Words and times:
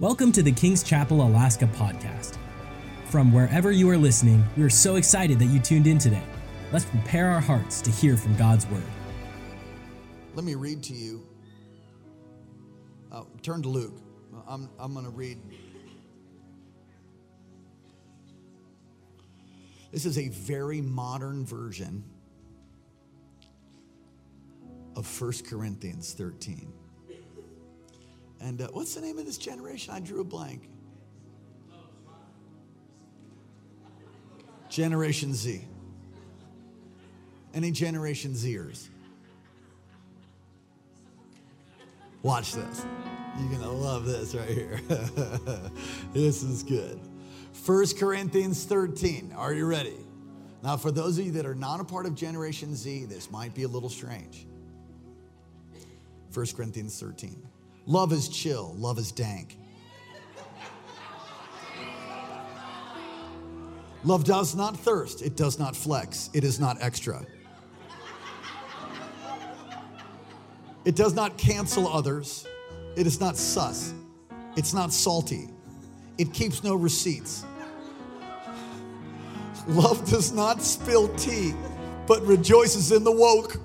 Welcome 0.00 0.32
to 0.32 0.42
the 0.42 0.50
King's 0.50 0.82
Chapel 0.82 1.20
Alaska 1.20 1.66
podcast. 1.66 2.38
From 3.10 3.34
wherever 3.34 3.70
you 3.70 3.90
are 3.90 3.98
listening, 3.98 4.42
we 4.56 4.62
are 4.62 4.70
so 4.70 4.96
excited 4.96 5.38
that 5.38 5.44
you 5.44 5.60
tuned 5.60 5.86
in 5.86 5.98
today. 5.98 6.22
Let's 6.72 6.86
prepare 6.86 7.28
our 7.28 7.38
hearts 7.38 7.82
to 7.82 7.90
hear 7.90 8.16
from 8.16 8.34
God's 8.36 8.66
Word. 8.68 8.82
Let 10.34 10.46
me 10.46 10.54
read 10.54 10.82
to 10.84 10.94
you. 10.94 11.26
Uh, 13.12 13.24
turn 13.42 13.60
to 13.60 13.68
Luke. 13.68 14.00
I'm, 14.48 14.70
I'm 14.78 14.94
going 14.94 15.04
to 15.04 15.10
read. 15.10 15.36
This 19.92 20.06
is 20.06 20.16
a 20.16 20.30
very 20.30 20.80
modern 20.80 21.44
version 21.44 22.02
of 24.96 25.20
1 25.20 25.32
Corinthians 25.46 26.14
13. 26.14 26.72
And 28.40 28.62
uh, 28.62 28.68
what's 28.72 28.94
the 28.94 29.00
name 29.00 29.18
of 29.18 29.26
this 29.26 29.38
generation? 29.38 29.92
I 29.94 30.00
drew 30.00 30.20
a 30.20 30.24
blank. 30.24 30.68
Generation 34.68 35.34
Z. 35.34 35.64
Any 37.52 37.70
Generation 37.70 38.32
Zers? 38.32 38.88
Watch 42.22 42.52
this. 42.52 42.86
You're 43.38 43.48
going 43.48 43.62
to 43.62 43.68
love 43.68 44.06
this 44.06 44.34
right 44.34 44.48
here. 44.48 44.80
this 46.12 46.42
is 46.42 46.62
good. 46.62 47.00
1 47.64 47.86
Corinthians 47.98 48.64
13. 48.64 49.32
Are 49.36 49.52
you 49.52 49.66
ready? 49.66 49.96
Now, 50.62 50.76
for 50.76 50.90
those 50.90 51.18
of 51.18 51.24
you 51.26 51.32
that 51.32 51.46
are 51.46 51.54
not 51.54 51.80
a 51.80 51.84
part 51.84 52.06
of 52.06 52.14
Generation 52.14 52.76
Z, 52.76 53.06
this 53.06 53.30
might 53.30 53.54
be 53.54 53.64
a 53.64 53.68
little 53.68 53.88
strange. 53.88 54.46
1 56.32 56.46
Corinthians 56.54 57.00
13. 57.00 57.42
Love 57.86 58.12
is 58.12 58.28
chill, 58.28 58.74
love 58.78 58.98
is 58.98 59.10
dank. 59.12 59.56
Love 64.04 64.24
does 64.24 64.54
not 64.54 64.76
thirst, 64.76 65.20
it 65.20 65.36
does 65.36 65.58
not 65.58 65.76
flex, 65.76 66.30
it 66.32 66.42
is 66.42 66.58
not 66.58 66.78
extra. 66.80 67.24
It 70.84 70.96
does 70.96 71.14
not 71.14 71.36
cancel 71.36 71.86
others, 71.86 72.46
it 72.96 73.06
is 73.06 73.20
not 73.20 73.36
sus, 73.36 73.92
it's 74.56 74.72
not 74.72 74.92
salty, 74.92 75.50
it 76.16 76.32
keeps 76.32 76.64
no 76.64 76.74
receipts. 76.74 77.44
Love 79.68 80.08
does 80.08 80.32
not 80.32 80.62
spill 80.62 81.08
tea, 81.16 81.54
but 82.06 82.22
rejoices 82.26 82.92
in 82.92 83.04
the 83.04 83.12
woke. 83.12 83.58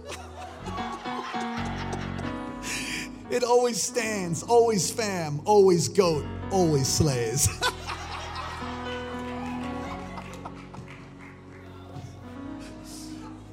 It 3.29 3.43
always 3.43 3.81
stands, 3.81 4.43
always 4.43 4.91
fam, 4.91 5.41
always 5.45 5.87
goat, 5.87 6.23
always 6.51 6.87
slays. 6.87 7.47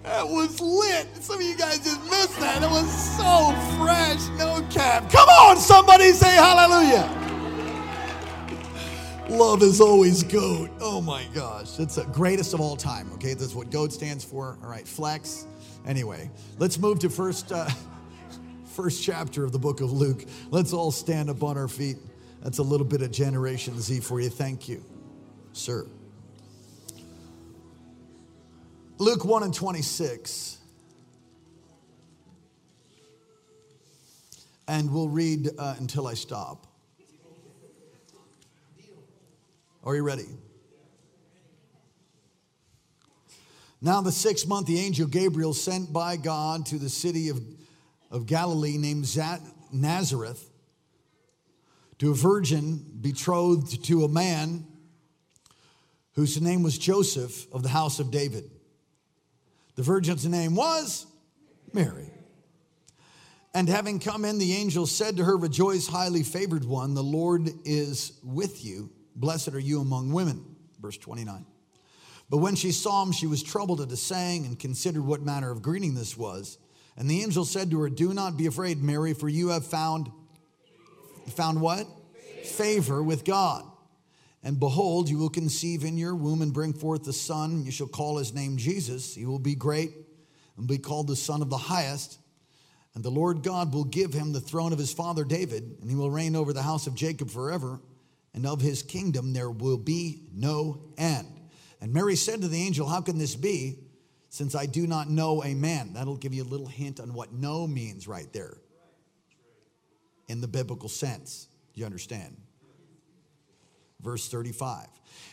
that 0.03 0.29
was 0.29 0.61
lit. 0.61 1.09
Some 1.23 1.37
of 1.37 1.43
you 1.43 1.57
guys 1.57 1.79
just 1.79 2.05
missed 2.05 2.39
that. 2.41 2.63
It 2.63 2.69
was 2.69 2.93
so 3.17 3.55
fresh, 3.79 4.29
no 4.39 4.61
cap. 4.71 5.11
Come 5.11 5.29
on, 5.29 5.57
somebody 5.57 6.13
say 6.13 6.35
hallelujah. 6.35 7.19
Love 9.31 9.63
is 9.63 9.81
always 9.81 10.23
goat. 10.23 10.69
Oh 10.83 11.01
my 11.01 11.25
gosh. 11.33 11.79
It's 11.81 11.95
the 11.95 12.05
greatest 12.05 12.53
of 12.53 12.61
all 12.61 12.77
time. 12.77 13.11
Okay, 13.15 13.33
that's 13.33 13.55
what 13.55 13.71
goat 13.71 13.91
stands 13.91 14.23
for. 14.23 14.59
All 14.63 14.69
right, 14.69 14.87
flex. 14.87 15.47
Anyway, 15.87 16.31
let's 16.59 16.79
move 16.79 16.99
to 16.99 17.09
first. 17.09 17.51
Uh, 17.51 17.71
first 18.73 19.03
chapter 19.03 19.45
of 19.45 19.53
the 19.53 19.59
book 19.59 19.81
of 19.83 19.93
Luke. 19.93 20.25
Let's 20.51 20.73
all 20.73 20.91
stand 20.91 21.29
up 21.29 21.43
on 21.43 21.59
our 21.59 21.69
feet. 21.69 21.99
That's 22.43 22.59
a 22.59 22.63
little 22.63 22.87
bit 22.87 23.03
of 23.03 23.13
Generation 23.13 23.79
Z 23.81 24.01
for 24.01 24.21
you. 24.21 24.31
Thank 24.31 24.69
you, 24.69 24.83
sir. 25.53 25.87
Luke 28.99 29.25
1 29.25 29.43
and 29.43 29.55
26. 29.55 30.59
And 34.69 34.91
we'll 34.91 35.09
read 35.09 35.51
uh, 35.59 35.75
until 35.79 36.07
I 36.07 36.15
stop. 36.15 36.67
Are 39.85 39.95
you 39.95 40.03
ready? 40.03 40.27
Now, 43.81 44.01
the 44.01 44.13
sixth 44.13 44.47
month, 44.47 44.69
the 44.69 44.79
angel 44.79 45.09
Gabriel 45.09 45.53
sent 45.53 45.93
by 45.93 46.17
God 46.17 46.65
to 46.67 46.79
the 46.79 46.89
city 46.89 47.29
of 47.29 47.41
of 48.13 48.27
Galilee 48.27 48.77
named 48.79 49.09
Nazareth 49.73 50.51
to 51.99 52.11
a 52.11 52.15
virgin 52.15 52.85
betrothed 53.01 53.85
to 53.87 54.05
a 54.05 54.09
man 54.09 54.67
whose 56.13 56.41
name 56.41 56.63
was 56.63 56.77
Joseph 56.77 57.53
of 57.53 57.63
the 57.63 57.71
house 57.71 57.99
of 57.99 58.11
David. 58.11 58.51
The 59.77 59.83
virgin's 59.83 60.27
name 60.27 60.55
was 60.55 61.07
Mary. 61.73 62.11
And 63.55 63.69
having 63.69 63.99
come 63.99 64.25
in, 64.25 64.39
the 64.39 64.55
angel 64.55 64.87
said 64.87 65.17
to 65.17 65.25
her, 65.25 65.37
Rejoice, 65.37 65.87
highly 65.87 66.23
favored 66.23 66.65
one, 66.65 66.95
the 66.95 67.03
Lord 67.03 67.49
is 67.65 68.13
with 68.23 68.65
you. 68.65 68.91
Blessed 69.17 69.55
are 69.55 69.59
you 69.59 69.81
among 69.81 70.13
women. 70.13 70.45
Verse 70.81 70.99
29. 70.99 71.47
But 72.29 72.39
when 72.39 72.57
she 72.57 72.73
saw 72.73 73.03
him, 73.03 73.13
she 73.13 73.27
was 73.27 73.43
troubled 73.43 73.81
at 73.81 73.89
the 73.89 73.97
saying 73.97 74.47
and 74.47 74.59
considered 74.59 75.05
what 75.05 75.23
manner 75.23 75.51
of 75.51 75.63
greeting 75.63 75.95
this 75.95 76.17
was. 76.17 76.59
And 76.97 77.09
the 77.09 77.23
angel 77.23 77.45
said 77.45 77.71
to 77.71 77.81
her, 77.81 77.89
Do 77.89 78.13
not 78.13 78.37
be 78.37 78.47
afraid, 78.47 78.83
Mary, 78.83 79.15
for 79.15 79.29
you 79.29 79.49
have 79.49 79.67
found, 79.67 80.11
found 81.29 81.61
what? 81.61 81.87
Favor 82.45 83.03
with 83.03 83.25
God. 83.25 83.65
And 84.45 84.59
behold, 84.59 85.09
you 85.09 85.19
will 85.19 85.31
conceive 85.31 85.85
in 85.85 85.97
your 85.97 86.15
womb 86.15 86.43
and 86.43 86.53
bring 86.53 86.73
forth 86.73 87.07
a 87.07 87.13
son. 87.13 87.65
You 87.65 87.71
shall 87.71 87.87
call 87.87 88.19
his 88.19 88.35
name 88.35 88.57
Jesus. 88.57 89.15
He 89.15 89.25
will 89.25 89.39
be 89.39 89.55
great 89.55 89.93
and 90.57 90.67
be 90.67 90.79
called 90.79 91.07
the 91.07 91.17
Son 91.17 91.43
of 91.43 91.51
the 91.51 91.57
Highest. 91.57 92.19
And 92.95 93.03
the 93.03 93.11
Lord 93.11 93.43
God 93.43 93.73
will 93.73 93.85
give 93.85 94.13
him 94.13 94.33
the 94.33 94.41
throne 94.41 94.73
of 94.73 94.79
his 94.79 94.93
father 94.93 95.25
David, 95.25 95.79
and 95.81 95.89
he 95.89 95.97
will 95.97 96.11
reign 96.11 96.37
over 96.37 96.53
the 96.53 96.63
house 96.63 96.87
of 96.87 96.95
Jacob 96.95 97.31
forever. 97.31 97.81
And 98.35 98.47
of 98.47 98.61
his 98.61 98.83
kingdom 98.83 99.33
there 99.33 99.51
will 99.51 99.79
be 99.79 100.25
no 100.35 100.83
end. 100.99 101.29
And 101.81 101.93
Mary 101.93 102.17
said 102.17 102.41
to 102.43 102.49
the 102.49 102.63
angel, 102.63 102.87
How 102.87 103.01
can 103.01 103.19
this 103.19 103.35
be? 103.35 103.79
Since 104.33 104.55
I 104.55 104.65
do 104.65 104.87
not 104.87 105.11
know 105.11 105.45
a 105.45 105.55
man. 105.55 105.93
That'll 105.93 106.17
give 106.17 106.33
you 106.33 106.43
a 106.43 106.45
little 106.45 106.67
hint 106.67 107.01
on 107.01 107.13
what 107.13 107.35
know 107.35 107.67
means 107.67 108.09
right 108.09 108.33
there 108.33 108.57
in 110.27 110.41
the 110.41 110.49
biblical 110.49 110.89
sense. 110.89 111.49
You 111.75 111.85
understand? 111.85 112.39
Verse 114.01 114.27
35. 114.29 114.87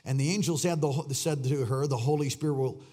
And 0.03 0.19
the 0.19 0.29
angel 0.31 0.57
said, 0.57 0.83
said 1.13 1.45
to 1.45 1.63
her, 1.63 1.87
The 1.87 1.95
Holy 1.95 2.29
Spirit 2.29 2.55
will 2.55 2.83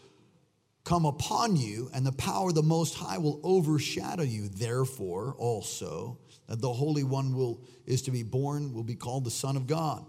come 0.84 1.06
upon 1.06 1.56
you, 1.56 1.90
and 1.92 2.06
the 2.06 2.12
power 2.12 2.50
of 2.50 2.54
the 2.54 2.62
Most 2.62 2.94
High 2.94 3.18
will 3.18 3.40
overshadow 3.42 4.22
you. 4.22 4.48
Therefore, 4.48 5.34
also, 5.38 6.18
that 6.46 6.60
the 6.60 6.72
Holy 6.72 7.02
One 7.02 7.34
will, 7.34 7.64
is 7.84 8.02
to 8.02 8.12
be 8.12 8.22
born, 8.22 8.72
will 8.72 8.84
be 8.84 8.94
called 8.94 9.24
the 9.24 9.30
Son 9.32 9.56
of 9.56 9.66
God. 9.66 10.06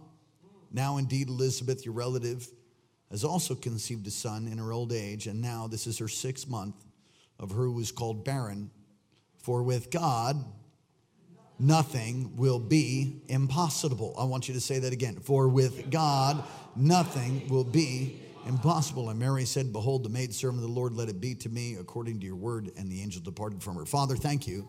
Now, 0.72 0.98
indeed, 0.98 1.28
Elizabeth, 1.28 1.86
your 1.86 1.96
relative, 1.96 2.48
has 3.12 3.24
also 3.24 3.56
conceived 3.56 4.06
a 4.08 4.12
son 4.12 4.48
in 4.48 4.58
her 4.58 4.72
old 4.72 4.92
age, 4.92 5.28
and 5.28 5.42
now 5.42 5.68
this 5.68 5.88
is 5.88 5.98
her 5.98 6.08
sixth 6.08 6.50
month 6.50 6.76
of 7.40 7.52
her 7.52 7.64
who 7.64 7.80
is 7.80 7.92
called 7.92 8.26
barren. 8.26 8.70
For 9.38 9.64
with 9.64 9.92
God, 9.92 10.44
nothing 11.60 12.36
will 12.36 12.60
be 12.60 13.22
impossible. 13.28 14.14
I 14.20 14.26
want 14.26 14.48
you 14.48 14.54
to 14.54 14.62
say 14.62 14.80
that 14.80 14.92
again. 14.92 15.16
For 15.22 15.48
with 15.48 15.90
God, 15.90 16.44
nothing 16.76 17.48
will 17.48 17.64
be 17.64 18.20
impossible. 18.46 19.10
And 19.10 19.20
Mary 19.20 19.46
said, 19.46 19.72
Behold, 19.72 20.04
the 20.04 20.10
maidservant 20.10 20.64
of 20.64 20.70
the 20.70 20.76
Lord, 20.76 20.94
let 20.94 21.10
it 21.10 21.22
be 21.22 21.36
to 21.36 21.50
me 21.50 21.76
according 21.76 22.20
to 22.20 22.26
your 22.26 22.36
word. 22.36 22.72
And 22.78 22.92
the 22.92 23.02
angel 23.02 23.22
departed 23.22 23.64
from 23.64 23.76
her. 23.76 23.86
Father, 23.86 24.16
thank 24.16 24.48
you 24.48 24.68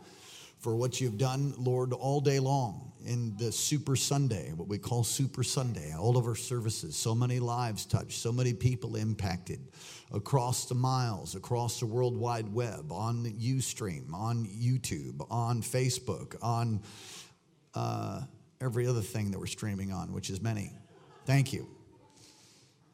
for 0.59 0.75
what 0.77 1.01
you've 1.01 1.19
done, 1.19 1.55
Lord, 1.57 1.93
all 1.93 2.21
day 2.21 2.41
long 2.41 2.93
in 3.07 3.37
the 3.37 3.53
Super 3.53 3.97
Sunday, 3.97 4.53
what 4.55 4.69
we 4.69 4.77
call 4.77 5.05
Super 5.05 5.43
Sunday, 5.43 5.95
all 5.95 6.17
of 6.17 6.27
our 6.27 6.35
services. 6.35 6.97
So 6.97 7.15
many 7.15 7.39
lives 7.39 7.87
touched, 7.87 8.19
so 8.19 8.33
many 8.33 8.53
people 8.53 8.97
impacted 8.97 9.61
across 10.13 10.67
the 10.67 10.75
miles, 10.75 11.35
across 11.35 11.79
the 11.79 11.87
World 11.87 12.17
Wide 12.17 12.53
Web, 12.53 12.91
on 12.91 13.25
Ustream, 13.25 14.13
on 14.13 14.47
YouTube, 14.47 15.25
on 15.31 15.63
Facebook, 15.63 16.37
on 16.43 16.81
uh, 17.75 18.23
every 18.61 18.87
other 18.87 19.01
thing 19.01 19.31
that 19.31 19.39
we're 19.39 19.47
streaming 19.47 19.93
on, 19.93 20.13
which 20.13 20.29
is 20.29 20.43
many. 20.43 20.73
Thank 21.25 21.53
you. 21.53 21.69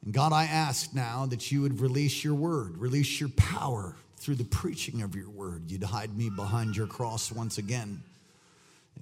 And 0.04 0.12
God, 0.12 0.32
I 0.32 0.44
ask 0.44 0.94
now 0.94 1.24
that 1.26 1.50
you 1.50 1.62
would 1.62 1.80
release 1.80 2.22
your 2.22 2.34
word, 2.34 2.76
release 2.76 3.20
your 3.20 3.30
power 3.30 3.96
through 4.24 4.36
the 4.36 4.44
preaching 4.44 5.02
of 5.02 5.14
your 5.14 5.28
word. 5.28 5.70
You'd 5.70 5.82
hide 5.82 6.16
me 6.16 6.30
behind 6.30 6.78
your 6.78 6.86
cross 6.86 7.30
once 7.30 7.58
again 7.58 8.02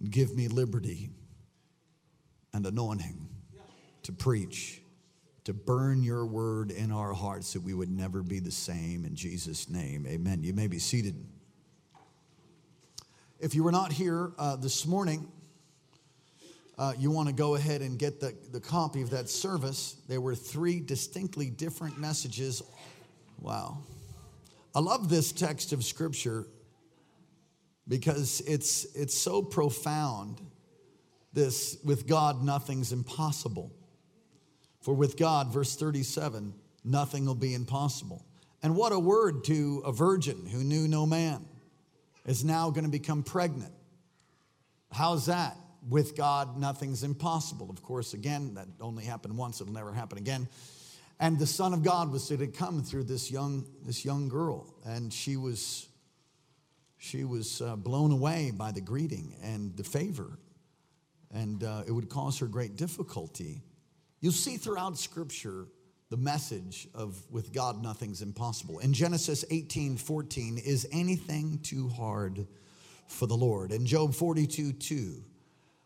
and 0.01 0.11
give 0.11 0.35
me 0.35 0.49
liberty 0.49 1.11
and 2.53 2.67
anointing 2.67 3.29
to 4.03 4.13
preach, 4.13 4.81
to 5.45 5.53
burn 5.53 6.03
your 6.03 6.27
word 6.27 6.73
in 6.73 6.91
our 6.91 7.13
hearts 7.13 7.53
that 7.53 7.63
we 7.63 7.73
would 7.73 7.89
never 7.89 8.25
be 8.25 8.41
the 8.41 8.51
same. 8.51 9.05
In 9.05 9.15
Jesus' 9.15 9.71
name, 9.71 10.09
amen. 10.09 10.43
You 10.43 10.55
may 10.55 10.67
be 10.67 10.81
seated. 10.81 11.15
If 13.39 13.55
you 13.55 13.63
were 13.63 13.71
not 13.73 13.93
here 13.93 14.33
uh, 14.39 14.57
this 14.57 14.87
morning, 14.87 15.31
uh, 16.79 16.95
you 16.99 17.13
want 17.13 17.29
to 17.29 17.35
go 17.35 17.55
ahead 17.55 17.81
and 17.81 17.97
get 17.97 18.19
the, 18.19 18.35
the 18.51 18.61
copy 18.61 19.03
of 19.03 19.11
that 19.11 19.29
service, 19.29 19.95
there 20.09 20.21
were 20.21 20.35
three 20.35 20.81
distinctly 20.81 21.49
different 21.49 21.97
messages. 21.97 22.61
Wow. 23.41 23.85
I 24.75 24.81
love 24.81 25.09
this 25.09 25.33
text 25.33 25.73
of 25.73 25.85
scripture 25.85 26.47
because 27.87 28.41
it's, 28.47 28.85
it's 28.95 29.17
so 29.17 29.43
profound. 29.43 30.41
This, 31.35 31.79
with 31.85 32.07
God, 32.07 32.43
nothing's 32.43 32.93
impossible. 32.93 33.73
For 34.81 34.95
with 34.95 35.17
God, 35.17 35.53
verse 35.53 35.77
37, 35.77 36.55
nothing 36.85 37.25
will 37.25 37.35
be 37.35 37.55
impossible. 37.55 38.25
And 38.63 38.77
what 38.77 38.93
a 38.93 38.99
word 38.99 39.45
to 39.45 39.83
a 39.85 39.93
virgin 39.93 40.47
who 40.47 40.59
knew 40.59 40.87
no 40.87 41.07
man 41.07 41.45
is 42.27 42.45
now 42.45 42.71
going 42.71 42.85
to 42.85 42.91
become 42.91 43.23
pregnant. 43.23 43.73
How's 44.93 45.27
that? 45.27 45.57
With 45.89 46.17
God, 46.17 46.59
nothing's 46.59 47.03
impossible. 47.03 47.69
Of 47.71 47.83
course, 47.83 48.15
again, 48.15 48.55
that 48.55 48.69
only 48.81 49.05
happened 49.05 49.37
once, 49.37 49.61
it'll 49.61 49.73
never 49.73 49.93
happen 49.93 50.19
again. 50.19 50.49
And 51.23 51.39
the 51.39 51.47
Son 51.47 51.73
of 51.73 51.85
God 51.85 52.11
was 52.11 52.27
to 52.27 52.47
come 52.49 52.83
through 52.83 53.05
this 53.05 53.31
young, 53.31 53.65
this 53.87 54.05
young 54.05 54.29
girl, 54.29 54.75
and 54.85 55.13
she 55.13 55.37
was, 55.37 55.87
she 56.99 57.23
was 57.23 57.63
uh, 57.63 57.77
blown 57.77 58.11
away 58.11 58.51
by 58.51 58.73
the 58.73 58.81
greeting 58.81 59.37
and 59.41 59.73
the 59.77 59.85
favor, 59.85 60.37
and 61.33 61.63
uh, 61.63 61.85
it 61.87 61.93
would 61.93 62.09
cause 62.09 62.41
her 62.41 62.49
great 62.49 62.75
difficulty. 62.75 63.63
You'll 64.21 64.33
see 64.33 64.57
throughout 64.57 64.99
Scripture 64.99 65.69
the 66.11 66.17
message 66.17 66.89
of 66.93 67.23
with 67.31 67.53
God 67.53 67.81
nothing's 67.81 68.21
impossible. 68.21 68.81
In 68.81 68.93
Genesis 68.93 69.45
18 69.49 69.99
14, 69.99 70.59
is 70.59 70.89
anything 70.91 71.61
too 71.63 71.89
hard 71.89 72.49
for 73.07 73.29
the 73.29 73.37
Lord? 73.37 73.71
In 73.71 73.87
Job 73.87 74.13
42 74.13 74.73
2, 74.73 75.23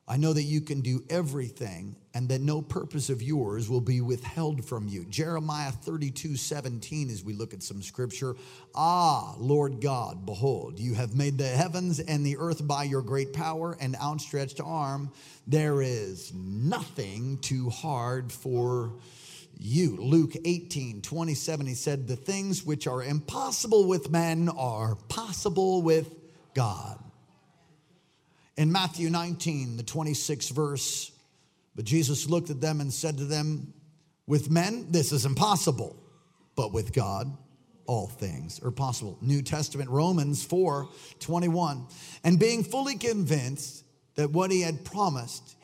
I 0.08 0.16
know 0.18 0.32
that 0.32 0.44
you 0.44 0.60
can 0.60 0.82
do 0.82 1.02
everything 1.10 1.96
and 2.14 2.28
that 2.28 2.40
no 2.40 2.62
purpose 2.62 3.10
of 3.10 3.22
yours 3.22 3.68
will 3.68 3.80
be 3.80 4.00
withheld 4.00 4.64
from 4.64 4.86
you. 4.86 5.04
Jeremiah 5.06 5.72
32 5.72 6.36
17, 6.36 7.10
as 7.10 7.24
we 7.24 7.32
look 7.32 7.52
at 7.52 7.62
some 7.62 7.82
scripture. 7.82 8.36
Ah, 8.72 9.34
Lord 9.36 9.80
God, 9.80 10.24
behold, 10.24 10.78
you 10.78 10.94
have 10.94 11.16
made 11.16 11.38
the 11.38 11.48
heavens 11.48 11.98
and 11.98 12.24
the 12.24 12.36
earth 12.38 12.64
by 12.66 12.84
your 12.84 13.02
great 13.02 13.32
power 13.32 13.76
and 13.80 13.96
outstretched 13.96 14.60
arm. 14.60 15.10
There 15.48 15.82
is 15.82 16.32
nothing 16.32 17.38
too 17.38 17.68
hard 17.68 18.30
for 18.30 18.92
you. 19.58 19.96
Luke 19.96 20.34
18, 20.44 21.02
27, 21.02 21.66
he 21.66 21.74
said, 21.74 22.06
The 22.06 22.14
things 22.14 22.64
which 22.64 22.86
are 22.86 23.02
impossible 23.02 23.88
with 23.88 24.10
men 24.10 24.48
are 24.50 24.94
possible 25.08 25.82
with 25.82 26.14
God. 26.54 26.98
In 28.56 28.72
Matthew 28.72 29.10
19, 29.10 29.76
the 29.76 29.82
26th 29.82 30.50
verse, 30.52 31.12
but 31.74 31.84
Jesus 31.84 32.28
looked 32.28 32.50
at 32.50 32.60
them 32.60 32.80
and 32.80 32.92
said 32.92 33.18
to 33.18 33.24
them, 33.24 33.74
With 34.26 34.50
men, 34.50 34.86
this 34.90 35.12
is 35.12 35.26
impossible, 35.26 35.96
but 36.54 36.72
with 36.72 36.92
God, 36.92 37.36
all 37.86 38.06
things 38.06 38.60
are 38.64 38.70
possible. 38.70 39.18
New 39.20 39.42
Testament, 39.42 39.90
Romans 39.90 40.42
4, 40.42 40.88
21. 41.20 41.86
And 42.24 42.38
being 42.38 42.64
fully 42.64 42.96
convinced 42.96 43.84
that 44.14 44.30
what 44.30 44.50
he 44.50 44.62
had 44.62 44.84
promised, 44.84 45.56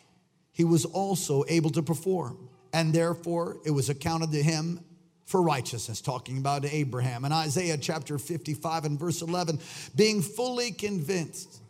he 0.53 0.65
was 0.65 0.85
also 0.85 1.45
able 1.49 1.71
to 1.71 1.83
perform 1.83 2.50
and 2.73 2.93
therefore 2.93 3.59
it 3.65 3.71
was 3.71 3.88
accounted 3.88 4.33
to 4.33 4.43
him 4.43 4.81
for 5.27 5.43
righteousness, 5.43 6.00
talking 6.00 6.38
about 6.38 6.65
Abraham. 6.65 7.25
And 7.25 7.33
Isaiah 7.33 7.79
chapter 7.79 8.19
55 8.19 8.85
and 8.85 8.99
verse 8.99 9.23
11, 9.23 9.61
being 9.95 10.21
fully 10.21 10.73
convinced 10.73 11.61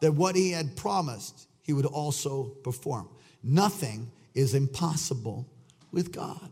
that 0.00 0.12
what 0.12 0.34
he 0.34 0.50
had 0.50 0.76
promised, 0.76 1.46
he 1.62 1.72
would 1.72 1.86
also 1.86 2.44
perform. 2.64 3.08
Nothing 3.42 4.10
is 4.34 4.54
impossible 4.54 5.46
with 5.92 6.12
God. 6.12 6.50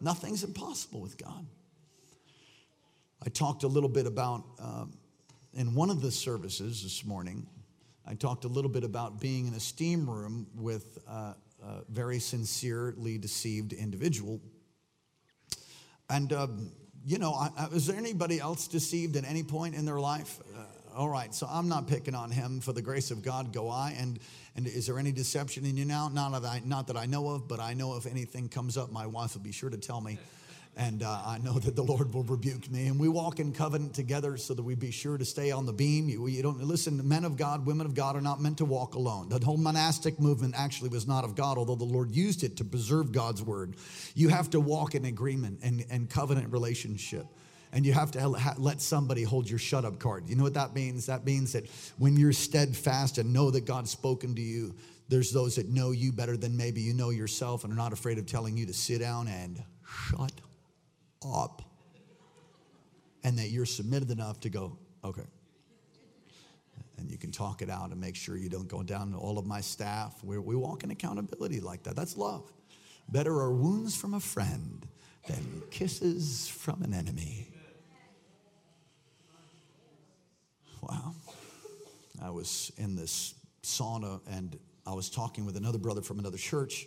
Nothing's 0.00 0.44
impossible 0.44 1.00
with 1.00 1.16
God. 1.16 1.46
I 3.24 3.28
talked 3.30 3.64
a 3.64 3.68
little 3.68 3.88
bit 3.88 4.06
about, 4.06 4.44
um, 4.58 4.92
in 5.54 5.74
one 5.74 5.90
of 5.90 6.02
the 6.02 6.10
services 6.10 6.82
this 6.82 7.04
morning, 7.04 7.46
I 8.06 8.14
talked 8.14 8.44
a 8.44 8.48
little 8.48 8.70
bit 8.70 8.84
about 8.84 9.20
being 9.20 9.46
in 9.48 9.54
a 9.54 9.60
steam 9.60 10.08
room 10.08 10.46
with 10.54 10.98
uh, 11.08 11.32
a 11.64 11.82
very 11.88 12.18
sincerely 12.18 13.18
deceived 13.18 13.72
individual. 13.72 14.40
And, 16.08 16.32
um, 16.32 16.70
you 17.04 17.18
know, 17.18 17.32
I, 17.32 17.50
I, 17.58 17.66
is 17.68 17.86
there 17.86 17.96
anybody 17.96 18.38
else 18.38 18.68
deceived 18.68 19.16
at 19.16 19.24
any 19.24 19.42
point 19.42 19.74
in 19.74 19.84
their 19.84 19.98
life? 19.98 20.38
Uh, 20.54 20.60
all 20.96 21.08
right, 21.08 21.34
so 21.34 21.46
I'm 21.50 21.68
not 21.68 21.86
picking 21.86 22.14
on 22.14 22.30
him. 22.30 22.60
For 22.60 22.72
the 22.72 22.82
grace 22.82 23.10
of 23.10 23.22
God, 23.22 23.52
go 23.52 23.68
I. 23.68 23.94
And 23.98 24.18
and 24.56 24.66
is 24.66 24.86
there 24.86 24.98
any 24.98 25.12
deception 25.12 25.66
in 25.66 25.76
you 25.76 25.84
now? 25.84 26.08
Not 26.08 26.40
that 26.40 26.48
I, 26.48 26.62
not 26.64 26.86
that 26.86 26.96
I 26.96 27.04
know 27.04 27.28
of, 27.28 27.46
but 27.46 27.60
I 27.60 27.74
know 27.74 27.96
if 27.96 28.06
anything 28.06 28.48
comes 28.48 28.78
up, 28.78 28.90
my 28.90 29.06
wife 29.06 29.34
will 29.34 29.42
be 29.42 29.52
sure 29.52 29.68
to 29.68 29.76
tell 29.76 30.00
me. 30.00 30.18
And 30.78 31.02
uh, 31.02 31.22
I 31.26 31.38
know 31.38 31.58
that 31.58 31.74
the 31.74 31.82
Lord 31.82 32.12
will 32.12 32.22
rebuke 32.22 32.70
me. 32.70 32.86
And 32.86 32.98
we 32.98 33.08
walk 33.08 33.38
in 33.38 33.52
covenant 33.52 33.94
together 33.94 34.36
so 34.36 34.54
that 34.54 34.62
we 34.62 34.74
be 34.74 34.90
sure 34.90 35.16
to 35.16 35.24
stay 35.24 35.50
on 35.50 35.64
the 35.64 35.72
beam. 35.72 36.08
You, 36.08 36.26
you, 36.26 36.42
don't 36.42 36.62
listen, 36.62 37.06
men 37.06 37.24
of 37.24 37.36
God, 37.36 37.66
women 37.66 37.86
of 37.86 37.94
God 37.94 38.14
are 38.14 38.20
not 38.20 38.40
meant 38.40 38.58
to 38.58 38.66
walk 38.66 38.94
alone. 38.94 39.28
The 39.28 39.42
whole 39.42 39.56
monastic 39.56 40.20
movement 40.20 40.54
actually 40.56 40.90
was 40.90 41.06
not 41.06 41.24
of 41.24 41.34
God, 41.34 41.56
although 41.56 41.76
the 41.76 41.84
Lord 41.84 42.10
used 42.10 42.42
it 42.42 42.58
to 42.58 42.64
preserve 42.64 43.10
God's 43.10 43.42
word. 43.42 43.76
You 44.14 44.28
have 44.28 44.50
to 44.50 44.60
walk 44.60 44.94
in 44.94 45.06
agreement 45.06 45.60
and, 45.62 45.84
and 45.90 46.10
covenant 46.10 46.52
relationship. 46.52 47.26
And 47.72 47.84
you 47.84 47.92
have 47.92 48.10
to 48.12 48.28
let 48.58 48.80
somebody 48.80 49.22
hold 49.22 49.50
your 49.50 49.58
shut 49.58 49.84
up 49.84 49.98
card. 49.98 50.28
You 50.28 50.36
know 50.36 50.44
what 50.44 50.54
that 50.54 50.74
means? 50.74 51.06
That 51.06 51.24
means 51.24 51.52
that 51.52 51.66
when 51.98 52.16
you're 52.16 52.32
steadfast 52.32 53.18
and 53.18 53.32
know 53.32 53.50
that 53.50 53.66
God's 53.66 53.90
spoken 53.90 54.34
to 54.34 54.40
you, 54.40 54.74
there's 55.08 55.30
those 55.30 55.56
that 55.56 55.68
know 55.68 55.90
you 55.90 56.12
better 56.12 56.36
than 56.36 56.56
maybe 56.56 56.80
you 56.80 56.94
know 56.94 57.10
yourself 57.10 57.64
and 57.64 57.72
are 57.72 57.76
not 57.76 57.92
afraid 57.92 58.18
of 58.18 58.26
telling 58.26 58.56
you 58.56 58.66
to 58.66 58.72
sit 58.72 59.00
down 59.00 59.28
and 59.28 59.62
shut 60.10 60.32
up 61.24 61.62
and 63.22 63.38
that 63.38 63.48
you're 63.48 63.66
submitted 63.66 64.10
enough 64.10 64.40
to 64.40 64.48
go, 64.48 64.78
okay. 65.04 65.22
And 66.98 67.10
you 67.10 67.18
can 67.18 67.30
talk 67.30 67.60
it 67.60 67.68
out 67.68 67.90
and 67.90 68.00
make 68.00 68.16
sure 68.16 68.36
you 68.36 68.48
don't 68.48 68.68
go 68.68 68.82
down 68.82 69.12
to 69.12 69.18
all 69.18 69.38
of 69.38 69.46
my 69.46 69.60
staff. 69.60 70.22
we 70.24 70.38
we 70.38 70.56
walk 70.56 70.82
in 70.82 70.90
accountability 70.90 71.60
like 71.60 71.82
that. 71.82 71.94
That's 71.94 72.16
love. 72.16 72.50
Better 73.08 73.32
are 73.32 73.52
wounds 73.52 73.96
from 73.96 74.14
a 74.14 74.20
friend 74.20 74.86
than 75.28 75.62
kisses 75.70 76.48
from 76.48 76.82
an 76.82 76.94
enemy. 76.94 77.48
Wow. 80.88 81.14
I 82.22 82.30
was 82.30 82.70
in 82.76 82.94
this 82.94 83.34
sauna 83.62 84.20
and 84.30 84.56
I 84.86 84.94
was 84.94 85.10
talking 85.10 85.44
with 85.44 85.56
another 85.56 85.78
brother 85.78 86.00
from 86.00 86.20
another 86.20 86.38
church, 86.38 86.86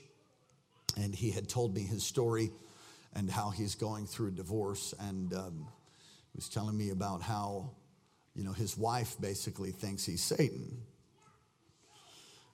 and 0.95 1.13
he 1.13 1.31
had 1.31 1.49
told 1.49 1.75
me 1.75 1.81
his 1.81 2.03
story 2.03 2.49
and 3.13 3.29
how 3.29 3.49
he's 3.49 3.75
going 3.75 4.05
through 4.05 4.29
a 4.29 4.31
divorce. 4.31 4.93
And 5.01 5.33
um, 5.33 5.67
he 6.31 6.37
was 6.37 6.47
telling 6.47 6.77
me 6.77 6.91
about 6.91 7.21
how, 7.21 7.71
you 8.35 8.45
know, 8.45 8.53
his 8.53 8.77
wife 8.77 9.17
basically 9.19 9.71
thinks 9.71 10.05
he's 10.05 10.23
Satan. 10.23 10.81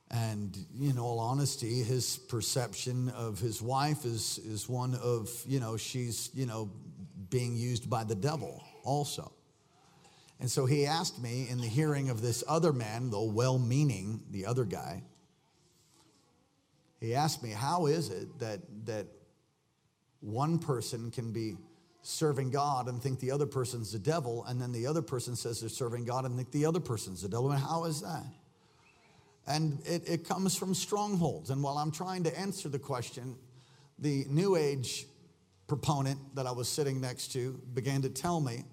And 0.09 0.57
in 0.81 0.97
all 0.97 1.19
honesty, 1.19 1.83
his 1.83 2.17
perception 2.17 3.09
of 3.09 3.39
his 3.39 3.61
wife 3.61 4.03
is, 4.05 4.39
is 4.39 4.67
one 4.67 4.95
of, 4.95 5.29
you 5.45 5.59
know, 5.59 5.77
she's, 5.77 6.31
you 6.33 6.47
know, 6.47 6.71
being 7.29 7.55
used 7.55 7.87
by 7.87 8.03
the 8.03 8.15
devil 8.15 8.63
also. 8.83 9.31
And 10.39 10.51
so 10.51 10.65
he 10.65 10.85
asked 10.85 11.21
me 11.21 11.47
in 11.49 11.59
the 11.59 11.67
hearing 11.67 12.09
of 12.09 12.21
this 12.21 12.43
other 12.47 12.73
man, 12.73 13.09
though 13.09 13.23
well 13.23 13.57
meaning, 13.57 14.21
the 14.31 14.45
other 14.45 14.65
guy, 14.65 15.03
he 16.99 17.15
asked 17.15 17.43
me, 17.43 17.51
How 17.51 17.85
is 17.85 18.09
it 18.09 18.39
that, 18.39 18.61
that 18.85 19.07
one 20.19 20.59
person 20.59 21.11
can 21.11 21.31
be 21.31 21.55
serving 22.01 22.51
God 22.51 22.87
and 22.87 23.01
think 23.01 23.19
the 23.19 23.31
other 23.31 23.45
person's 23.45 23.91
the 23.91 23.99
devil, 23.99 24.45
and 24.45 24.61
then 24.61 24.71
the 24.71 24.85
other 24.87 25.01
person 25.01 25.35
says 25.35 25.59
they're 25.59 25.69
serving 25.69 26.05
God 26.05 26.25
and 26.25 26.35
think 26.35 26.51
the 26.51 26.65
other 26.65 26.79
person's 26.79 27.21
the 27.21 27.29
devil. 27.29 27.51
And 27.51 27.59
how 27.59 27.85
is 27.85 28.01
that? 28.01 28.23
And 29.47 29.79
it, 29.85 30.07
it 30.07 30.27
comes 30.27 30.55
from 30.55 30.73
strongholds. 30.73 31.49
And 31.49 31.61
while 31.63 31.77
I'm 31.77 31.91
trying 31.91 32.23
to 32.23 32.39
answer 32.39 32.69
the 32.69 32.79
question, 32.79 33.35
the 33.99 34.25
New 34.27 34.55
Age 34.55 35.05
proponent 35.67 36.19
that 36.35 36.45
I 36.45 36.51
was 36.51 36.67
sitting 36.69 37.01
next 37.01 37.31
to 37.33 37.59
began 37.73 38.01
to 38.03 38.09
tell 38.09 38.39
me 38.39 38.63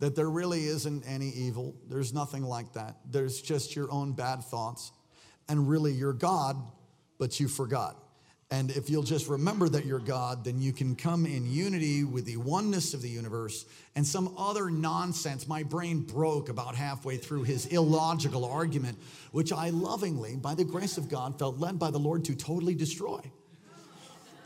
that 0.00 0.16
there 0.16 0.28
really 0.28 0.64
isn't 0.64 1.04
any 1.06 1.28
evil. 1.28 1.74
There's 1.88 2.12
nothing 2.12 2.42
like 2.42 2.72
that. 2.72 2.96
There's 3.08 3.40
just 3.40 3.76
your 3.76 3.90
own 3.92 4.12
bad 4.12 4.42
thoughts. 4.42 4.92
And 5.48 5.68
really, 5.68 5.92
you're 5.92 6.14
God, 6.14 6.56
but 7.18 7.38
you 7.38 7.48
forgot. 7.48 7.96
And 8.52 8.70
if 8.72 8.90
you'll 8.90 9.04
just 9.04 9.28
remember 9.28 9.68
that 9.68 9.84
you're 9.84 10.00
God, 10.00 10.44
then 10.44 10.60
you 10.60 10.72
can 10.72 10.96
come 10.96 11.24
in 11.24 11.48
unity 11.48 12.02
with 12.02 12.24
the 12.24 12.36
oneness 12.36 12.94
of 12.94 13.02
the 13.02 13.08
universe 13.08 13.64
and 13.94 14.04
some 14.04 14.34
other 14.36 14.70
nonsense. 14.70 15.46
My 15.46 15.62
brain 15.62 16.00
broke 16.00 16.48
about 16.48 16.74
halfway 16.74 17.16
through 17.16 17.44
his 17.44 17.66
illogical 17.66 18.44
argument, 18.44 18.98
which 19.30 19.52
I 19.52 19.70
lovingly, 19.70 20.34
by 20.34 20.56
the 20.56 20.64
grace 20.64 20.98
of 20.98 21.08
God, 21.08 21.38
felt 21.38 21.58
led 21.58 21.78
by 21.78 21.92
the 21.92 21.98
Lord 21.98 22.24
to 22.24 22.34
totally 22.34 22.74
destroy. 22.74 23.20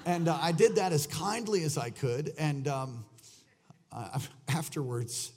And 0.04 0.28
uh, 0.28 0.36
I 0.38 0.52
did 0.52 0.76
that 0.76 0.92
as 0.92 1.06
kindly 1.06 1.64
as 1.64 1.78
I 1.78 1.88
could. 1.88 2.34
And 2.36 2.68
um, 2.68 3.06
uh, 3.90 4.18
afterwards, 4.48 5.32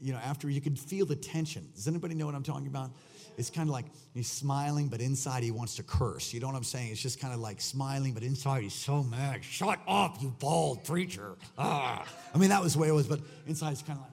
you 0.00 0.12
know, 0.12 0.18
after 0.18 0.48
you 0.48 0.60
could 0.60 0.78
feel 0.78 1.06
the 1.06 1.16
tension. 1.16 1.68
Does 1.74 1.88
anybody 1.88 2.14
know 2.14 2.26
what 2.26 2.34
I'm 2.34 2.42
talking 2.42 2.66
about? 2.66 2.90
it's 3.38 3.50
kind 3.50 3.68
of 3.68 3.72
like 3.72 3.86
he's 4.14 4.28
smiling, 4.28 4.88
but 4.88 5.00
inside 5.00 5.44
he 5.44 5.52
wants 5.52 5.76
to 5.76 5.84
curse. 5.84 6.34
You 6.34 6.40
know 6.40 6.48
what 6.48 6.56
I'm 6.56 6.64
saying? 6.64 6.90
It's 6.90 7.00
just 7.00 7.20
kind 7.20 7.32
of 7.32 7.38
like 7.38 7.60
smiling, 7.60 8.12
but 8.12 8.24
inside 8.24 8.64
he's 8.64 8.74
so 8.74 9.04
mad. 9.04 9.44
Shut 9.44 9.78
up, 9.86 10.20
you 10.20 10.34
bald 10.40 10.82
preacher. 10.84 11.36
Ah. 11.56 12.04
I 12.34 12.38
mean, 12.38 12.50
that 12.50 12.60
was 12.60 12.72
the 12.74 12.80
way 12.80 12.88
it 12.88 12.92
was, 12.92 13.06
but 13.06 13.20
inside 13.46 13.70
it's 13.70 13.82
kind 13.82 14.00
of 14.00 14.04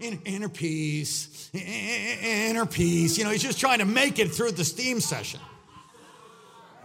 like, 0.00 0.20
inner 0.24 0.48
peace, 0.48 1.48
inner 1.54 2.66
peace. 2.66 3.16
You 3.16 3.22
know, 3.22 3.30
he's 3.30 3.42
just 3.42 3.60
trying 3.60 3.78
to 3.78 3.84
make 3.84 4.18
it 4.18 4.32
through 4.32 4.50
the 4.50 4.64
steam 4.64 4.98
session. 4.98 5.38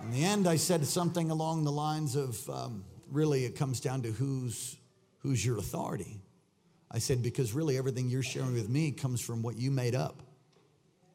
In 0.03 0.11
the 0.11 0.23
end, 0.23 0.47
I 0.47 0.57
said 0.57 0.85
something 0.85 1.31
along 1.31 1.63
the 1.63 1.71
lines 1.71 2.15
of 2.15 2.47
um, 2.47 2.85
really, 3.11 3.43
it 3.43 3.55
comes 3.55 3.79
down 3.79 4.03
to 4.03 4.11
who's, 4.11 4.77
who's 5.23 5.43
your 5.43 5.57
authority. 5.57 6.18
I 6.91 6.99
said, 6.99 7.21
because 7.21 7.53
really 7.53 7.77
everything 7.77 8.09
you're 8.09 8.23
sharing 8.23 8.53
with 8.53 8.67
me 8.67 8.91
comes 8.91 9.21
from 9.21 9.43
what 9.43 9.55
you 9.57 9.69
made 9.69 9.93
up. 9.93 10.23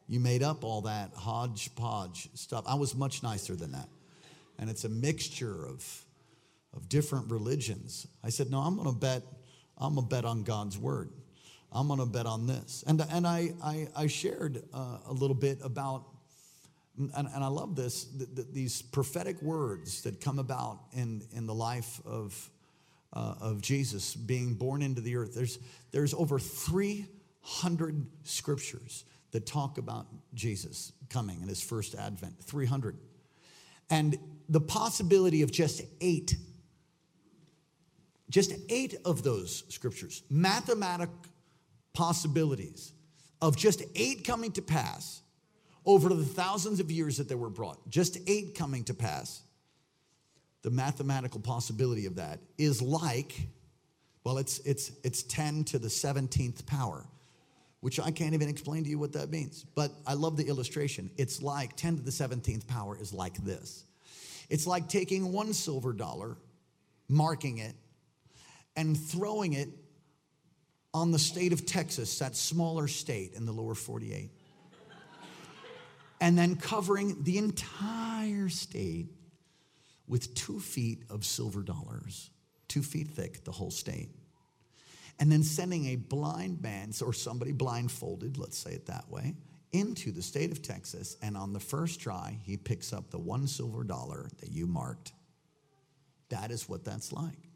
You 0.07 0.19
made 0.19 0.43
up 0.43 0.63
all 0.63 0.81
that 0.81 1.11
hodgepodge 1.15 2.29
stuff. 2.33 2.63
I 2.67 2.75
was 2.75 2.95
much 2.95 3.23
nicer 3.23 3.55
than 3.55 3.71
that. 3.73 3.89
And 4.57 4.69
it's 4.69 4.85
a 4.85 4.89
mixture 4.89 5.65
of, 5.65 6.05
of 6.73 6.87
different 6.87 7.29
religions. 7.29 8.07
I 8.23 8.29
said, 8.29 8.49
no, 8.49 8.59
I'm 8.59 8.75
going 8.75 8.87
to 8.87 8.95
bet, 8.97 9.23
I'm 9.77 9.95
going 9.95 10.07
to 10.07 10.15
bet 10.15 10.23
on 10.23 10.43
God's 10.43 10.77
word. 10.77 11.09
I'm 11.73 11.87
going 11.87 11.99
to 11.99 12.05
bet 12.05 12.25
on 12.25 12.47
this. 12.47 12.83
And, 12.87 13.03
and 13.11 13.27
I, 13.27 13.51
I, 13.61 13.87
I 13.95 14.07
shared 14.07 14.63
uh, 14.73 14.99
a 15.07 15.11
little 15.11 15.35
bit 15.35 15.59
about, 15.61 16.05
and, 16.97 17.11
and 17.15 17.43
I 17.43 17.47
love 17.47 17.75
this, 17.75 18.05
th- 18.05 18.29
th- 18.33 18.47
these 18.53 18.81
prophetic 18.81 19.41
words 19.41 20.03
that 20.03 20.21
come 20.21 20.39
about 20.39 20.79
in, 20.93 21.23
in 21.33 21.47
the 21.47 21.53
life 21.53 21.99
of, 22.05 22.49
uh, 23.15 23.35
of 23.39 23.61
Jesus 23.61 24.15
being 24.15 24.55
born 24.55 24.81
into 24.81 25.01
the 25.01 25.15
earth. 25.15 25.33
There's, 25.33 25.59
there's 25.91 26.13
over 26.13 26.39
300 26.39 28.05
scriptures 28.23 29.05
that 29.31 29.45
talk 29.45 29.77
about 29.77 30.07
Jesus 30.33 30.91
coming 31.09 31.41
in 31.41 31.47
his 31.47 31.61
first 31.61 31.95
advent. 31.95 32.43
300. 32.43 32.97
And 33.89 34.17
the 34.49 34.61
possibility 34.61 35.41
of 35.41 35.51
just 35.51 35.81
eight, 36.01 36.35
just 38.29 38.53
eight 38.69 38.95
of 39.05 39.23
those 39.23 39.63
scriptures, 39.69 40.23
mathematic 40.29 41.09
possibilities 41.93 42.93
of 43.41 43.55
just 43.55 43.83
eight 43.95 44.23
coming 44.23 44.51
to 44.53 44.61
pass 44.61 45.21
over 45.85 46.09
the 46.09 46.25
thousands 46.25 46.79
of 46.79 46.91
years 46.91 47.17
that 47.17 47.29
they 47.29 47.35
were 47.35 47.49
brought, 47.49 47.89
just 47.89 48.17
eight 48.27 48.55
coming 48.55 48.83
to 48.85 48.93
pass, 48.93 49.41
the 50.65 50.71
mathematical 50.71 51.39
possibility 51.39 52.07
of 52.07 52.15
that 52.15 52.39
is 52.57 52.81
like, 52.81 53.35
well, 54.23 54.39
it's, 54.39 54.57
it's, 54.65 54.91
it's 55.03 55.21
10 55.21 55.63
to 55.65 55.77
the 55.77 55.89
17th 55.89 56.65
power, 56.65 57.05
which 57.81 57.99
I 57.99 58.09
can't 58.09 58.33
even 58.33 58.49
explain 58.49 58.83
to 58.83 58.89
you 58.89 58.97
what 58.97 59.13
that 59.13 59.29
means. 59.29 59.63
But 59.75 59.91
I 60.07 60.15
love 60.15 60.37
the 60.37 60.47
illustration. 60.47 61.11
It's 61.17 61.43
like 61.43 61.75
10 61.75 61.97
to 61.97 62.01
the 62.01 62.09
17th 62.09 62.65
power 62.65 62.97
is 62.99 63.13
like 63.13 63.37
this 63.45 63.85
it's 64.49 64.65
like 64.65 64.89
taking 64.89 65.31
one 65.31 65.53
silver 65.53 65.93
dollar, 65.93 66.35
marking 67.07 67.59
it, 67.59 67.75
and 68.75 68.97
throwing 68.97 69.53
it 69.53 69.69
on 70.95 71.11
the 71.11 71.19
state 71.19 71.53
of 71.53 71.65
Texas, 71.65 72.17
that 72.19 72.35
smaller 72.35 72.87
state 72.87 73.33
in 73.35 73.45
the 73.45 73.51
lower 73.51 73.75
48, 73.75 74.31
and 76.21 76.35
then 76.35 76.55
covering 76.55 77.23
the 77.23 77.37
entire 77.37 78.49
state 78.49 79.07
with 80.07 80.33
two 80.35 80.59
feet 80.59 81.03
of 81.09 81.25
silver 81.25 81.61
dollars, 81.61 82.29
two 82.67 82.81
feet 82.81 83.07
thick, 83.09 83.43
the 83.43 83.51
whole 83.51 83.71
state. 83.71 84.09
And 85.19 85.31
then 85.31 85.43
sending 85.43 85.87
a 85.87 85.95
blind 85.95 86.61
man, 86.61 86.91
or 87.01 87.13
somebody 87.13 87.53
blindfolded, 87.53 88.37
let's 88.37 88.57
say 88.57 88.71
it 88.71 88.87
that 88.87 89.09
way, 89.09 89.35
into 89.71 90.11
the 90.11 90.21
state 90.21 90.51
of 90.51 90.61
Texas. 90.61 91.17
And 91.21 91.37
on 91.37 91.53
the 91.53 91.59
first 91.59 91.99
try, 91.99 92.37
he 92.43 92.57
picks 92.57 92.93
up 92.93 93.09
the 93.09 93.19
one 93.19 93.47
silver 93.47 93.83
dollar 93.83 94.29
that 94.41 94.51
you 94.51 94.67
marked. 94.67 95.13
That 96.29 96.51
is 96.51 96.67
what 96.67 96.83
that's 96.83 97.13
like. 97.13 97.49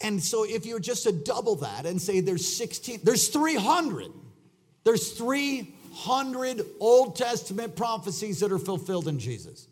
And 0.00 0.22
so 0.22 0.44
if 0.44 0.66
you 0.66 0.74
were 0.74 0.80
just 0.80 1.04
to 1.04 1.12
double 1.12 1.56
that 1.56 1.86
and 1.86 2.00
say 2.00 2.20
there's 2.20 2.56
16, 2.56 3.00
there's 3.04 3.28
300. 3.28 4.10
There's 4.84 5.12
300 5.12 6.66
Old 6.80 7.14
Testament 7.14 7.76
prophecies 7.76 8.40
that 8.40 8.50
are 8.50 8.58
fulfilled 8.58 9.06
in 9.06 9.18
Jesus. 9.18 9.68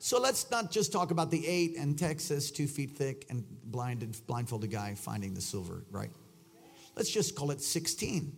So 0.00 0.20
let's 0.20 0.48
not 0.50 0.70
just 0.70 0.92
talk 0.92 1.10
about 1.10 1.30
the 1.30 1.44
eight 1.46 1.76
and 1.76 1.98
Texas, 1.98 2.52
two 2.52 2.68
feet 2.68 2.92
thick, 2.92 3.26
and 3.30 3.44
blinded, 3.64 4.16
blindfolded 4.26 4.70
guy 4.70 4.94
finding 4.94 5.34
the 5.34 5.40
silver, 5.40 5.84
right? 5.90 6.10
Let's 6.94 7.10
just 7.10 7.34
call 7.34 7.50
it 7.50 7.60
16. 7.60 8.32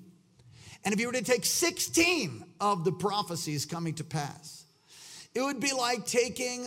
And 0.85 0.95
if 0.95 1.01
you 1.01 1.07
were 1.07 1.13
to 1.13 1.23
take 1.23 1.45
16 1.45 2.45
of 2.61 2.85
the 2.85 2.93
prophecies 2.93 3.67
coming 3.67 3.95
to 3.95 4.05
pass, 4.05 4.65
it 5.35 5.43
would 5.43 5.61
be 5.61 5.73
like 5.73 6.07
taking, 6.07 6.67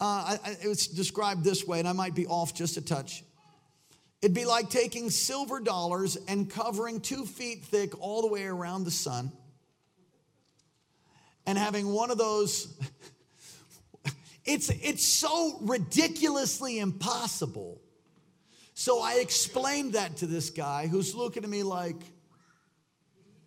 uh, 0.00 0.38
it 0.62 0.66
was 0.66 0.86
described 0.86 1.44
this 1.44 1.66
way, 1.66 1.78
and 1.78 1.86
I 1.86 1.92
might 1.92 2.14
be 2.14 2.26
off 2.26 2.54
just 2.54 2.78
a 2.78 2.80
touch. 2.80 3.22
It'd 4.22 4.34
be 4.34 4.46
like 4.46 4.70
taking 4.70 5.10
silver 5.10 5.60
dollars 5.60 6.16
and 6.28 6.50
covering 6.50 7.00
two 7.02 7.26
feet 7.26 7.64
thick 7.64 8.00
all 8.00 8.22
the 8.22 8.28
way 8.28 8.44
around 8.44 8.84
the 8.84 8.90
sun 8.90 9.30
and 11.46 11.58
having 11.58 11.92
one 11.92 12.10
of 12.10 12.16
those. 12.16 12.74
It's, 14.48 14.70
it's 14.70 15.04
so 15.04 15.58
ridiculously 15.60 16.78
impossible. 16.78 17.80
So 18.74 19.00
I 19.00 19.14
explained 19.14 19.92
that 19.92 20.16
to 20.18 20.26
this 20.26 20.50
guy 20.50 20.86
who's 20.86 21.14
looking 21.14 21.44
at 21.44 21.50
me 21.50 21.62
like, 21.62 21.96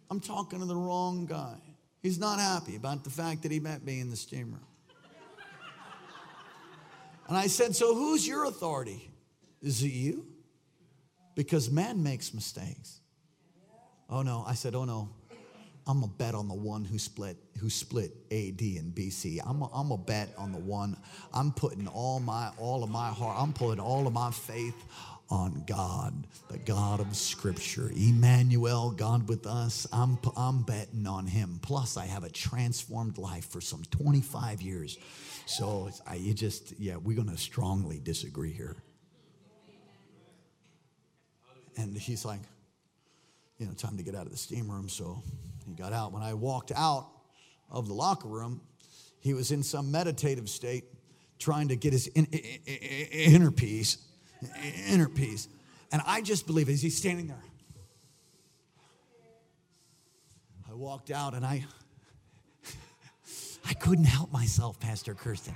I'm 0.10 0.20
talking 0.20 0.60
to 0.60 0.66
the 0.66 0.76
wrong 0.76 1.26
guy. 1.26 1.58
He's 2.02 2.20
not 2.20 2.40
happy 2.40 2.76
about 2.76 3.04
the 3.04 3.10
fact 3.10 3.44
that 3.44 3.52
he 3.52 3.60
met 3.60 3.84
me 3.84 4.00
in 4.00 4.10
the 4.10 4.16
steamer. 4.16 4.60
And 7.28 7.38
I 7.38 7.48
said, 7.48 7.76
So 7.76 7.96
who's 7.96 8.28
your 8.28 8.46
authority? 8.46 9.10
Is 9.62 9.84
it 9.84 9.92
you? 9.92 10.32
because 11.36 11.72
man 11.72 12.04
makes 12.04 12.34
mistakes. 12.34 13.00
Oh 14.10 14.22
no, 14.22 14.44
I 14.46 14.54
said, 14.54 14.76
oh 14.76 14.86
no, 14.86 15.10
I'm 15.88 16.02
gonna 16.02 16.12
bet 16.18 16.36
on 16.36 16.48
the 16.48 16.54
one 16.54 16.86
who 16.86 17.00
split 17.00 17.38
who 17.60 17.70
split 17.70 18.12
AD 18.32 18.62
and 18.62 18.94
BC. 18.94 19.40
I'm 19.46 19.62
a, 19.62 19.70
I'm 19.74 19.92
a 19.92 19.98
bet 19.98 20.30
on 20.38 20.52
the 20.52 20.60
one. 20.60 20.96
I'm 21.34 21.52
putting 21.52 21.88
all 21.88 22.20
my 22.20 22.52
all 22.58 22.84
of 22.84 22.90
my 22.90 23.10
heart. 23.10 23.38
I'm 23.40 23.54
putting 23.54 23.80
all 23.80 24.06
of 24.06 24.14
my 24.14 24.32
faith 24.32 24.76
on 25.30 25.64
God, 25.66 26.28
the 26.50 26.58
God 26.58 27.00
of 27.00 27.16
Scripture, 27.16 27.90
Emmanuel, 27.96 28.92
God 28.92 29.28
with 29.28 29.48
us. 29.48 29.88
I'm 29.92 30.20
I'm 30.38 30.62
betting 30.64 31.08
on 31.08 31.26
Him. 31.26 31.60
Plus, 31.64 31.98
I 31.98 32.06
have 32.06 32.24
a 32.24 32.30
transformed 32.30 33.18
life 33.18 33.46
for 33.46 33.62
some 33.62 33.84
25 33.90 34.62
years. 34.62 34.98
So 35.46 35.90
I, 36.06 36.16
you 36.16 36.34
just 36.34 36.80
yeah, 36.80 36.98
we're 36.98 37.18
gonna 37.18 37.38
strongly 37.38 38.00
disagree 38.00 38.52
here. 38.52 38.76
And 41.78 41.98
he's 41.98 42.26
like, 42.26 42.42
you 43.58 43.66
know, 43.66 43.74
time 43.74 43.98
to 43.98 44.04
get 44.04 44.14
out 44.14 44.26
of 44.26 44.32
the 44.32 44.38
steam 44.38 44.70
room. 44.70 44.90
So 44.90 45.24
he 45.72 45.82
got 45.82 45.94
out. 45.94 46.12
When 46.12 46.24
I 46.24 46.34
walked 46.34 46.72
out 46.76 47.08
of 47.70 47.88
the 47.88 47.94
locker 47.94 48.28
room, 48.28 48.62
he 49.20 49.34
was 49.34 49.52
in 49.52 49.64
some 49.64 49.92
meditative 49.92 50.50
state 50.50 50.86
trying 51.40 51.70
to 51.70 51.76
get 51.76 51.94
his 51.94 52.08
in, 52.08 52.26
in, 52.26 52.40
in, 52.66 53.34
inner 53.36 53.52
peace, 53.52 53.98
inner 54.88 55.10
peace. 55.10 55.48
And 55.92 56.02
I 56.06 56.22
just 56.22 56.46
believe 56.46 56.70
as 56.70 56.82
he's 56.82 56.98
standing 56.98 57.28
there, 57.28 57.44
I 60.70 60.74
walked 60.74 61.12
out 61.12 61.34
and 61.34 61.46
I 61.46 61.66
I 63.66 63.74
couldn't 63.74 64.06
help 64.06 64.32
myself, 64.32 64.80
Pastor 64.80 65.14
Kirsten. 65.14 65.54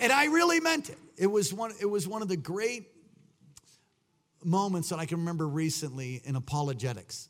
And 0.00 0.12
I 0.12 0.26
really 0.26 0.60
meant 0.60 0.88
it. 0.88 0.98
It 1.18 1.26
was 1.26 1.52
one, 1.52 1.72
it 1.80 1.86
was 1.86 2.08
one 2.08 2.22
of 2.22 2.28
the 2.28 2.36
great 2.36 2.86
moments 4.44 4.88
that 4.88 4.98
I 4.98 5.06
can 5.06 5.18
remember 5.18 5.46
recently 5.46 6.22
in 6.24 6.36
apologetics. 6.36 7.28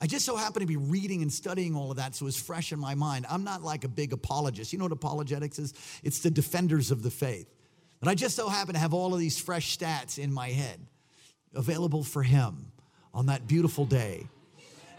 I 0.00 0.06
just 0.06 0.24
so 0.24 0.36
happened 0.36 0.60
to 0.60 0.66
be 0.66 0.76
reading 0.76 1.22
and 1.22 1.32
studying 1.32 1.74
all 1.74 1.90
of 1.90 1.96
that, 1.96 2.14
so 2.14 2.26
it's 2.26 2.40
fresh 2.40 2.72
in 2.72 2.78
my 2.78 2.94
mind. 2.94 3.26
I'm 3.28 3.42
not 3.42 3.62
like 3.62 3.84
a 3.84 3.88
big 3.88 4.12
apologist. 4.12 4.72
You 4.72 4.78
know 4.78 4.84
what 4.84 4.92
apologetics 4.92 5.58
is? 5.58 5.74
It's 6.04 6.20
the 6.20 6.30
defenders 6.30 6.90
of 6.90 7.02
the 7.02 7.10
faith. 7.10 7.52
But 8.00 8.08
I 8.08 8.14
just 8.14 8.36
so 8.36 8.48
happen 8.48 8.74
to 8.74 8.80
have 8.80 8.94
all 8.94 9.12
of 9.12 9.18
these 9.18 9.40
fresh 9.40 9.76
stats 9.76 10.18
in 10.18 10.32
my 10.32 10.50
head 10.50 10.78
available 11.54 12.04
for 12.04 12.22
him 12.22 12.70
on 13.12 13.26
that 13.26 13.48
beautiful 13.48 13.84
day. 13.84 14.28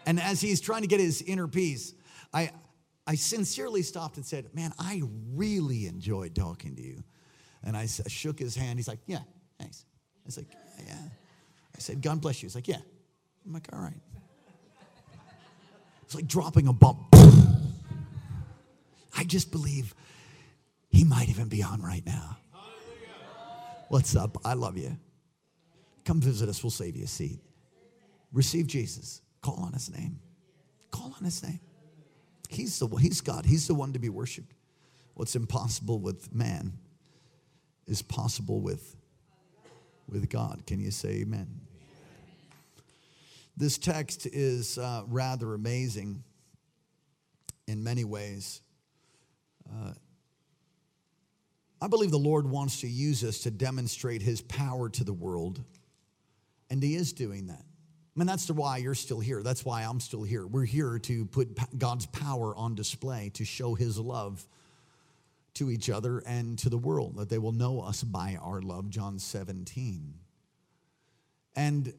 And 0.06 0.20
as 0.20 0.42
he's 0.42 0.60
trying 0.60 0.82
to 0.82 0.88
get 0.88 1.00
his 1.00 1.22
inner 1.22 1.48
peace, 1.48 1.94
I, 2.34 2.52
I 3.08 3.16
sincerely 3.16 3.84
stopped 3.84 4.18
and 4.18 4.26
said, 4.26 4.50
Man, 4.54 4.74
I 4.78 5.04
really 5.34 5.86
enjoyed 5.86 6.36
talking 6.36 6.76
to 6.76 6.82
you. 6.82 7.04
And 7.64 7.78
I 7.78 7.86
shook 7.86 8.40
his 8.40 8.56
hand. 8.56 8.80
He's 8.80 8.88
like, 8.88 9.00
Yeah, 9.06 9.20
thanks. 9.60 9.86
I 10.18 10.26
was 10.26 10.38
like, 10.38 10.48
Yeah. 10.86 10.98
I 11.76 11.80
said, 11.80 12.02
God 12.02 12.20
bless 12.20 12.42
you. 12.42 12.48
He's 12.48 12.56
like, 12.56 12.68
Yeah. 12.68 12.82
I'm 13.46 13.54
like, 13.54 13.68
All 13.72 13.80
right. 13.80 13.94
It's 16.10 16.16
like 16.16 16.26
dropping 16.26 16.68
a 16.68 16.74
bomb. 16.74 17.06
I 19.16 19.24
just 19.26 19.52
believe 19.52 19.94
he 20.90 21.04
might 21.04 21.30
even 21.30 21.50
be 21.50 21.62
on 21.62 21.84
right 21.84 22.04
now. 22.04 22.40
What's 23.90 24.16
up? 24.16 24.36
I 24.44 24.56
love 24.56 24.76
you. 24.76 24.98
Come 26.06 26.20
visit 26.20 26.50
us. 26.50 26.64
We'll 26.64 26.72
save 26.72 26.96
you 26.96 27.04
a 27.04 27.08
seat. 27.08 27.42
Receive 28.34 28.66
Jesus. 28.66 29.22
Call 29.44 29.58
on 29.58 29.74
his 29.74 29.92
name. 29.92 30.20
Call 30.90 31.14
on 31.16 31.24
his 31.24 31.44
name. 31.44 31.60
He's 32.50 32.80
the 32.80 32.88
he's 32.88 33.22
God. 33.22 33.46
He's 33.46 33.68
the 33.68 33.76
one 33.76 33.94
to 33.94 34.00
be 34.00 34.10
worshiped. 34.10 34.56
What's 35.14 35.36
impossible 35.36 36.00
with 36.00 36.34
man 36.34 36.74
is 37.86 38.02
possible 38.02 38.62
with 38.62 38.96
with 40.08 40.28
God. 40.28 40.64
Can 40.66 40.80
you 40.80 40.90
say 40.90 41.22
amen? 41.22 41.69
This 43.60 43.78
text 43.78 44.26
is 44.26 44.78
uh, 44.78 45.04
rather 45.08 45.54
amazing 45.54 46.24
in 47.68 47.84
many 47.84 48.06
ways. 48.06 48.62
Uh, 49.70 49.92
I 51.82 51.88
believe 51.88 52.10
the 52.10 52.18
Lord 52.18 52.50
wants 52.50 52.80
to 52.82 52.88
use 52.88 53.22
us 53.22 53.40
to 53.40 53.52
demonstrate 53.52 54.22
his 54.22 54.40
power 54.40 54.88
to 54.92 55.04
the 55.04 55.12
world, 55.12 55.62
and 56.70 56.82
he 56.82 56.96
is 56.96 57.12
doing 57.12 57.48
that. 57.48 57.60
I 57.60 58.20
mean, 58.20 58.28
that's 58.28 58.46
the 58.46 58.54
why 58.54 58.78
you're 58.78 58.96
still 58.96 59.20
here. 59.20 59.44
That's 59.44 59.66
why 59.66 59.82
I'm 59.82 60.00
still 60.00 60.24
here. 60.24 60.48
We're 60.48 60.64
here 60.64 60.98
to 60.98 61.26
put 61.26 61.78
God's 61.78 62.06
power 62.06 62.56
on 62.56 62.76
display, 62.76 63.30
to 63.34 63.44
show 63.44 63.76
his 63.76 64.00
love 64.00 64.48
to 65.56 65.70
each 65.70 65.90
other 65.90 66.20
and 66.20 66.58
to 66.60 66.70
the 66.70 66.78
world, 66.78 67.18
that 67.18 67.28
they 67.28 67.38
will 67.38 67.52
know 67.52 67.82
us 67.82 68.04
by 68.04 68.38
our 68.42 68.62
love, 68.62 68.90
John 68.90 69.20
17. 69.20 70.14
And 71.58 71.94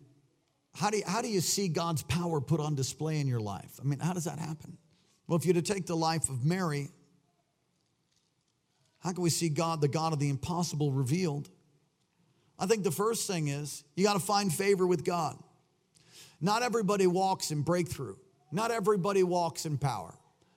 how 0.75 0.91
do 0.91 0.99
you, 0.99 1.05
how 1.07 1.23
do 1.23 1.29
you 1.29 1.41
see 1.41 1.69
God's 1.69 2.03
power 2.03 2.41
put 2.41 2.61
on 2.61 2.75
display 2.75 3.21
in 3.21 3.27
your 3.27 3.41
life? 3.41 3.71
I 3.81 3.85
mean, 3.85 3.99
how 3.99 4.13
does 4.13 4.25
that 4.25 4.39
happen? 4.39 4.79
Well, 5.27 5.39
if 5.39 5.45
you're 5.45 5.55
to 5.55 5.63
take 5.63 5.87
the 5.87 5.97
life 5.97 6.29
of 6.29 6.45
Mary, 6.45 6.89
how 9.01 9.13
can 9.13 9.23
we 9.23 9.31
see 9.31 9.49
God, 9.49 9.81
the 9.81 9.89
God 9.89 10.13
of 10.13 10.19
the 10.19 10.29
impossible, 10.29 10.93
revealed? 10.93 11.49
I 12.59 12.67
think 12.67 12.85
the 12.85 12.91
first 12.91 13.27
thing 13.27 13.49
is 13.49 13.85
you 13.97 14.05
got 14.05 14.15
to 14.15 14.21
find 14.21 14.53
favor 14.53 14.87
with 14.87 15.05
God. 15.05 15.37
Not 16.41 16.63
everybody 16.63 17.07
walks 17.07 17.51
in 17.51 17.63
breakthrough. 17.63 18.17
Not 18.53 18.71
everybody 18.71 19.23
walks 19.23 19.67
in 19.67 19.79
power. 19.79 20.15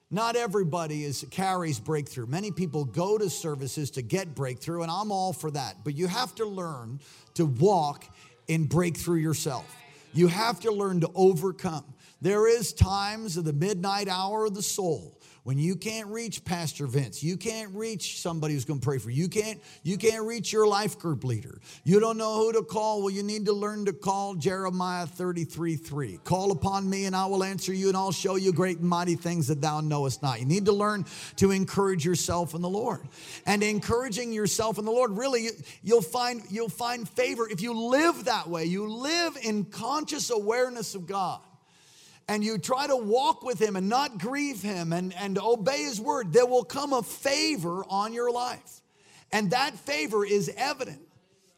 Not 0.09 0.35
everybody 0.35 1.03
is 1.03 1.25
carries 1.31 1.79
breakthrough. 1.79 2.27
Many 2.27 2.51
people 2.51 2.85
go 2.85 3.17
to 3.17 3.29
services 3.29 3.91
to 3.91 4.01
get 4.01 4.35
breakthrough, 4.35 4.83
and 4.83 4.91
I'm 4.91 5.11
all 5.11 5.33
for 5.33 5.49
that. 5.51 5.83
But 5.83 5.95
you 5.95 6.07
have 6.07 6.35
to 6.35 6.45
learn 6.45 6.99
to 7.33 7.45
walk 7.45 8.05
in 8.47 8.65
breakthrough 8.65 9.19
yourself. 9.19 9.65
You 10.13 10.27
have 10.27 10.59
to 10.61 10.71
learn 10.71 11.01
to 11.01 11.09
overcome. 11.15 11.85
There 12.21 12.47
is 12.47 12.71
times 12.71 13.35
of 13.35 13.45
the 13.45 13.53
midnight 13.53 14.07
hour 14.07 14.45
of 14.45 14.53
the 14.53 14.61
soul 14.61 15.19
when 15.43 15.57
you 15.57 15.75
can't 15.75 16.07
reach 16.07 16.45
Pastor 16.45 16.87
Vince, 16.87 17.21
you 17.21 17.35
can't 17.35 17.75
reach 17.75 18.21
somebody 18.21 18.53
who's 18.53 18.63
going 18.63 18.79
to 18.79 18.85
pray 18.85 18.97
for 18.97 19.09
you. 19.09 19.23
You 19.23 19.29
can't, 19.29 19.61
you 19.83 19.97
can't 19.97 20.23
reach 20.25 20.53
your 20.53 20.65
life 20.65 20.97
group 20.97 21.25
leader. 21.25 21.59
You 21.83 21.99
don't 21.99 22.17
know 22.17 22.37
who 22.37 22.53
to 22.53 22.63
call. 22.63 23.01
Well, 23.01 23.09
you 23.09 23.23
need 23.23 23.45
to 23.47 23.53
learn 23.53 23.85
to 23.85 23.93
call 23.93 24.35
Jeremiah 24.35 25.05
33 25.05 25.75
3. 25.75 26.19
Call 26.23 26.51
upon 26.51 26.89
me 26.89 27.05
and 27.05 27.15
I 27.15 27.25
will 27.25 27.43
answer 27.43 27.73
you 27.73 27.89
and 27.89 27.97
I'll 27.97 28.13
show 28.13 28.37
you 28.37 28.53
great 28.53 28.79
and 28.79 28.87
mighty 28.87 29.15
things 29.15 29.47
that 29.47 29.59
thou 29.59 29.81
knowest 29.81 30.23
not. 30.23 30.39
You 30.39 30.45
need 30.45 30.65
to 30.65 30.73
learn 30.73 31.05
to 31.37 31.51
encourage 31.51 32.05
yourself 32.05 32.53
in 32.53 32.61
the 32.61 32.69
Lord. 32.69 33.01
And 33.45 33.61
encouraging 33.63 34.31
yourself 34.31 34.77
in 34.77 34.85
the 34.85 34.91
Lord, 34.91 35.17
really, 35.17 35.49
you'll 35.81 36.01
find, 36.01 36.41
you'll 36.49 36.69
find 36.69 37.07
favor 37.07 37.49
if 37.49 37.61
you 37.61 37.73
live 37.73 38.25
that 38.25 38.49
way. 38.49 38.63
You 38.63 38.87
live 38.87 39.37
in 39.43 39.65
conscious 39.65 40.29
awareness 40.29 40.95
of 40.95 41.05
God 41.05 41.41
and 42.33 42.43
you 42.43 42.57
try 42.57 42.87
to 42.87 42.95
walk 42.95 43.43
with 43.43 43.61
him 43.61 43.75
and 43.75 43.87
not 43.87 44.17
grieve 44.17 44.59
him 44.59 44.91
and, 44.91 45.13
and 45.13 45.37
obey 45.37 45.83
his 45.83 46.01
word, 46.01 46.33
there 46.33 46.47
will 46.47 46.63
come 46.63 46.91
a 46.91 47.03
favor 47.03 47.85
on 47.87 48.11
your 48.11 48.31
life. 48.31 48.81
And 49.31 49.51
that 49.51 49.75
favor 49.75 50.25
is 50.25 50.51
evident. 50.57 50.99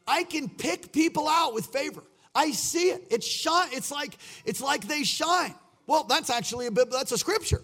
I 0.06 0.24
can 0.24 0.50
pick 0.50 0.92
people 0.92 1.28
out 1.28 1.54
with 1.54 1.64
favor. 1.64 2.02
I 2.34 2.50
see 2.50 2.90
it. 2.90 3.06
It's 3.10 3.26
shine. 3.26 3.70
It's 3.72 3.90
like 3.90 4.18
it's 4.44 4.60
like 4.60 4.86
they 4.86 5.02
shine. 5.02 5.54
Well, 5.86 6.04
that's 6.04 6.28
actually 6.28 6.66
a 6.66 6.70
bit 6.70 6.90
that's 6.90 7.10
a 7.10 7.16
scripture. 7.16 7.62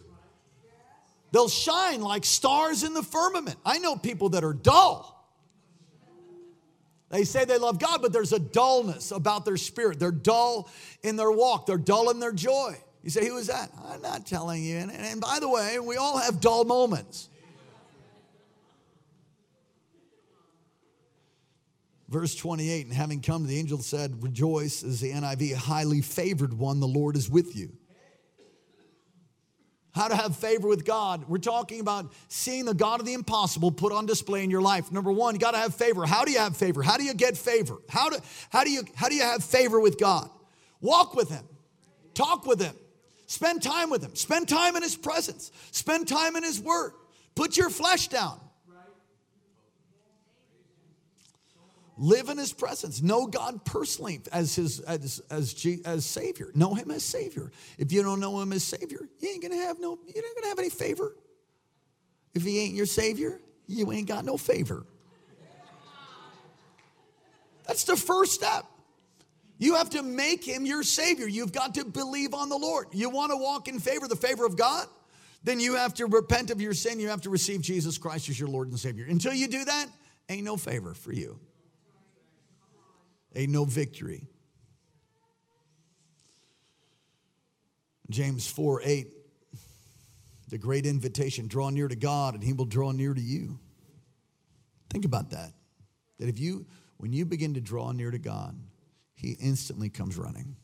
They'll 1.32 1.50
shine 1.50 2.00
like 2.00 2.24
stars 2.24 2.82
in 2.82 2.94
the 2.94 3.02
firmament. 3.02 3.58
I 3.62 3.76
know 3.76 3.94
people 3.94 4.30
that 4.30 4.42
are 4.42 4.54
dull. 4.54 5.10
They 7.10 7.24
say 7.24 7.44
they 7.44 7.58
love 7.58 7.78
God, 7.78 8.00
but 8.00 8.14
there's 8.14 8.32
a 8.32 8.38
dullness 8.38 9.10
about 9.10 9.44
their 9.44 9.58
spirit. 9.58 10.00
They're 10.00 10.10
dull 10.10 10.70
in 11.02 11.16
their 11.16 11.30
walk, 11.30 11.66
they're 11.66 11.76
dull 11.76 12.08
in 12.08 12.18
their 12.18 12.32
joy. 12.32 12.74
You 13.02 13.10
say, 13.10 13.26
Who 13.26 13.36
is 13.36 13.48
that? 13.48 13.70
I'm 13.84 14.02
not 14.02 14.26
telling 14.26 14.62
you. 14.62 14.76
And, 14.76 14.92
and 14.92 15.20
by 15.20 15.38
the 15.40 15.48
way, 15.48 15.78
we 15.78 15.96
all 15.96 16.18
have 16.18 16.40
dull 16.40 16.64
moments. 16.64 17.28
Verse 22.08 22.34
28 22.34 22.86
And 22.86 22.94
having 22.94 23.22
come, 23.22 23.46
the 23.46 23.58
angel 23.58 23.78
said, 23.78 24.22
Rejoice, 24.22 24.82
is 24.82 25.00
the 25.00 25.12
NIV, 25.12 25.54
highly 25.54 26.02
favored 26.02 26.52
one, 26.52 26.78
the 26.78 26.86
Lord 26.86 27.16
is 27.16 27.28
with 27.28 27.56
you. 27.56 27.72
How 29.94 30.08
to 30.08 30.16
have 30.16 30.36
favor 30.36 30.68
with 30.68 30.86
God. 30.86 31.28
We're 31.28 31.36
talking 31.36 31.80
about 31.80 32.12
seeing 32.28 32.64
the 32.64 32.72
God 32.72 33.00
of 33.00 33.06
the 33.06 33.12
impossible 33.12 33.70
put 33.70 33.92
on 33.92 34.06
display 34.06 34.42
in 34.42 34.50
your 34.50 34.62
life. 34.62 34.90
Number 34.90 35.12
one, 35.12 35.34
you 35.34 35.38
got 35.38 35.50
to 35.50 35.58
have 35.58 35.74
favor. 35.74 36.06
How 36.06 36.24
do 36.24 36.32
you 36.32 36.38
have 36.38 36.56
favor? 36.56 36.82
How 36.82 36.96
do 36.96 37.04
you 37.04 37.12
get 37.12 37.36
favor? 37.36 37.76
How 37.90 38.08
do, 38.08 38.16
how, 38.48 38.64
do 38.64 38.70
you, 38.70 38.84
how 38.94 39.10
do 39.10 39.14
you 39.14 39.22
have 39.22 39.44
favor 39.44 39.80
with 39.80 39.98
God? 39.98 40.30
Walk 40.80 41.14
with 41.14 41.28
Him, 41.28 41.44
talk 42.14 42.46
with 42.46 42.60
Him, 42.60 42.74
Spend 43.32 43.62
time 43.62 43.88
with 43.88 44.04
Him. 44.04 44.14
Spend 44.14 44.46
time 44.46 44.76
in 44.76 44.82
His 44.82 44.94
presence. 44.94 45.52
Spend 45.70 46.06
time 46.06 46.36
in 46.36 46.42
His 46.42 46.60
Word. 46.60 46.92
Put 47.34 47.56
your 47.56 47.70
flesh 47.70 48.08
down. 48.08 48.38
Live 51.96 52.28
in 52.28 52.36
His 52.36 52.52
presence. 52.52 53.00
Know 53.00 53.26
God 53.26 53.64
personally 53.64 54.20
as 54.32 54.54
His 54.54 54.80
as 54.80 55.22
as, 55.30 55.54
as 55.86 56.04
Savior. 56.04 56.50
Know 56.54 56.74
Him 56.74 56.90
as 56.90 57.04
Savior. 57.04 57.50
If 57.78 57.90
you 57.90 58.02
don't 58.02 58.20
know 58.20 58.38
Him 58.38 58.52
as 58.52 58.64
Savior, 58.64 59.08
you 59.20 59.28
ain't 59.30 59.40
gonna 59.40 59.56
have 59.56 59.80
no. 59.80 59.98
You 60.06 60.14
ain't 60.14 60.36
gonna 60.36 60.48
have 60.48 60.58
any 60.58 60.68
favor. 60.68 61.16
If 62.34 62.42
He 62.42 62.60
ain't 62.60 62.74
your 62.74 62.84
Savior, 62.84 63.40
you 63.66 63.90
ain't 63.92 64.08
got 64.08 64.26
no 64.26 64.36
favor. 64.36 64.84
That's 67.66 67.84
the 67.84 67.96
first 67.96 68.32
step. 68.32 68.66
You 69.62 69.76
have 69.76 69.90
to 69.90 70.02
make 70.02 70.42
him 70.42 70.66
your 70.66 70.82
Savior. 70.82 71.28
You've 71.28 71.52
got 71.52 71.74
to 71.74 71.84
believe 71.84 72.34
on 72.34 72.48
the 72.48 72.56
Lord. 72.56 72.88
You 72.90 73.08
want 73.10 73.30
to 73.30 73.36
walk 73.36 73.68
in 73.68 73.78
favor, 73.78 74.08
the 74.08 74.16
favor 74.16 74.44
of 74.44 74.56
God? 74.56 74.88
Then 75.44 75.60
you 75.60 75.76
have 75.76 75.94
to 75.94 76.06
repent 76.06 76.50
of 76.50 76.60
your 76.60 76.74
sin. 76.74 76.98
You 76.98 77.10
have 77.10 77.20
to 77.20 77.30
receive 77.30 77.60
Jesus 77.60 77.96
Christ 77.96 78.28
as 78.28 78.40
your 78.40 78.48
Lord 78.48 78.70
and 78.70 78.76
Savior. 78.76 79.06
Until 79.08 79.32
you 79.32 79.46
do 79.46 79.64
that, 79.64 79.86
ain't 80.28 80.42
no 80.42 80.56
favor 80.56 80.94
for 80.94 81.12
you, 81.12 81.38
ain't 83.36 83.52
no 83.52 83.64
victory. 83.64 84.26
James 88.10 88.50
4 88.50 88.80
8, 88.84 89.06
the 90.48 90.58
great 90.58 90.86
invitation 90.86 91.46
draw 91.46 91.70
near 91.70 91.86
to 91.86 91.94
God 91.94 92.34
and 92.34 92.42
he 92.42 92.52
will 92.52 92.64
draw 92.64 92.90
near 92.90 93.14
to 93.14 93.22
you. 93.22 93.60
Think 94.90 95.04
about 95.04 95.30
that. 95.30 95.52
That 96.18 96.28
if 96.28 96.40
you, 96.40 96.66
when 96.96 97.12
you 97.12 97.24
begin 97.24 97.54
to 97.54 97.60
draw 97.60 97.92
near 97.92 98.10
to 98.10 98.18
God, 98.18 98.58
he 99.22 99.36
instantly 99.40 99.88
comes 99.88 100.18
running. 100.18 100.56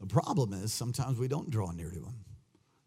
The 0.00 0.06
problem 0.06 0.52
is 0.52 0.72
sometimes 0.72 1.18
we 1.18 1.28
don't 1.28 1.50
draw 1.50 1.70
near 1.70 1.90
to 1.90 1.98
him. 2.00 2.24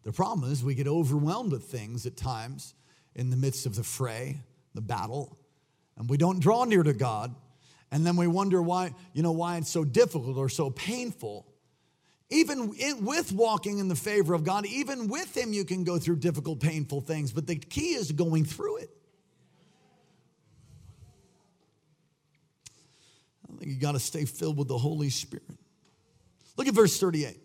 The 0.02 0.12
problem 0.12 0.50
is 0.50 0.62
we 0.62 0.74
get 0.74 0.88
overwhelmed 0.88 1.52
with 1.52 1.64
things 1.64 2.04
at 2.04 2.16
times 2.16 2.74
in 3.14 3.30
the 3.30 3.36
midst 3.36 3.64
of 3.64 3.74
the 3.74 3.82
fray, 3.82 4.36
the 4.74 4.82
battle, 4.82 5.38
and 5.96 6.10
we 6.10 6.16
don't 6.16 6.40
draw 6.40 6.64
near 6.64 6.82
to 6.82 6.92
God. 6.92 7.34
And 7.90 8.04
then 8.04 8.16
we 8.16 8.26
wonder 8.26 8.60
why, 8.60 8.94
you 9.14 9.22
know, 9.22 9.32
why 9.32 9.56
it's 9.56 9.70
so 9.70 9.84
difficult 9.84 10.36
or 10.36 10.48
so 10.48 10.70
painful. 10.70 11.46
Even 12.28 12.74
with 13.04 13.32
walking 13.32 13.78
in 13.78 13.86
the 13.86 13.94
favor 13.94 14.34
of 14.34 14.42
God, 14.42 14.66
even 14.66 15.06
with 15.06 15.36
Him, 15.36 15.52
you 15.52 15.64
can 15.64 15.84
go 15.84 15.96
through 15.98 16.16
difficult, 16.16 16.60
painful 16.60 17.00
things. 17.00 17.32
But 17.32 17.46
the 17.46 17.56
key 17.56 17.94
is 17.94 18.10
going 18.10 18.44
through 18.44 18.78
it. 18.78 18.90
You 23.60 23.76
got 23.76 23.92
to 23.92 24.00
stay 24.00 24.24
filled 24.24 24.58
with 24.58 24.68
the 24.68 24.78
Holy 24.78 25.10
Spirit. 25.10 25.44
Look 26.56 26.68
at 26.68 26.74
verse 26.74 26.98
38. 26.98 27.38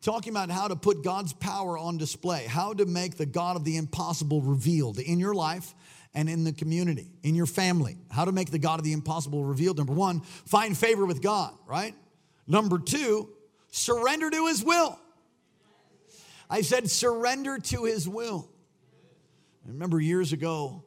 Talking 0.00 0.32
about 0.32 0.50
how 0.50 0.68
to 0.68 0.76
put 0.76 1.04
God's 1.04 1.32
power 1.32 1.78
on 1.78 1.96
display, 1.96 2.46
how 2.46 2.72
to 2.74 2.86
make 2.86 3.16
the 3.16 3.26
God 3.26 3.56
of 3.56 3.64
the 3.64 3.76
impossible 3.76 4.42
revealed 4.42 4.98
in 4.98 5.20
your 5.20 5.34
life 5.34 5.74
and 6.14 6.28
in 6.28 6.44
the 6.44 6.52
community, 6.52 7.10
in 7.22 7.34
your 7.34 7.46
family. 7.46 7.96
How 8.10 8.24
to 8.24 8.32
make 8.32 8.50
the 8.50 8.58
God 8.58 8.80
of 8.80 8.84
the 8.84 8.92
impossible 8.92 9.44
revealed. 9.44 9.78
Number 9.78 9.92
one, 9.92 10.20
find 10.20 10.76
favor 10.76 11.06
with 11.06 11.22
God, 11.22 11.54
right? 11.66 11.94
Number 12.46 12.78
two, 12.78 13.28
surrender 13.70 14.28
to 14.28 14.46
his 14.46 14.64
will. 14.64 14.98
I 16.50 16.62
said, 16.62 16.90
surrender 16.90 17.58
to 17.58 17.84
his 17.84 18.08
will. 18.08 18.50
I 19.64 19.68
remember 19.68 20.00
years 20.00 20.32
ago, 20.32 20.84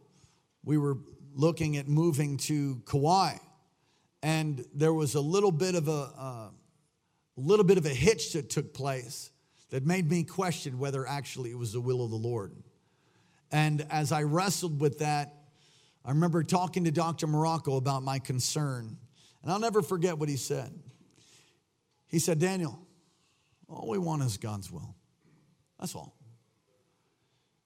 we 0.63 0.77
were 0.77 0.97
looking 1.33 1.77
at 1.77 1.87
moving 1.87 2.37
to 2.37 2.81
Kauai 2.85 3.37
and 4.25 4.65
there 4.73 4.91
was 4.91 5.13
a 5.13 5.21
little 5.21 5.51
bit 5.51 5.75
of 5.75 5.87
a, 5.87 6.49
little 7.37 7.63
bit 7.63 7.77
of 7.77 7.85
a 7.85 7.89
hitch 7.89 8.33
that 8.33 8.49
took 8.49 8.73
place 8.73 9.29
that 9.69 9.85
made 9.85 10.09
me 10.09 10.23
question 10.23 10.79
whether 10.79 11.07
actually 11.07 11.51
it 11.51 11.57
was 11.59 11.73
the 11.73 11.79
will 11.79 12.03
of 12.03 12.09
the 12.09 12.17
Lord. 12.17 12.51
And 13.51 13.85
as 13.91 14.11
I 14.11 14.23
wrestled 14.23 14.81
with 14.81 14.97
that, 14.97 15.35
I 16.03 16.09
remember 16.09 16.41
talking 16.41 16.85
to 16.85 16.91
Dr. 16.91 17.27
Marocco 17.27 17.77
about 17.77 18.01
my 18.01 18.17
concern. 18.17 18.97
And 19.43 19.51
I'll 19.51 19.59
never 19.59 19.83
forget 19.83 20.17
what 20.17 20.27
he 20.27 20.37
said. 20.37 20.73
He 22.07 22.17
said, 22.17 22.39
Daniel, 22.39 22.79
All 23.69 23.87
we 23.89 23.99
want 23.99 24.23
is 24.23 24.37
God's 24.37 24.71
will. 24.71 24.95
That's 25.79 25.93
all. 25.93 26.17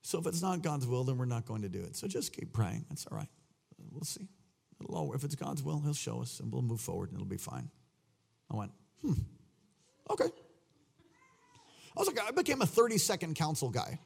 So 0.02 0.20
if 0.20 0.28
it's 0.28 0.42
not 0.42 0.62
God's 0.62 0.86
will, 0.86 1.06
then 1.06 1.18
we're 1.18 1.24
not 1.24 1.46
going 1.46 1.62
to 1.62 1.70
do 1.70 1.80
it. 1.80 1.96
So 1.96 2.06
just 2.06 2.34
keep 2.34 2.52
praying. 2.52 2.86
That's 2.90 3.08
all 3.08 3.18
right. 3.18 3.30
We'll 3.94 4.04
see. 4.04 4.28
All, 4.88 5.14
if 5.14 5.24
it's 5.24 5.36
God's 5.36 5.64
will, 5.64 5.80
He'll 5.80 5.94
show 5.94 6.22
us 6.22 6.40
and 6.40 6.52
we'll 6.52 6.62
move 6.62 6.82
forward 6.82 7.10
and 7.10 7.18
it'll 7.18 7.28
be 7.28 7.38
fine. 7.38 7.70
I 8.52 8.56
went, 8.56 8.72
hmm, 9.02 9.14
okay. 10.10 10.26
I 10.26 12.00
was 12.00 12.08
like, 12.08 12.20
I 12.22 12.32
became 12.32 12.62
a 12.62 12.66
30 12.66 12.98
second 12.98 13.36
counsel 13.36 13.70
guy. 13.70 14.00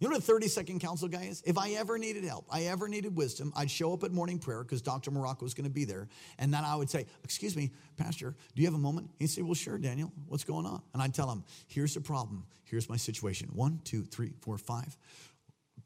You 0.00 0.08
know 0.08 0.14
what 0.14 0.22
a 0.22 0.26
30 0.26 0.46
second 0.46 0.80
counsel 0.80 1.08
guy 1.08 1.24
is? 1.24 1.42
If 1.44 1.58
I 1.58 1.70
ever 1.70 1.98
needed 1.98 2.22
help, 2.24 2.46
I 2.50 2.64
ever 2.64 2.88
needed 2.88 3.16
wisdom, 3.16 3.52
I'd 3.56 3.70
show 3.70 3.92
up 3.92 4.04
at 4.04 4.12
morning 4.12 4.38
prayer 4.38 4.62
because 4.62 4.80
Dr. 4.80 5.10
Marocco 5.10 5.42
was 5.42 5.54
going 5.54 5.64
to 5.64 5.70
be 5.70 5.84
there. 5.84 6.08
And 6.38 6.54
then 6.54 6.64
I 6.64 6.76
would 6.76 6.88
say, 6.88 7.06
Excuse 7.24 7.56
me, 7.56 7.72
Pastor, 7.96 8.36
do 8.54 8.62
you 8.62 8.68
have 8.68 8.74
a 8.74 8.78
moment? 8.78 9.10
He'd 9.18 9.26
say, 9.26 9.42
Well, 9.42 9.54
sure, 9.54 9.76
Daniel, 9.76 10.12
what's 10.28 10.44
going 10.44 10.66
on? 10.66 10.82
And 10.94 11.02
I'd 11.02 11.14
tell 11.14 11.28
him, 11.30 11.42
Here's 11.66 11.94
the 11.94 12.00
problem. 12.00 12.46
Here's 12.64 12.88
my 12.88 12.96
situation. 12.96 13.48
One, 13.54 13.80
two, 13.82 14.04
three, 14.04 14.34
four, 14.40 14.56
five. 14.56 14.96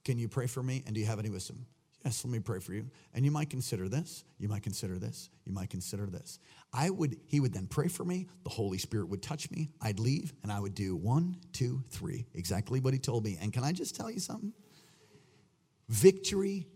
Can 0.04 0.18
you 0.18 0.28
pray 0.28 0.46
for 0.46 0.62
me? 0.62 0.82
And 0.84 0.94
do 0.94 1.00
you 1.00 1.06
have 1.06 1.18
any 1.18 1.30
wisdom? 1.30 1.64
Yes, 2.04 2.24
let 2.24 2.32
me 2.32 2.40
pray 2.40 2.58
for 2.58 2.72
you. 2.72 2.86
And 3.14 3.24
you 3.24 3.30
might 3.30 3.48
consider 3.48 3.88
this, 3.88 4.24
you 4.38 4.48
might 4.48 4.62
consider 4.62 4.98
this, 4.98 5.30
you 5.44 5.52
might 5.52 5.70
consider 5.70 6.06
this. 6.06 6.40
I 6.72 6.90
would, 6.90 7.16
he 7.28 7.38
would 7.38 7.52
then 7.52 7.66
pray 7.66 7.88
for 7.88 8.04
me, 8.04 8.26
the 8.42 8.50
Holy 8.50 8.78
Spirit 8.78 9.08
would 9.08 9.22
touch 9.22 9.50
me, 9.50 9.70
I'd 9.80 10.00
leave, 10.00 10.32
and 10.42 10.50
I 10.50 10.58
would 10.58 10.74
do 10.74 10.96
one, 10.96 11.36
two, 11.52 11.84
three, 11.90 12.26
exactly 12.34 12.80
what 12.80 12.92
he 12.92 12.98
told 12.98 13.24
me. 13.24 13.38
And 13.40 13.52
can 13.52 13.62
I 13.62 13.72
just 13.72 13.94
tell 13.94 14.10
you 14.10 14.18
something? 14.18 14.52
Victory 15.88 16.66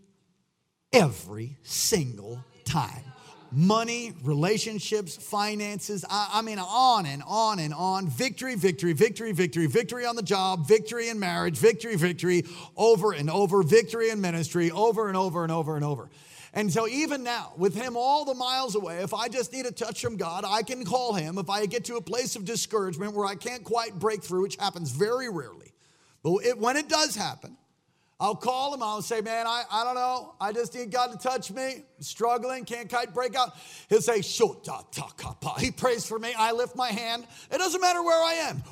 every 0.93 1.57
single 1.63 2.43
time 2.63 3.03
money, 3.51 4.13
relationships, 4.23 5.15
finances. 5.17 6.05
I, 6.09 6.29
I, 6.33 6.41
mean, 6.41 6.59
on 6.59 7.05
and 7.05 7.23
on 7.25 7.59
and 7.59 7.73
on. 7.73 8.07
Victory, 8.07 8.55
victory, 8.55 8.93
victory, 8.93 9.31
victory, 9.31 9.67
victory 9.67 10.05
on 10.05 10.15
the 10.15 10.23
job, 10.23 10.67
victory 10.67 11.09
in 11.09 11.19
marriage, 11.19 11.57
victory, 11.57 11.95
victory, 11.95 12.45
over 12.75 13.11
and 13.13 13.29
over, 13.29 13.63
victory 13.63 14.09
in 14.09 14.21
ministry, 14.21 14.71
over 14.71 15.07
and 15.07 15.17
over 15.17 15.43
and 15.43 15.51
over 15.51 15.75
and 15.75 15.85
over. 15.85 16.09
And 16.53 16.71
so, 16.71 16.87
even 16.87 17.23
now, 17.23 17.53
with 17.57 17.75
him 17.75 17.95
all 17.95 18.25
the 18.25 18.33
miles 18.33 18.75
away, 18.75 18.97
if 18.99 19.13
I 19.13 19.27
just 19.27 19.53
need 19.53 19.65
a 19.65 19.71
touch 19.71 20.01
from 20.01 20.17
God, 20.17 20.43
I 20.47 20.63
can 20.63 20.85
call 20.85 21.13
him. 21.13 21.37
If 21.37 21.49
I 21.49 21.65
get 21.65 21.85
to 21.85 21.97
a 21.97 22.01
place 22.01 22.35
of 22.35 22.45
discouragement 22.45 23.13
where 23.13 23.27
I 23.27 23.35
can't 23.35 23.63
quite 23.63 23.99
break 23.99 24.23
through, 24.23 24.43
which 24.43 24.55
happens 24.55 24.91
very 24.91 25.29
rarely, 25.29 25.73
but 26.23 26.37
it, 26.45 26.57
when 26.57 26.77
it 26.77 26.89
does 26.89 27.15
happen, 27.15 27.57
I'll 28.19 28.35
call 28.35 28.73
him. 28.73 28.81
I'll 28.81 29.03
say, 29.03 29.21
man, 29.21 29.45
I, 29.45 29.63
I 29.71 29.83
don't 29.83 29.93
know. 29.93 30.33
I 30.41 30.51
just 30.51 30.73
need 30.73 30.89
God 30.89 31.11
to 31.11 31.17
touch 31.19 31.51
me. 31.51 31.75
I'm 31.75 31.83
struggling, 32.01 32.65
can't 32.65 32.89
quite 32.89 33.13
break 33.13 33.35
out. 33.35 33.55
He'll 33.89 34.01
say, 34.01 34.19
Shota 34.19 34.89
taka 34.91 35.35
pa." 35.39 35.55
He 35.59 35.69
prays 35.69 36.05
for 36.05 36.17
me. 36.17 36.33
I 36.35 36.51
lift 36.51 36.75
my 36.75 36.89
hand. 36.89 37.27
It 37.51 37.59
doesn't 37.59 37.79
matter 37.79 38.01
where 38.01 38.23
I 38.23 38.33
am. 38.49 38.63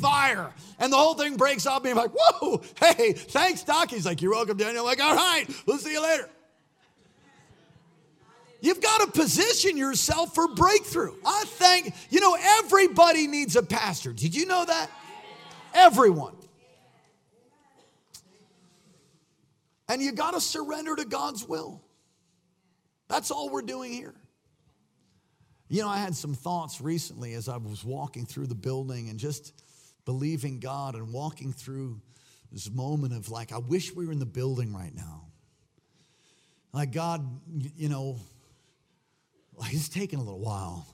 Fire. 0.00 0.52
And 0.80 0.92
the 0.92 0.96
whole 0.96 1.14
thing 1.14 1.36
breaks 1.36 1.66
off 1.66 1.84
me. 1.84 1.90
I'm 1.90 1.96
like, 1.96 2.10
whoa, 2.12 2.62
hey, 2.80 3.12
thanks, 3.12 3.62
Doc. 3.62 3.90
He's 3.90 4.06
like, 4.06 4.22
you're 4.22 4.32
welcome, 4.32 4.56
Daniel. 4.56 4.82
I'm 4.82 4.86
like, 4.86 5.02
all 5.02 5.14
right, 5.14 5.46
we'll 5.66 5.78
see 5.78 5.92
you 5.92 6.02
later. 6.02 6.28
You've 8.60 8.80
got 8.80 9.02
to 9.02 9.12
position 9.12 9.76
yourself 9.76 10.34
for 10.34 10.48
breakthrough. 10.48 11.14
I 11.24 11.44
think, 11.46 11.94
you 12.10 12.18
know, 12.18 12.36
everybody 12.58 13.28
needs 13.28 13.54
a 13.54 13.62
pastor. 13.62 14.12
Did 14.12 14.34
you 14.34 14.46
know 14.46 14.64
that? 14.64 14.90
Everyone. 15.74 16.34
And 19.88 20.02
you 20.02 20.12
got 20.12 20.32
to 20.32 20.40
surrender 20.40 20.94
to 20.96 21.04
God's 21.04 21.46
will. 21.46 21.82
That's 23.08 23.30
all 23.30 23.48
we're 23.48 23.62
doing 23.62 23.92
here. 23.92 24.14
You 25.68 25.82
know, 25.82 25.88
I 25.88 25.98
had 25.98 26.14
some 26.14 26.34
thoughts 26.34 26.80
recently 26.80 27.34
as 27.34 27.48
I 27.48 27.56
was 27.56 27.84
walking 27.84 28.26
through 28.26 28.46
the 28.46 28.54
building 28.54 29.10
and 29.10 29.18
just 29.18 29.52
believing 30.04 30.60
God 30.60 30.94
and 30.94 31.12
walking 31.12 31.52
through 31.52 32.00
this 32.50 32.70
moment 32.70 33.12
of 33.12 33.30
like, 33.30 33.52
I 33.52 33.58
wish 33.58 33.94
we 33.94 34.06
were 34.06 34.12
in 34.12 34.18
the 34.18 34.26
building 34.26 34.74
right 34.74 34.94
now. 34.94 35.26
Like, 36.72 36.92
God, 36.92 37.26
you 37.76 37.88
know, 37.88 38.18
like 39.56 39.74
it's 39.74 39.88
taken 39.88 40.18
a 40.18 40.22
little 40.22 40.40
while. 40.40 40.86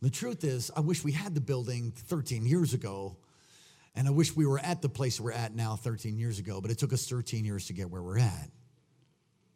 The 0.00 0.10
truth 0.10 0.44
is, 0.44 0.70
I 0.76 0.80
wish 0.80 1.02
we 1.02 1.12
had 1.12 1.34
the 1.34 1.40
building 1.40 1.92
13 1.92 2.46
years 2.46 2.74
ago 2.74 3.16
and 3.98 4.06
I 4.06 4.12
wish 4.12 4.36
we 4.36 4.46
were 4.46 4.60
at 4.60 4.80
the 4.80 4.88
place 4.88 5.20
we're 5.20 5.32
at 5.32 5.56
now 5.56 5.74
13 5.74 6.18
years 6.18 6.38
ago, 6.38 6.60
but 6.60 6.70
it 6.70 6.78
took 6.78 6.92
us 6.92 7.08
13 7.08 7.44
years 7.44 7.66
to 7.66 7.72
get 7.72 7.90
where 7.90 8.00
we're 8.00 8.20
at. 8.20 8.48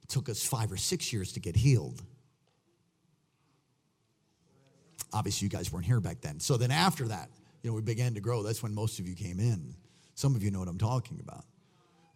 It 0.03 0.09
took 0.09 0.29
us 0.29 0.45
five 0.45 0.73
or 0.73 0.77
six 0.77 1.13
years 1.13 1.35
to 1.35 1.41
get 1.41 1.55
healed. 1.55 2.03
Obviously, 5.13 5.47
you 5.47 5.49
guys 5.49 5.73
weren't 5.73 5.87
here 5.87 6.01
back 6.01 6.23
then. 6.23 6.41
So 6.41 6.57
then 6.57 6.73
after 6.73 7.07
that, 7.07 7.29
you 7.63 7.71
know, 7.71 7.77
we 7.77 7.83
began 7.83 8.15
to 8.15 8.21
grow. 8.21 8.43
That's 8.43 8.65
when 8.65 8.75
most 8.75 8.99
of 8.99 9.07
you 9.07 9.15
came 9.15 9.39
in. 9.39 9.77
Some 10.17 10.35
of 10.35 10.43
you 10.43 10.51
know 10.51 10.59
what 10.59 10.67
I'm 10.67 10.77
talking 10.77 11.21
about. 11.21 11.45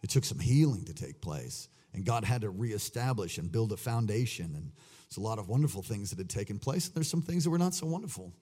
It 0.03 0.11
took 0.11 0.25
some 0.25 0.41
healing 0.41 0.85
to 0.87 0.95
take 0.95 1.21
place, 1.21 1.69
and 1.95 2.05
God 2.05 2.25
had 2.25 2.41
to 2.41 2.51
reestablish 2.51 3.39
and 3.39 3.53
build 3.53 3.71
a 3.71 3.77
foundation. 3.77 4.47
And 4.57 4.73
there's 5.09 5.17
a 5.17 5.21
lot 5.21 5.39
of 5.39 5.49
wonderful 5.49 5.83
things 5.83 6.11
that 6.11 6.19
had 6.19 6.29
taken 6.29 6.59
place. 6.59 6.87
And 6.87 6.97
there's 6.97 7.09
some 7.09 7.23
things 7.23 7.45
that 7.45 7.51
were 7.51 7.59
not 7.59 7.73
so 7.73 7.87
wonderful. 7.87 8.33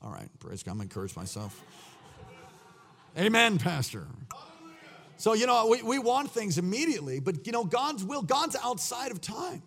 All 0.00 0.12
right, 0.12 0.28
praise 0.38 0.62
God. 0.62 0.72
I'm 0.72 0.80
encouraged 0.80 1.16
myself. 1.16 1.60
Amen, 3.18 3.58
Pastor. 3.58 4.06
So, 5.16 5.34
you 5.34 5.46
know, 5.46 5.66
we, 5.66 5.82
we 5.82 5.98
want 5.98 6.30
things 6.30 6.56
immediately, 6.56 7.20
but, 7.20 7.46
you 7.46 7.52
know, 7.52 7.64
God's 7.64 8.04
will, 8.04 8.22
God's 8.22 8.56
outside 8.62 9.10
of 9.10 9.20
time. 9.20 9.62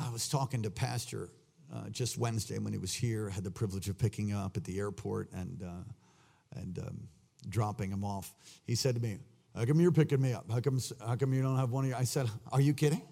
I 0.00 0.10
was 0.10 0.28
talking 0.28 0.62
to 0.62 0.70
Pastor 0.70 1.28
uh, 1.74 1.88
just 1.90 2.16
Wednesday 2.16 2.58
when 2.58 2.72
he 2.72 2.78
was 2.78 2.94
here. 2.94 3.28
Had 3.28 3.44
the 3.44 3.50
privilege 3.50 3.88
of 3.88 3.98
picking 3.98 4.32
up 4.32 4.56
at 4.56 4.64
the 4.64 4.78
airport 4.78 5.30
and, 5.32 5.62
uh, 5.62 6.60
and 6.60 6.78
um, 6.78 7.08
dropping 7.48 7.90
him 7.90 8.04
off. 8.04 8.34
He 8.64 8.74
said 8.74 8.94
to 8.94 9.02
me, 9.02 9.18
How 9.54 9.64
come 9.64 9.80
you're 9.80 9.92
picking 9.92 10.22
me 10.22 10.32
up? 10.32 10.50
How 10.50 10.60
come, 10.60 10.78
how 11.06 11.16
come 11.16 11.34
you 11.34 11.42
don't 11.42 11.58
have 11.58 11.70
one 11.70 11.84
of 11.84 11.90
you? 11.90 11.96
I 11.96 12.04
said, 12.04 12.30
Are 12.50 12.60
you 12.60 12.72
kidding? 12.72 13.02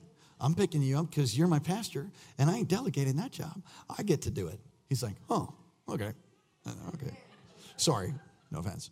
I'm 0.41 0.55
picking 0.55 0.81
you 0.81 0.99
up 0.99 1.11
because 1.11 1.37
you're 1.37 1.49
my 1.49 1.59
pastor 1.59 2.11
and 2.39 2.49
I 2.49 2.57
ain't 2.57 2.69
delegating 2.69 3.17
that 3.17 3.33
job. 3.33 3.63
I 3.99 4.03
get 4.05 4.23
to 4.23 4.31
do 4.31 4.47
it. 4.49 4.59
He's 4.89 5.03
like, 5.03 5.17
Oh, 5.29 5.53
okay. 5.89 6.13
Uh, 6.67 6.71
okay. 6.95 7.15
Sorry, 7.81 8.13
no 8.51 8.59
offense. 8.59 8.91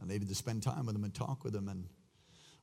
I 0.00 0.04
needed 0.04 0.28
to 0.28 0.34
spend 0.34 0.62
time 0.62 0.84
with 0.84 0.94
him 0.94 1.04
and 1.04 1.14
talk 1.14 1.42
with 1.42 1.56
him. 1.56 1.68
And 1.68 1.86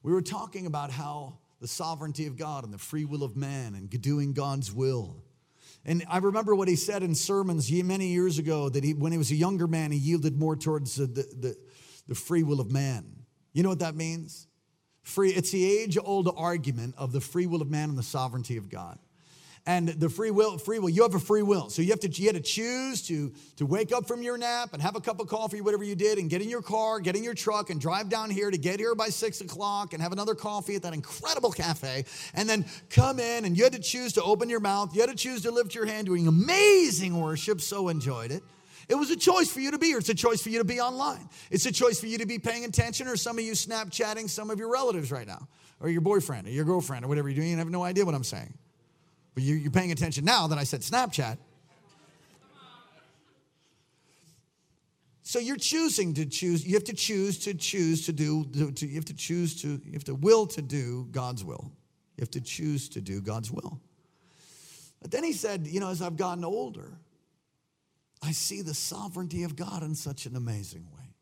we 0.04 0.13
were 0.13 0.22
talking 0.22 0.67
about 0.67 0.91
how 0.91 1.39
the 1.60 1.67
sovereignty 1.67 2.28
of 2.28 2.38
God 2.38 2.63
and 2.63 2.72
the 2.72 2.78
free 2.78 3.06
will 3.06 3.24
of 3.24 3.36
man 3.36 3.74
and 3.74 3.89
doing 3.89 4.34
God's 4.34 4.72
will. 4.72 5.24
And 5.84 6.06
I 6.08 6.19
remember 6.19 6.54
what 6.54 6.67
he 6.67 6.76
said 6.76 7.02
in 7.02 7.15
sermons 7.15 7.72
many 7.72 8.10
years 8.10 8.38
ago 8.38 8.69
that 8.69 8.84
he, 8.84 8.93
when 8.93 9.12
he 9.12 9.17
was 9.17 9.32
a 9.32 9.36
younger 9.36 9.65
man, 9.65 9.91
he 9.91 9.98
yielded 9.98 10.38
more 10.38 10.56
towards 10.56 10.93
the, 10.93 11.08
the, 11.08 11.58
the 12.08 12.15
free 12.15 12.43
will 12.43 12.60
of 12.60 12.72
man. 12.72 13.04
You 13.52 13.63
know 13.63 13.69
what 13.69 13.80
that 13.80 13.96
means? 13.96 14.48
Free, 15.02 15.32
it's 15.32 15.50
the 15.50 15.65
age 15.65 15.98
old 15.98 16.32
argument 16.38 16.93
of 17.00 17.12
the 17.12 17.19
free 17.19 17.48
will 17.48 17.63
of 17.63 17.72
man 17.72 17.89
and 17.89 17.98
the 17.98 18.04
sovereignty 18.04 18.58
of 18.58 18.69
God 18.69 19.00
and 19.65 19.88
the 19.88 20.10
free 20.10 20.32
will 20.32 20.58
free 20.58 20.80
will 20.80 20.89
you 20.89 21.04
have 21.04 21.15
a 21.15 21.19
free 21.19 21.41
will 21.41 21.69
so 21.69 21.82
you 21.82 21.89
have 21.89 21.99
to 21.99 22.10
you 22.10 22.28
had 22.28 22.36
to 22.36 22.41
choose 22.41 23.02
to 23.02 23.32
to 23.56 23.65
wake 23.65 23.93
up 23.93 24.08
from 24.08 24.21
your 24.21 24.38
nap 24.38 24.69
and 24.73 24.82
have 24.82 24.95
a 24.95 25.02
cup 25.02 25.19
of 25.19 25.28
coffee 25.28 25.62
whatever 25.62 25.84
you 25.84 25.95
did 25.95 26.17
and 26.17 26.30
get 26.30 26.41
in 26.41 26.49
your 26.49 26.62
car 26.62 26.99
get 26.99 27.15
in 27.15 27.23
your 27.23 27.34
truck 27.34 27.69
and 27.69 27.80
drive 27.80 28.10
down 28.10 28.30
here 28.30 28.52
to 28.52 28.58
get 28.58 28.80
here 28.80 28.93
by 28.93 29.08
six 29.08 29.41
o'clock 29.41 29.93
and 29.93 30.02
have 30.02 30.12
another 30.12 30.36
coffee 30.36 30.76
at 30.76 30.82
that 30.82 30.93
incredible 30.93 31.52
cafe 31.52 32.04
and 32.34 32.49
then 32.49 32.65
come 32.89 33.19
in 33.19 33.45
and 33.45 33.58
you 33.58 33.63
had 33.63 33.73
to 33.73 33.80
choose 33.80 34.13
to 34.13 34.21
open 34.23 34.49
your 34.49 34.60
mouth 34.60 34.93
you 34.93 35.02
had 35.02 35.10
to 35.10 35.15
choose 35.15 35.41
to 35.41 35.52
lift 35.52 35.73
your 35.73 35.86
hand 35.86 36.08
doing 36.08 36.28
amazing 36.28 37.19
worship 37.19 37.62
so 37.62 37.88
enjoyed 37.88 38.32
it 38.32 38.43
it 38.89 38.95
was 38.95 39.10
a 39.12 39.15
choice 39.15 39.49
for 39.49 39.62
you 39.62 39.71
to 39.71 39.78
be 39.78 39.88
here. 39.88 39.97
It's 39.97 40.10
a 40.10 40.13
choice 40.13 40.41
for 40.41 40.49
you 40.49 40.60
to 40.60 40.65
be 40.65 40.82
online. 40.82 41.30
It's 41.49 41.65
a 41.65 41.71
choice 41.71 42.02
for 42.02 42.08
you 42.08 42.17
to 42.17 42.26
be 42.26 42.38
paying 42.38 42.65
attention, 42.65 43.08
or 43.08 43.15
some 43.15 43.39
of 43.39 43.45
you 43.45 43.54
Snapchatting 43.54 44.30
some 44.30 44.49
of 44.49 44.60
your 44.60 44.69
relatives 44.69 45.10
right 45.10 45.26
now, 45.26 45.47
or 45.80 45.89
your 45.89 46.02
boyfriend, 46.02 46.47
or 46.47 46.52
your 46.52 46.65
girlfriend, 46.65 47.06
or 47.06 47.08
whatever 47.08 47.30
you're 47.30 47.38
doing. 47.38 47.52
You 47.52 47.58
have 47.58 47.69
no 47.69 47.84
idea 47.84 48.04
what 48.06 48.13
I'm 48.13 48.26
saying. 48.26 48.54
But 49.34 49.43
you're 49.43 49.72
paying 49.72 49.91
attention 49.91 50.26
now 50.26 50.48
that 50.48 50.58
I 50.58 50.63
said 50.63 50.82
Snapchat. 50.82 51.38
So 55.24 55.39
you're 55.39 55.58
choosing 55.58 56.13
to 56.15 56.26
choose. 56.26 56.67
You 56.67 56.74
have 56.76 56.84
to 56.84 56.93
choose 56.93 57.39
to 57.39 57.54
choose 57.54 58.06
to 58.06 58.13
do. 58.13 58.46
To, 58.46 58.86
you 58.86 58.96
have 58.96 59.06
to 59.06 59.15
choose 59.15 59.60
to. 59.62 59.82
You 59.84 59.93
have 59.93 60.04
to 60.04 60.15
will 60.15 60.46
to 60.48 60.62
do 60.62 61.08
God's 61.12 61.43
will. 61.43 61.72
You 62.17 62.22
have 62.22 62.32
to 62.32 62.41
choose 62.41 62.89
to 62.89 63.02
do 63.02 63.22
God's 63.22 63.50
will. 63.50 63.80
But 65.02 65.12
then 65.12 65.24
he 65.24 65.34
said, 65.34 65.65
you 65.65 65.80
know, 65.80 65.89
as 65.89 66.02
I've 66.02 66.17
gotten 66.17 66.46
older, 66.46 67.00
I 68.22 68.32
see 68.32 68.62
the 68.62 68.74
sovereignty 68.74 69.43
of 69.43 69.56
God 69.56 69.82
in 69.82 69.96
such 69.96 70.26
an 70.26 70.36
amazing 70.36 70.88
way. 70.96 71.15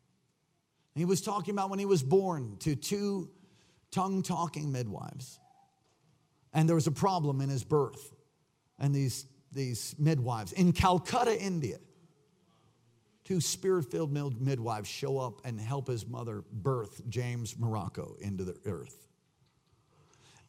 he 0.94 1.04
was 1.04 1.20
talking 1.20 1.54
about 1.54 1.70
when 1.70 1.78
he 1.78 1.86
was 1.86 2.02
born 2.02 2.56
to 2.60 2.76
two 2.76 3.30
tongue 3.90 4.22
talking 4.22 4.70
midwives. 4.70 5.40
And 6.52 6.68
there 6.68 6.76
was 6.76 6.86
a 6.86 6.92
problem 6.92 7.40
in 7.40 7.48
his 7.48 7.64
birth. 7.64 8.12
And 8.78 8.94
these, 8.94 9.26
these 9.52 9.94
midwives 9.98 10.52
in 10.52 10.72
Calcutta, 10.72 11.40
India, 11.40 11.78
two 13.24 13.40
spirit 13.40 13.90
filled 13.90 14.12
midwives 14.40 14.88
show 14.88 15.18
up 15.18 15.40
and 15.44 15.60
help 15.60 15.88
his 15.88 16.06
mother 16.06 16.44
birth 16.52 17.00
James 17.08 17.54
Marocco 17.54 18.18
into 18.20 18.44
the 18.44 18.56
earth. 18.66 19.06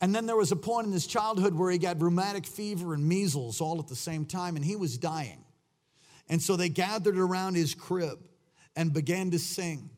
And 0.02 0.14
then 0.14 0.26
there 0.26 0.36
was 0.36 0.52
a 0.52 0.58
point 0.58 0.88
in 0.88 0.94
his 0.94 1.08
childhood 1.08 1.54
where 1.56 1.72
he 1.72 1.78
got 1.78 2.02
rheumatic 2.02 2.46
fever 2.46 2.94
and 2.94 3.08
measles 3.08 3.62
all 3.62 3.80
at 3.80 3.88
the 3.88 3.96
same 3.96 4.26
time, 4.26 4.58
and 4.58 4.66
he 4.66 4.76
was 4.76 4.98
dying. 4.98 5.46
And 6.28 6.42
so 6.42 6.58
they 6.58 6.68
gathered 6.68 7.18
around 7.18 7.56
his 7.56 7.74
crib 7.74 8.20
and 8.76 8.92
began 8.92 9.32
to 9.32 9.40
sing 9.40 9.90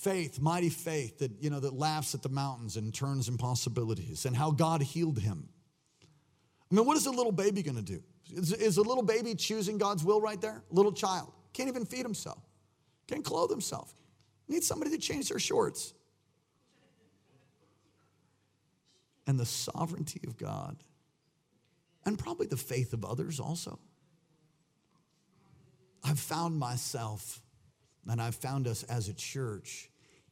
faith, 0.00 0.40
mighty 0.40 0.70
faith 0.70 1.18
that, 1.18 1.30
you 1.40 1.50
know, 1.50 1.60
that 1.60 1.74
laughs 1.74 2.14
at 2.14 2.22
the 2.22 2.28
mountains 2.28 2.76
and 2.76 2.92
turns 2.94 3.28
impossibilities 3.28 4.24
and 4.24 4.34
how 4.34 4.50
God 4.50 4.82
healed 4.82 5.18
him. 5.18 5.48
I 6.70 6.74
mean, 6.74 6.86
what 6.86 6.96
is 6.96 7.06
a 7.06 7.10
little 7.10 7.32
baby 7.32 7.62
gonna 7.62 7.82
do? 7.82 8.02
Is, 8.32 8.52
is 8.52 8.76
a 8.78 8.82
little 8.82 9.02
baby 9.02 9.34
choosing 9.34 9.76
God's 9.76 10.04
will 10.04 10.20
right 10.20 10.40
there? 10.40 10.62
Little 10.70 10.92
child. 10.92 11.32
Can't 11.52 11.68
even 11.68 11.84
feed 11.84 12.02
himself, 12.02 12.42
can't 13.06 13.24
clothe 13.24 13.50
himself. 13.50 13.94
Needs 14.48 14.66
somebody 14.66 14.90
to 14.92 14.98
change 14.98 15.28
their 15.28 15.38
shorts. 15.38 15.94
And 19.26 19.38
the 19.38 19.46
sovereignty 19.46 20.20
of 20.26 20.36
God, 20.36 20.82
and 22.04 22.18
probably 22.18 22.46
the 22.46 22.56
faith 22.56 22.92
of 22.92 23.04
others 23.04 23.38
also. 23.38 23.78
I've 26.02 26.18
found 26.18 26.58
myself, 26.58 27.40
and 28.08 28.20
I've 28.20 28.34
found 28.34 28.66
us 28.66 28.82
as 28.84 29.08
a 29.08 29.14
church 29.14 29.89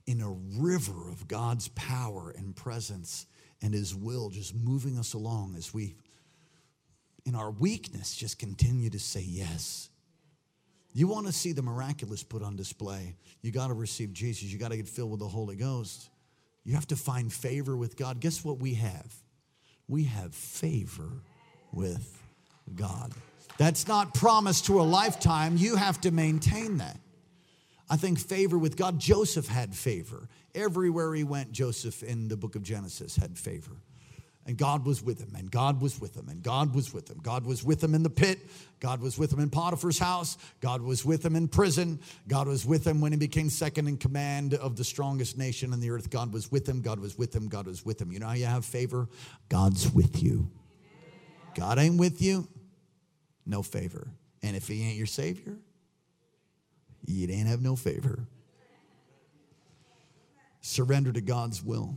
in 0.08 0.22
a 0.22 0.30
river 0.58 1.10
of 1.10 1.28
God's 1.28 1.68
power 1.68 2.34
and 2.34 2.56
presence 2.56 3.26
and 3.60 3.74
His 3.74 3.94
will 3.94 4.30
just 4.30 4.54
moving 4.54 4.98
us 4.98 5.12
along 5.12 5.54
as 5.54 5.74
we, 5.74 5.96
in 7.26 7.34
our 7.34 7.50
weakness, 7.50 8.16
just 8.16 8.38
continue 8.38 8.88
to 8.88 8.98
say 8.98 9.20
yes. 9.20 9.90
You 10.94 11.08
want 11.08 11.26
to 11.26 11.32
see 11.32 11.52
the 11.52 11.60
miraculous 11.60 12.22
put 12.22 12.42
on 12.42 12.56
display, 12.56 13.16
you 13.42 13.52
got 13.52 13.66
to 13.66 13.74
receive 13.74 14.14
Jesus. 14.14 14.44
You 14.44 14.58
got 14.58 14.70
to 14.70 14.78
get 14.78 14.88
filled 14.88 15.10
with 15.10 15.20
the 15.20 15.28
Holy 15.28 15.56
Ghost. 15.56 16.08
You 16.64 16.72
have 16.72 16.86
to 16.86 16.96
find 16.96 17.30
favor 17.30 17.76
with 17.76 17.98
God. 17.98 18.18
Guess 18.18 18.42
what 18.42 18.58
we 18.58 18.74
have? 18.74 19.14
We 19.88 20.04
have 20.04 20.34
favor 20.34 21.20
with 21.70 22.22
God. 22.74 23.12
That's 23.58 23.86
not 23.86 24.14
promised 24.14 24.64
to 24.66 24.80
a 24.80 24.84
lifetime. 24.84 25.58
You 25.58 25.76
have 25.76 26.00
to 26.00 26.10
maintain 26.10 26.78
that. 26.78 26.98
I 27.90 27.96
think 27.96 28.18
favor 28.18 28.58
with 28.58 28.76
God. 28.76 28.98
Joseph 28.98 29.48
had 29.48 29.74
favor. 29.74 30.28
Everywhere 30.54 31.14
he 31.14 31.24
went, 31.24 31.52
Joseph 31.52 32.02
in 32.02 32.28
the 32.28 32.36
book 32.36 32.54
of 32.54 32.62
Genesis 32.62 33.16
had 33.16 33.38
favor. 33.38 33.76
And 34.46 34.56
God 34.56 34.86
was 34.86 35.02
with 35.02 35.20
him, 35.20 35.34
and 35.36 35.50
God 35.50 35.82
was 35.82 36.00
with 36.00 36.16
him, 36.16 36.30
and 36.30 36.42
God 36.42 36.74
was 36.74 36.94
with 36.94 37.10
him. 37.10 37.18
God 37.22 37.44
was 37.44 37.62
with 37.62 37.84
him 37.84 37.94
in 37.94 38.02
the 38.02 38.08
pit. 38.08 38.38
God 38.80 39.02
was 39.02 39.18
with 39.18 39.30
him 39.30 39.40
in 39.40 39.50
Potiphar's 39.50 39.98
house. 39.98 40.38
God 40.62 40.80
was 40.80 41.04
with 41.04 41.22
him 41.22 41.36
in 41.36 41.48
prison. 41.48 42.00
God 42.28 42.48
was 42.48 42.64
with 42.64 42.86
him 42.86 43.02
when 43.02 43.12
he 43.12 43.18
became 43.18 43.50
second 43.50 43.88
in 43.88 43.98
command 43.98 44.54
of 44.54 44.74
the 44.74 44.84
strongest 44.84 45.36
nation 45.36 45.74
on 45.74 45.80
the 45.80 45.90
earth. 45.90 46.08
God 46.08 46.32
was 46.32 46.50
with 46.50 46.66
him. 46.66 46.80
God 46.80 46.98
was 46.98 47.18
with 47.18 47.36
him. 47.36 47.48
God 47.48 47.66
was 47.66 47.84
with 47.84 48.00
him. 48.00 48.10
You 48.10 48.20
know 48.20 48.28
how 48.28 48.32
you 48.32 48.46
have 48.46 48.64
favor? 48.64 49.06
God's 49.50 49.90
with 49.92 50.22
you. 50.22 50.50
God 51.54 51.78
ain't 51.78 51.98
with 51.98 52.22
you, 52.22 52.48
no 53.44 53.62
favor. 53.62 54.08
And 54.42 54.56
if 54.56 54.66
he 54.66 54.82
ain't 54.82 54.96
your 54.96 55.06
Savior, 55.06 55.58
you 57.14 57.28
ain't 57.30 57.48
have 57.48 57.62
no 57.62 57.76
favor. 57.76 58.26
Surrender 60.60 61.12
to 61.12 61.20
God's 61.20 61.62
will. 61.62 61.94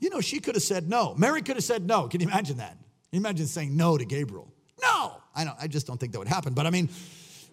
You 0.00 0.10
know, 0.10 0.20
she 0.20 0.40
could 0.40 0.54
have 0.54 0.62
said 0.62 0.88
no. 0.88 1.14
Mary 1.16 1.40
could 1.42 1.56
have 1.56 1.64
said 1.64 1.86
no. 1.86 2.08
Can 2.08 2.20
you 2.20 2.26
imagine 2.26 2.58
that? 2.58 2.72
Can 2.72 3.12
you 3.12 3.20
imagine 3.20 3.46
saying 3.46 3.76
no 3.76 3.96
to 3.96 4.04
Gabriel? 4.04 4.52
No. 4.82 5.16
I 5.34 5.44
don't, 5.44 5.56
I 5.60 5.66
just 5.66 5.86
don't 5.86 5.98
think 5.98 6.12
that 6.12 6.18
would 6.18 6.28
happen. 6.28 6.52
But 6.52 6.66
I 6.66 6.70
mean, 6.70 6.88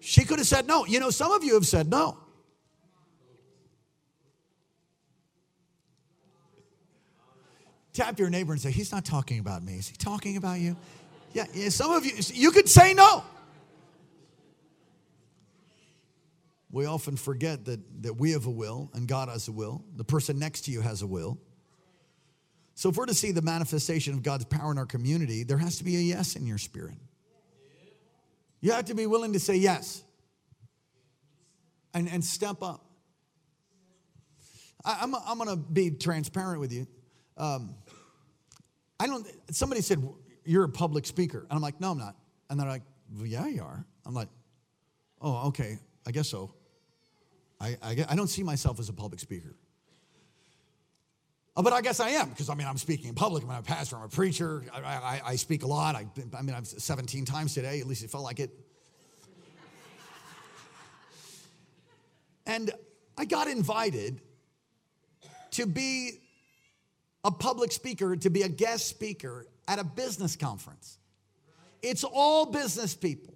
she 0.02 0.26
could 0.26 0.40
have 0.40 0.48
said 0.48 0.68
no. 0.68 0.86
You 0.86 1.00
know, 1.00 1.10
some 1.10 1.32
of 1.32 1.44
you 1.44 1.54
have 1.54 1.66
said 1.66 1.90
no. 1.90 2.18
Tap 7.94 8.20
your 8.20 8.30
neighbor 8.30 8.54
and 8.54 8.62
say, 8.62 8.72
He's 8.72 8.92
not 8.92 9.06
talking 9.06 9.40
about 9.40 9.64
me. 9.64 9.74
Is 9.76 9.88
he 9.88 9.96
talking 9.96 10.38
about 10.38 10.60
you? 10.60 10.76
Yeah, 11.34 11.46
yeah 11.54 11.70
some 11.70 11.92
of 11.92 12.06
you, 12.06 12.14
you 12.34 12.52
could 12.52 12.70
say 12.70 12.94
no. 12.94 13.24
We 16.72 16.86
often 16.86 17.18
forget 17.18 17.66
that, 17.66 18.04
that 18.04 18.14
we 18.14 18.32
have 18.32 18.46
a 18.46 18.52
will 18.52 18.90
and 18.94 19.08
God 19.08 19.28
has 19.30 19.48
a 19.48 19.52
will. 19.52 19.84
The 19.96 20.06
person 20.06 20.40
next 20.40 20.62
to 20.62 20.72
you 20.72 20.82
has 20.82 21.02
a 21.02 21.08
will. 21.08 21.38
So, 22.76 22.90
if 22.90 22.96
we're 22.96 23.06
to 23.06 23.14
see 23.14 23.32
the 23.32 23.42
manifestation 23.42 24.14
of 24.14 24.24
God's 24.24 24.46
power 24.46 24.72
in 24.72 24.78
our 24.78 24.86
community, 24.86 25.44
there 25.44 25.58
has 25.58 25.78
to 25.78 25.84
be 25.84 25.98
a 25.98 26.00
yes 26.00 26.36
in 26.36 26.48
your 26.48 26.58
spirit. 26.58 26.96
You 28.62 28.72
have 28.72 28.86
to 28.86 28.96
be 28.96 29.06
willing 29.06 29.34
to 29.34 29.40
say 29.40 29.56
yes 29.56 30.04
and, 31.94 32.08
and 32.10 32.24
step 32.24 32.64
up. 32.64 32.86
I, 34.86 35.04
am 35.04 35.14
I'm, 35.16 35.22
I'm 35.28 35.38
going 35.38 35.50
to 35.50 35.56
be 35.56 35.92
transparent 35.92 36.60
with 36.60 36.72
you. 36.72 36.88
Um, 37.38 37.76
I 39.00 39.08
don't, 39.08 39.28
somebody 39.52 39.82
said, 39.82 40.08
You're 40.46 40.64
a 40.64 40.70
public 40.70 41.06
speaker. 41.06 41.40
And 41.40 41.52
I'm 41.52 41.62
like, 41.62 41.80
No, 41.82 41.92
I'm 41.92 41.98
not. 41.98 42.16
And 42.50 42.60
they're 42.60 42.68
like, 42.68 42.84
well, 43.16 43.26
Yeah, 43.26 43.48
you 43.48 43.64
are. 43.64 43.86
I'm 44.06 44.14
like, 44.14 44.30
Oh, 45.20 45.48
okay, 45.50 45.78
I 46.08 46.12
guess 46.12 46.30
so. 46.30 46.54
I, 47.62 47.78
I, 47.84 48.06
I 48.10 48.16
don't 48.16 48.28
see 48.28 48.42
myself 48.42 48.80
as 48.80 48.90
a 48.90 48.94
public 48.94 49.20
speaker. 49.20 49.56
Oh, 51.56 51.62
but 51.62 51.74
I 51.74 51.82
guess 51.82 52.00
I 52.00 52.10
am 52.12 52.30
because 52.30 52.50
I 52.50 52.56
mean 52.56 52.68
I'm 52.68 52.78
speaking 52.78 53.10
in 53.10 53.16
public. 53.16 53.44
I'm 53.44 53.52
a 53.52 53.62
pastor. 53.62 53.98
I'm 53.98 54.04
a 54.04 54.08
preacher. 54.08 54.64
I, 54.74 54.80
I, 54.80 55.22
I 55.26 55.36
speak 55.36 55.64
a 55.64 55.68
lot. 55.68 55.96
I, 55.96 56.08
I 56.36 56.42
mean 56.42 56.56
I'm 56.56 56.66
17 56.66 57.26
times 57.26 57.54
today. 57.54 57.80
At 57.80 57.88
least 57.88 58.04
it 58.04 58.10
felt 58.10 58.24
like 58.24 58.40
it. 58.40 58.50
And 62.48 62.72
I 63.18 63.26
got 63.26 63.48
invited 63.48 64.22
to 65.52 65.68
be 65.68 66.22
a 67.24 67.32
public 67.32 67.72
speaker, 67.72 68.16
to 68.16 68.30
be 68.30 68.42
a 68.42 68.50
guest 68.50 68.88
speaker 68.88 69.46
at 69.68 69.78
a 69.78 69.84
business 69.84 70.36
conference. 70.36 70.98
It's 71.84 72.04
all 72.04 72.46
business 72.48 72.96
people. 72.96 73.36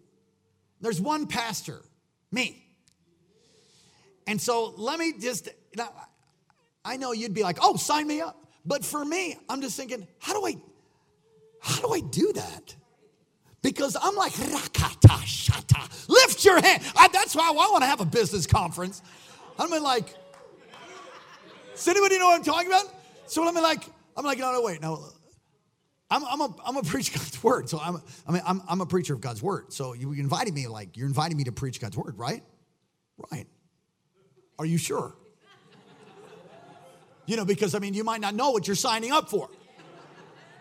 There's 0.81 0.99
one 0.99 1.27
pastor, 1.27 1.81
me. 2.31 2.64
And 4.27 4.41
so 4.41 4.73
let 4.77 4.99
me 4.99 5.13
just, 5.19 5.49
I 6.83 6.97
know 6.97 7.11
you'd 7.11 7.33
be 7.33 7.43
like, 7.43 7.57
oh, 7.61 7.75
sign 7.75 8.07
me 8.07 8.21
up. 8.21 8.45
But 8.65 8.83
for 8.83 9.05
me, 9.05 9.37
I'm 9.47 9.61
just 9.61 9.77
thinking, 9.77 10.07
how 10.19 10.33
do 10.33 10.45
I, 10.45 10.57
how 11.61 11.81
do 11.81 11.93
I 11.93 11.99
do 11.99 12.33
that? 12.33 12.75
Because 13.61 13.97
I'm 13.99 14.15
like, 14.15 14.33
rakata 14.33 15.17
shata, 15.23 16.07
lift 16.07 16.45
your 16.45 16.61
hand. 16.61 16.83
I, 16.95 17.07
that's 17.07 17.35
why 17.35 17.49
I 17.49 17.51
want 17.51 17.83
to 17.83 17.87
have 17.87 18.01
a 18.01 18.05
business 18.05 18.45
conference. 18.45 19.01
I'm 19.57 19.69
like, 19.81 20.13
does 21.73 21.87
anybody 21.87 22.19
know 22.19 22.27
what 22.27 22.37
I'm 22.37 22.43
talking 22.43 22.67
about? 22.67 22.85
So 23.27 23.47
I'm 23.47 23.55
like, 23.55 23.83
I'm 24.15 24.23
like, 24.23 24.37
no, 24.39 24.51
no, 24.51 24.61
wait, 24.61 24.81
no. 24.81 25.03
I'm, 26.09 26.23
I'm, 26.25 26.41
a, 26.41 26.55
I'm 26.65 26.77
a 26.77 26.83
preacher 26.83 27.17
God's 27.17 27.43
word. 27.43 27.69
So 27.69 27.79
I'm, 27.79 28.01
I 28.27 28.31
mean, 28.31 28.41
I'm, 28.45 28.61
I'm 28.67 28.81
a 28.81 28.85
preacher 28.85 29.13
of 29.13 29.21
God's 29.21 29.41
word. 29.41 29.73
So 29.73 29.93
you 29.93 30.11
invited 30.13 30.53
me, 30.53 30.67
like, 30.67 30.95
you're 30.95 31.07
inviting 31.07 31.35
me 31.37 31.45
to 31.45 31.51
preach 31.51 31.79
God's 31.81 31.97
word, 31.97 32.17
right? 32.17 32.43
Right. 33.31 33.47
Are 34.57 34.65
you 34.65 34.77
sure? 34.77 35.15
You 37.25 37.37
know, 37.37 37.45
because 37.45 37.75
I 37.75 37.79
mean, 37.79 37.93
you 37.93 38.03
might 38.03 38.21
not 38.21 38.35
know 38.35 38.51
what 38.51 38.67
you're 38.67 38.75
signing 38.75 39.11
up 39.11 39.29
for. 39.29 39.49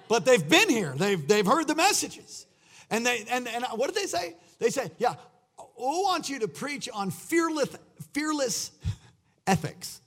But 0.08 0.24
they've 0.24 0.46
been 0.46 0.68
here, 0.68 0.94
they've, 0.96 1.26
they've 1.26 1.46
heard 1.46 1.66
the 1.66 1.74
messages. 1.74 2.46
And, 2.90 3.06
they, 3.06 3.24
and, 3.30 3.48
and 3.48 3.64
what 3.74 3.92
did 3.92 3.96
they 3.96 4.06
say? 4.06 4.36
They 4.58 4.70
said, 4.70 4.92
yeah, 4.98 5.14
we 5.58 5.84
want 5.84 6.28
you 6.28 6.40
to 6.40 6.48
preach 6.48 6.88
on 6.92 7.10
fearless, 7.10 7.70
fearless 8.12 8.70
ethics. 9.46 10.00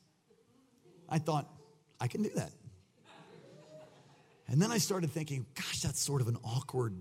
I 1.10 1.20
thought, 1.20 1.50
I 2.00 2.08
can 2.08 2.22
do 2.22 2.30
that. 2.36 2.52
And 4.48 4.62
then 4.62 4.72
I 4.72 4.78
started 4.78 5.12
thinking, 5.12 5.46
gosh, 5.56 5.82
that's 5.82 6.00
sort 6.00 6.22
of 6.22 6.28
an 6.28 6.38
awkward 6.44 6.96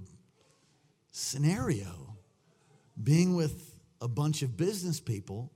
scenario. 1.12 2.16
Being 3.00 3.36
with 3.36 3.78
a 4.00 4.08
bunch 4.08 4.42
of 4.42 4.56
business 4.56 5.00
people 5.00 5.52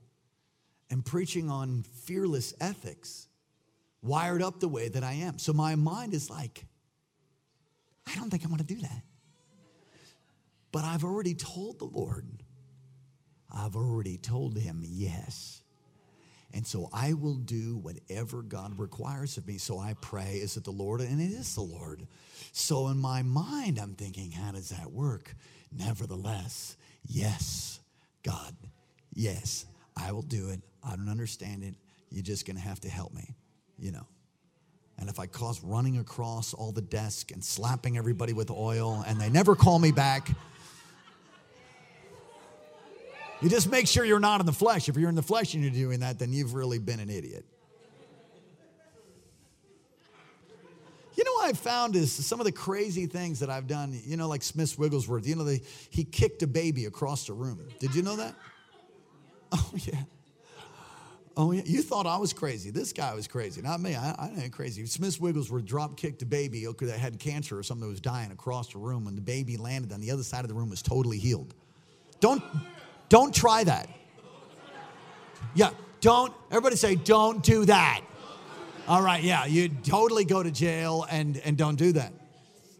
and 0.91 1.03
preaching 1.03 1.49
on 1.49 1.83
fearless 2.03 2.53
ethics, 2.59 3.27
wired 4.03 4.41
up 4.41 4.59
the 4.59 4.67
way 4.67 4.89
that 4.89 5.03
I 5.03 5.13
am. 5.13 5.39
So 5.39 5.53
my 5.53 5.75
mind 5.75 6.13
is 6.13 6.29
like, 6.29 6.65
I 8.05 8.13
don't 8.15 8.29
think 8.29 8.45
I 8.45 8.49
want 8.49 8.59
to 8.59 8.75
do 8.75 8.81
that. 8.81 9.01
But 10.71 10.83
I've 10.83 11.03
already 11.03 11.33
told 11.33 11.79
the 11.79 11.85
Lord, 11.85 12.27
I've 13.53 13.75
already 13.75 14.17
told 14.17 14.57
him 14.57 14.83
yes. 14.85 15.61
And 16.53 16.67
so 16.67 16.89
I 16.91 17.13
will 17.13 17.35
do 17.35 17.77
whatever 17.77 18.41
God 18.41 18.77
requires 18.77 19.37
of 19.37 19.47
me. 19.47 19.57
So 19.57 19.79
I 19.79 19.95
pray, 20.01 20.35
is 20.35 20.57
it 20.57 20.65
the 20.65 20.71
Lord? 20.71 20.99
And 20.99 21.21
it 21.21 21.31
is 21.31 21.55
the 21.55 21.61
Lord. 21.61 22.05
So 22.51 22.87
in 22.89 22.97
my 22.97 23.21
mind, 23.21 23.79
I'm 23.79 23.93
thinking, 23.93 24.31
how 24.31 24.51
does 24.51 24.69
that 24.69 24.91
work? 24.91 25.33
Nevertheless, 25.71 26.75
yes, 27.07 27.79
God, 28.23 28.53
yes, 29.13 29.65
I 29.95 30.11
will 30.11 30.21
do 30.21 30.49
it. 30.49 30.59
I 30.83 30.95
don't 30.95 31.09
understand 31.09 31.63
it. 31.63 31.75
You're 32.09 32.23
just 32.23 32.45
going 32.45 32.57
to 32.57 32.61
have 32.61 32.79
to 32.81 32.89
help 32.89 33.13
me, 33.13 33.35
you 33.77 33.91
know. 33.91 34.07
And 34.97 35.09
if 35.09 35.19
I 35.19 35.25
cause 35.25 35.63
running 35.63 35.97
across 35.97 36.53
all 36.53 36.71
the 36.71 36.81
desk 36.81 37.31
and 37.31 37.43
slapping 37.43 37.97
everybody 37.97 38.33
with 38.33 38.51
oil 38.51 39.03
and 39.07 39.19
they 39.19 39.29
never 39.29 39.55
call 39.55 39.79
me 39.79 39.91
back, 39.91 40.29
you 43.41 43.49
just 43.49 43.71
make 43.71 43.87
sure 43.87 44.05
you're 44.05 44.19
not 44.19 44.39
in 44.39 44.45
the 44.45 44.53
flesh. 44.53 44.89
If 44.89 44.97
you're 44.97 45.09
in 45.09 45.15
the 45.15 45.23
flesh 45.23 45.55
and 45.55 45.63
you're 45.63 45.73
doing 45.73 46.01
that, 46.01 46.19
then 46.19 46.31
you've 46.31 46.53
really 46.53 46.77
been 46.77 46.99
an 46.99 47.09
idiot. 47.09 47.45
You 51.15 51.23
know 51.23 51.33
what 51.33 51.49
I 51.49 51.53
found 51.53 51.95
is 51.95 52.11
some 52.11 52.39
of 52.39 52.45
the 52.45 52.51
crazy 52.51 53.05
things 53.05 53.39
that 53.39 53.49
I've 53.49 53.67
done, 53.67 53.99
you 54.05 54.17
know, 54.17 54.27
like 54.27 54.43
Smith 54.43 54.77
Wigglesworth, 54.77 55.27
you 55.27 55.35
know, 55.35 55.45
he 55.89 56.03
kicked 56.03 56.43
a 56.43 56.47
baby 56.47 56.85
across 56.85 57.25
the 57.27 57.33
room. 57.33 57.59
Did 57.79 57.95
you 57.95 58.01
know 58.01 58.15
that? 58.17 58.35
Oh, 59.51 59.71
yeah. 59.75 60.03
Oh, 61.37 61.51
yeah. 61.51 61.61
You 61.65 61.81
thought 61.81 62.05
I 62.05 62.17
was 62.17 62.33
crazy. 62.33 62.71
This 62.71 62.91
guy 62.91 63.13
was 63.13 63.27
crazy, 63.27 63.61
not 63.61 63.79
me. 63.79 63.95
I, 63.95 64.11
I 64.11 64.43
ain't 64.43 64.51
crazy. 64.51 64.85
Smith 64.85 65.19
Wigglesworth 65.19 65.65
drop 65.65 65.95
kicked 65.95 66.21
a 66.21 66.25
baby 66.25 66.65
that 66.65 66.99
had 66.99 67.19
cancer 67.19 67.57
or 67.57 67.63
something 67.63 67.87
that 67.87 67.91
was 67.91 68.01
dying 68.01 68.31
across 68.31 68.73
the 68.73 68.79
room, 68.79 69.07
and 69.07 69.17
the 69.17 69.21
baby 69.21 69.55
landed 69.55 69.93
on 69.93 70.01
the 70.01 70.11
other 70.11 70.23
side 70.23 70.43
of 70.43 70.49
the 70.49 70.53
room 70.53 70.69
was 70.69 70.81
totally 70.81 71.19
healed. 71.19 71.53
Don't, 72.19 72.43
don't 73.07 73.33
try 73.33 73.63
that. 73.63 73.89
Yeah, 75.53 75.71
don't, 76.01 76.33
everybody 76.49 76.75
say, 76.75 76.95
don't 76.95 77.41
do 77.43 77.65
that. 77.65 78.01
All 78.87 79.01
right, 79.01 79.23
yeah, 79.23 79.45
you 79.45 79.69
totally 79.69 80.25
go 80.25 80.43
to 80.43 80.51
jail 80.51 81.05
and, 81.09 81.37
and 81.45 81.57
don't 81.57 81.77
do 81.77 81.93
that. 81.93 82.11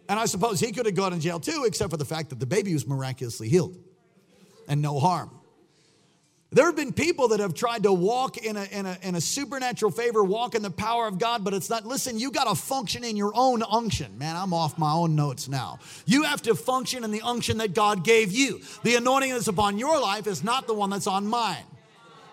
And 0.10 0.20
I 0.20 0.26
suppose 0.26 0.60
he 0.60 0.74
could 0.74 0.86
have 0.86 0.96
gone 0.96 1.14
in 1.14 1.22
jail 1.22 1.40
too, 1.40 1.64
except 1.66 1.90
for 1.90 1.98
the 1.98 2.06
fact 2.06 2.30
that 2.32 2.40
the 2.40 2.46
baby 2.46 2.74
was 2.74 2.86
miraculously 2.86 3.48
healed 3.48 3.78
and 4.68 4.82
no 4.82 5.00
harm. 5.00 5.32
There 6.54 6.66
have 6.66 6.76
been 6.76 6.92
people 6.92 7.30
that 7.30 7.40
have 7.40 7.54
tried 7.54 7.84
to 7.84 7.94
walk 7.94 8.36
in 8.36 8.58
a, 8.58 8.66
in, 8.66 8.86
a, 8.86 8.98
in 9.04 9.16
a 9.16 9.22
supernatural 9.22 9.90
favor, 9.90 10.22
walk 10.22 10.54
in 10.54 10.62
the 10.62 10.70
power 10.70 11.08
of 11.08 11.18
God, 11.18 11.46
but 11.46 11.54
it's 11.54 11.70
not. 11.70 11.86
Listen, 11.86 12.20
you 12.20 12.30
got 12.30 12.50
to 12.50 12.62
function 12.62 13.06
in 13.06 13.16
your 13.16 13.32
own 13.36 13.64
unction. 13.64 14.18
Man, 14.18 14.36
I'm 14.36 14.54
off 14.54 14.78
my 14.78 14.92
own 14.92 15.16
notes 15.16 15.48
now. 15.48 15.80
You 16.06 16.24
have 16.24 16.42
to 16.42 16.56
function 16.56 17.06
in 17.06 17.12
the 17.12 17.22
unction 17.22 17.60
that 17.60 17.74
God 17.74 18.04
gave 18.04 18.34
you. 18.34 18.60
The 18.84 18.96
anointing 18.96 19.32
that's 19.32 19.48
upon 19.48 19.78
your 19.78 19.98
life 20.02 20.28
is 20.28 20.44
not 20.44 20.68
the 20.68 20.74
one 20.74 20.90
that's 20.90 21.08
on 21.08 21.26
mine. 21.26 21.64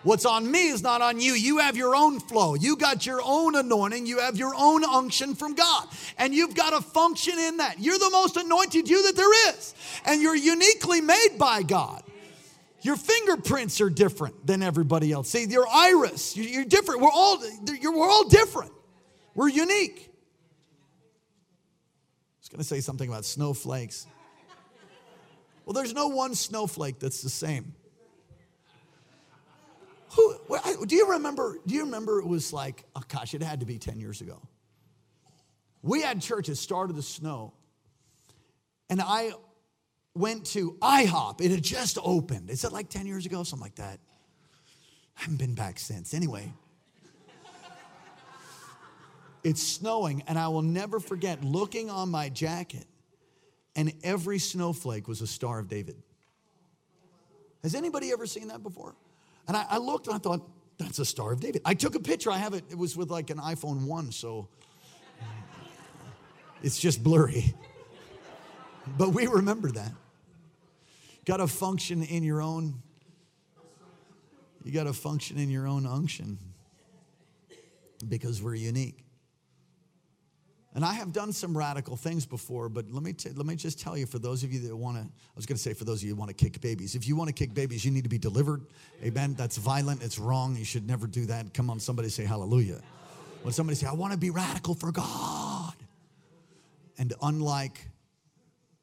What's 0.03 0.27
on 0.27 0.51
me 0.51 0.69
is 0.69 0.83
not 0.83 1.01
on 1.01 1.21
you. 1.21 1.35
You 1.35 1.59
have 1.59 1.77
your 1.77 1.95
own 1.95 2.19
flow. 2.19 2.55
You 2.57 2.77
got 2.77 3.07
your 3.07 3.21
own 3.23 3.55
anointing. 3.55 4.07
You 4.07 4.19
have 4.19 4.37
your 4.37 4.55
own 4.57 4.85
unction 4.85 5.37
from 5.37 5.55
God. 5.55 5.87
And 6.19 6.35
you've 6.35 6.57
got 6.57 6.71
to 6.71 6.81
function 6.81 7.39
in 7.39 7.59
that. 7.59 7.79
You're 7.79 7.99
the 7.99 8.11
most 8.11 8.37
anointed 8.37 8.89
you 8.89 9.05
that 9.05 9.17
there 9.17 9.51
is. 9.51 9.75
And 10.07 10.21
you're 10.21 10.35
uniquely 10.35 11.01
made 11.01 11.37
by 11.39 11.63
God. 11.63 12.03
Your 12.89 12.97
fingerprints 12.97 13.83
are 13.83 13.91
different 13.91 14.47
than 14.47 14.63
everybody 14.63 15.13
else. 15.13 15.29
See, 15.29 15.45
your 15.45 15.69
iris, 15.71 16.35
you're 16.35 16.65
different. 16.65 17.03
We're 17.03 17.11
all, 17.13 17.39
we're 17.39 18.09
all 18.09 18.27
different. 18.27 18.73
We're 19.35 19.51
unique. 19.51 20.09
I 20.09 20.15
was 22.41 22.49
going 22.49 22.61
to 22.61 22.65
say 22.65 22.81
something 22.81 23.07
about 23.07 23.27
snowflakes. 23.27 24.07
Well, 25.67 25.75
there's 25.75 25.93
no 25.93 26.07
one 26.09 26.35
snowflake 26.35 26.99
that's 26.99 27.21
the 27.21 27.29
same. 27.29 27.75
Who, 30.17 30.39
do 30.87 30.97
you 30.97 31.11
remember? 31.11 31.59
Do 31.67 31.75
you 31.75 31.85
remember 31.85 32.21
it 32.21 32.27
was 32.27 32.55
like, 32.55 32.85
oh 32.97 33.03
gosh, 33.07 33.35
it 33.35 33.43
had 33.43 33.61
to 33.61 33.67
be 33.67 33.77
10 33.77 34.01
years 34.01 34.23
ago. 34.23 34.41
We 35.83 36.01
had 36.01 36.23
churches 36.23 36.59
started 36.59 36.97
the 36.97 37.03
snow, 37.03 37.53
and 38.89 39.03
I 39.03 39.33
went 40.15 40.47
to 40.47 40.73
IHOP. 40.83 41.41
It 41.41 41.51
had 41.51 41.63
just 41.63 41.99
opened. 42.03 42.51
Is 42.51 42.65
it 42.65 42.73
like 42.73 42.89
10 42.89 43.07
years 43.07 43.27
ago? 43.27 43.43
Something 43.43 43.65
like 43.65 43.77
that. 43.77 44.01
I 45.17 45.23
haven't 45.23 45.39
been 45.39 45.55
back 45.55 45.79
since. 45.79 46.15
Anyway, 46.15 46.53
it's 49.43 49.63
snowing, 49.63 50.23
and 50.27 50.39
I 50.39 50.49
will 50.49 50.63
never 50.63 51.01
forget 51.01 51.43
looking 51.43 51.91
on 51.91 52.09
my 52.09 52.29
jacket, 52.29 52.87
and 53.75 53.93
every 54.03 54.39
snowflake 54.39 55.09
was 55.09 55.21
a 55.21 55.27
Star 55.27 55.59
of 55.59 55.69
David. 55.69 55.97
Has 57.63 57.75
anybody 57.75 58.13
ever 58.13 58.27
seen 58.27 58.49
that 58.49 58.63
before? 58.63 58.95
And 59.47 59.57
I, 59.57 59.67
I 59.71 59.79
looked 59.79 60.07
and 60.07 60.15
I 60.15 60.19
thought, 60.19 60.49
that's 60.79 61.01
a 61.01 61.05
Star 61.05 61.33
of 61.33 61.41
David. 61.41 61.63
I 61.65 61.75
took 61.75 61.97
a 61.97 62.01
picture. 62.01 62.31
I 62.31 62.39
have 62.39 62.55
it. 62.55 62.65
It 62.71 62.79
was 62.79 62.97
with 62.97 63.11
like 63.11 63.31
an 63.31 63.39
iPhone 63.39 63.87
1, 63.87 64.13
so 64.13 64.49
it's 66.63 66.79
just 66.79 67.03
blurry. 67.03 67.55
But 68.97 69.11
we 69.11 69.27
remember 69.27 69.71
that. 69.73 69.93
Got 71.25 71.39
to 71.39 71.47
function 71.47 72.03
in 72.03 72.23
your 72.23 72.41
own, 72.41 72.83
you 74.65 74.73
got 74.73 74.85
to 74.85 74.93
function 74.93 75.39
in 75.39 75.51
your 75.51 75.67
own 75.67 75.87
unction 75.87 76.39
because 78.09 78.43
we're 78.43 78.55
unique. 78.55 79.05
And 80.75 80.85
I 80.85 80.93
have 80.93 81.13
done 81.13 81.33
some 81.33 81.57
radical 81.57 81.97
things 81.97 82.25
before, 82.25 82.69
but 82.69 82.91
let 82.91 83.03
me, 83.03 83.13
t- 83.13 83.31
let 83.35 83.47
me 83.47 83.57
just 83.57 83.81
tell 83.81 83.97
you 83.97 84.07
for 84.07 84.19
those 84.19 84.45
of 84.45 84.53
you 84.53 84.61
that 84.61 84.77
want 84.77 84.97
to, 84.97 85.03
I 85.03 85.35
was 85.35 85.45
going 85.45 85.57
to 85.57 85.63
say 85.63 85.73
for 85.73 85.85
those 85.85 86.03
of 86.03 86.05
you 86.05 86.15
who 86.15 86.19
want 86.21 86.29
to 86.29 86.35
kick 86.35 86.61
babies, 86.61 86.95
if 86.95 87.09
you 87.09 87.17
want 87.17 87.29
to 87.29 87.35
kick 87.35 87.53
babies, 87.53 87.85
you 87.85 87.91
need 87.91 88.05
to 88.05 88.09
be 88.09 88.19
delivered. 88.19 88.63
Amen. 89.03 89.35
That's 89.35 89.57
violent. 89.57 90.03
It's 90.03 90.19
wrong. 90.19 90.57
You 90.57 90.65
should 90.65 90.87
never 90.87 91.07
do 91.07 91.27
that. 91.27 91.53
Come 91.53 91.69
on, 91.69 91.81
somebody 91.81 92.11
say 92.11 92.25
hallelujah. 92.25 92.81
When 93.43 93.53
somebody 93.53 93.77
say, 93.77 93.87
I 93.87 93.93
want 93.93 94.13
to 94.13 94.19
be 94.19 94.31
radical 94.31 94.75
for 94.75 94.93
God. 94.93 95.75
And 96.99 97.15
unlike 97.23 97.81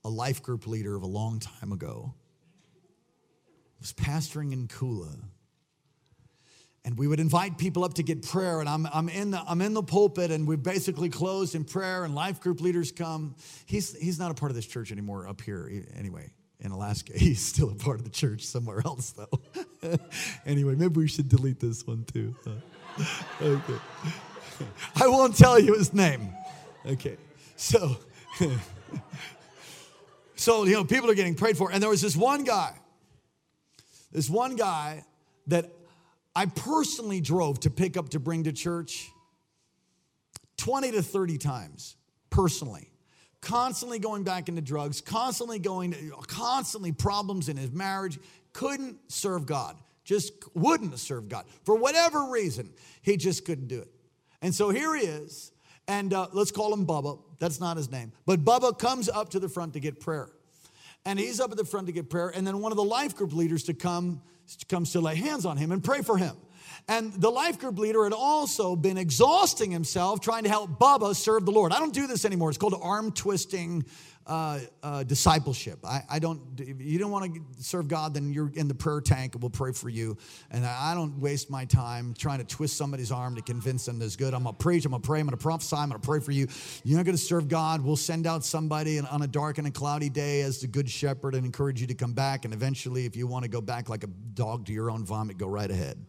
a 0.06 0.10
life 0.10 0.44
group 0.44 0.68
leader 0.68 0.96
of 0.96 1.02
a 1.02 1.08
long 1.08 1.40
time 1.40 1.72
ago, 1.72 2.14
was 3.80 3.92
pastoring 3.92 4.54
in 4.54 4.68
Kula. 4.68 5.18
And 6.86 6.96
we 6.96 7.08
would 7.08 7.20
invite 7.20 7.58
people 7.58 7.84
up 7.84 7.96
to 7.96 8.04
get 8.04 8.22
prayer 8.22 8.60
and 8.60 8.70
I'm, 8.70 8.88
I'm, 8.94 9.10
in 9.10 9.32
the, 9.32 9.42
I'm 9.42 9.60
in 9.62 9.74
the 9.74 9.82
pulpit 9.82 10.30
and 10.30 10.48
we 10.48 10.56
basically 10.56 11.10
closed 11.10 11.56
in 11.56 11.64
prayer 11.64 12.06
and 12.06 12.14
life 12.14 12.40
group 12.40 12.62
leaders 12.62 12.92
come. 12.92 13.36
He's, 13.66 13.98
he's 13.98 14.20
not 14.20 14.30
a 14.30 14.36
part 14.36 14.52
of 14.52 14.56
this 14.56 14.68
church 14.68 14.92
anymore 14.92 15.28
up 15.28 15.42
here 15.42 15.84
anyway. 15.98 16.30
In 16.60 16.72
alaska 16.72 17.14
he's 17.18 17.44
still 17.44 17.72
a 17.72 17.76
part 17.76 17.98
of 17.98 18.04
the 18.04 18.12
church 18.12 18.46
somewhere 18.46 18.82
else 18.86 19.12
though. 19.12 19.98
Anyway 20.46 20.76
maybe 20.76 20.96
we 20.96 21.08
should 21.08 21.28
delete 21.28 21.60
this 21.60 21.86
one 21.86 22.06
too. 22.06 22.36
Okay. 23.42 23.80
I 24.96 25.08
won't 25.08 25.36
tell 25.36 25.60
you 25.60 25.74
his 25.74 25.94
name. 25.94 26.30
Okay. 26.86 27.18
So 27.58 27.98
so 30.36 30.66
you 30.66 30.74
know 30.74 30.84
people 30.84 31.10
are 31.10 31.16
getting 31.16 31.36
prayed 31.36 31.58
for 31.58 31.72
and 31.72 31.82
there 31.82 31.90
was 31.90 32.02
this 32.02 32.16
one 32.16 32.44
guy 32.44 32.74
this 34.12 34.30
one 34.30 34.56
guy 34.56 35.04
that 35.48 35.72
I 36.36 36.46
personally 36.48 37.22
drove 37.22 37.62
to 37.62 37.70
pick 37.70 37.96
up 37.98 38.10
to 38.10 38.20
bring 38.20 38.44
to 38.44 38.52
church 38.52 39.10
20 40.58 40.92
to 40.92 41.02
30 41.02 41.38
times 41.38 41.96
personally. 42.30 42.92
Constantly 43.42 44.00
going 44.00 44.24
back 44.24 44.50
into 44.50 44.62
drugs, 44.62 45.02
constantly 45.02 45.60
going, 45.60 45.92
to, 45.92 46.12
constantly 46.28 46.92
problems 46.92 47.48
in 47.48 47.58
his 47.58 47.72
marriage, 47.72 48.18
couldn't 48.54 48.98
serve 49.08 49.46
God, 49.46 49.78
just 50.04 50.34
wouldn't 50.56 50.98
serve 50.98 51.30
God. 51.30 51.46
For 51.64 51.76
whatever 51.76 52.32
reason, 52.32 52.72
he 53.02 53.18
just 53.18 53.46
couldn't 53.46 53.68
do 53.68 53.82
it. 53.82 53.92
And 54.42 54.54
so 54.54 54.70
here 54.70 54.96
he 54.96 55.06
is, 55.06 55.52
and 55.88 56.12
uh, 56.14 56.28
let's 56.34 56.52
call 56.52 56.74
him 56.74 56.88
Bubba. 56.88 57.20
That's 57.40 57.60
not 57.60 57.78
his 57.78 57.92
name. 57.92 58.12
But 58.26 58.44
Bubba 58.44 58.78
comes 58.78 59.10
up 59.10 59.30
to 59.30 59.40
the 59.40 59.50
front 59.50 59.74
to 59.74 59.80
get 59.80 60.00
prayer. 60.00 60.30
And 61.06 61.20
he's 61.20 61.40
up 61.40 61.52
at 61.52 61.58
the 61.58 61.66
front 61.66 61.88
to 61.88 61.94
get 61.94 62.10
prayer, 62.10 62.30
and 62.30 62.48
then 62.48 62.60
one 62.62 62.72
of 62.72 62.78
the 62.78 62.84
life 62.84 63.16
group 63.16 63.32
leaders 63.32 63.64
to 63.66 63.74
come 63.74 64.22
comes 64.70 64.92
to 64.92 65.00
lay 65.00 65.16
hands 65.16 65.46
on 65.46 65.58
him 65.58 65.72
and 65.72 65.84
pray 65.84 66.02
for 66.02 66.18
him. 66.18 66.36
And 66.88 67.14
the 67.14 67.30
life 67.30 67.60
group 67.60 67.80
leader 67.80 68.04
had 68.04 68.14
also 68.14 68.76
been 68.76 68.98
exhausting 68.98 69.72
himself 69.72 70.20
trying 70.20 70.44
to 70.44 70.50
help 70.50 70.80
Bubba 70.80 71.16
serve 71.16 71.46
the 71.46 71.52
Lord. 71.52 71.72
I 71.72 71.80
don't 71.80 71.94
do 71.94 72.08
this 72.08 72.26
anymore. 72.26 72.50
It's 72.50 72.58
called 72.58 72.80
arm 72.82 73.12
twisting 73.12 73.86
uh, 74.28 74.60
uh, 74.82 75.04
discipleship. 75.04 75.80
I, 75.84 76.02
I, 76.10 76.20
don't, 76.20 76.42
you 76.80 76.98
don't 76.98 77.12
want 77.12 77.36
to 77.36 77.42
serve 77.64 77.88
God, 77.88 78.16
then 78.16 78.34
you're 78.34 78.52
in 78.56 78.68
the 78.68 78.74
prayer 78.74 79.00
tank 79.00 79.36
and 79.36 79.44
we'll 79.44 79.52
pray 79.52 79.72
for 79.72 79.88
you. 79.88 80.18
And 80.50 80.66
I, 80.66 80.96
don't 80.96 81.20
waste 81.20 81.52
my 81.52 81.66
time 81.66 82.16
trying 82.18 82.40
to 82.40 82.44
twist 82.44 82.76
somebody's 82.76 83.12
arm 83.12 83.36
to 83.36 83.42
convince 83.42 83.86
them 83.86 84.00
that's 84.00 84.16
good. 84.16 84.34
I'm 84.34 84.44
going 84.44 84.56
to 84.56 84.64
preach, 84.64 84.86
I'm 84.86 84.92
going 84.92 85.02
to 85.02 85.06
pray, 85.06 85.20
I'm 85.20 85.28
going 85.28 85.38
to 85.38 85.42
prophesy, 85.42 85.76
I'm 85.76 85.90
going 85.90 86.02
to 86.02 86.08
pray 86.08 86.20
for 86.20 86.32
you. 86.32 86.48
You're 86.84 86.98
not 86.98 87.06
going 87.06 87.18
to 87.18 87.22
serve 87.22 87.48
God. 87.48 87.82
We'll 87.82 87.96
send 87.96 88.26
out 88.26 88.44
somebody 88.44 89.00
on 89.00 89.22
a 89.22 89.28
dark 89.28 89.60
and 89.60 89.68
a 89.68 89.72
cloudy 89.72 90.10
day 90.10 90.42
as 90.42 90.60
the 90.60 90.68
good 90.68 90.90
shepherd 90.90 91.36
and 91.36 91.46
encourage 91.46 91.80
you 91.80 91.88
to 91.88 91.96
come 91.96 92.14
back. 92.14 92.46
And 92.46 92.54
eventually, 92.54 93.06
if 93.06 93.16
you 93.16 93.28
want 93.28 93.44
to 93.44 93.50
go 93.50 93.62
back 93.62 93.90
like 93.90 94.04
a 94.04 94.08
dog 94.08 94.66
to 94.66 94.74
your 94.74 94.90
own 94.90 95.06
vomit, 95.06 95.38
go 95.38 95.48
right 95.48 95.70
ahead. 95.70 96.04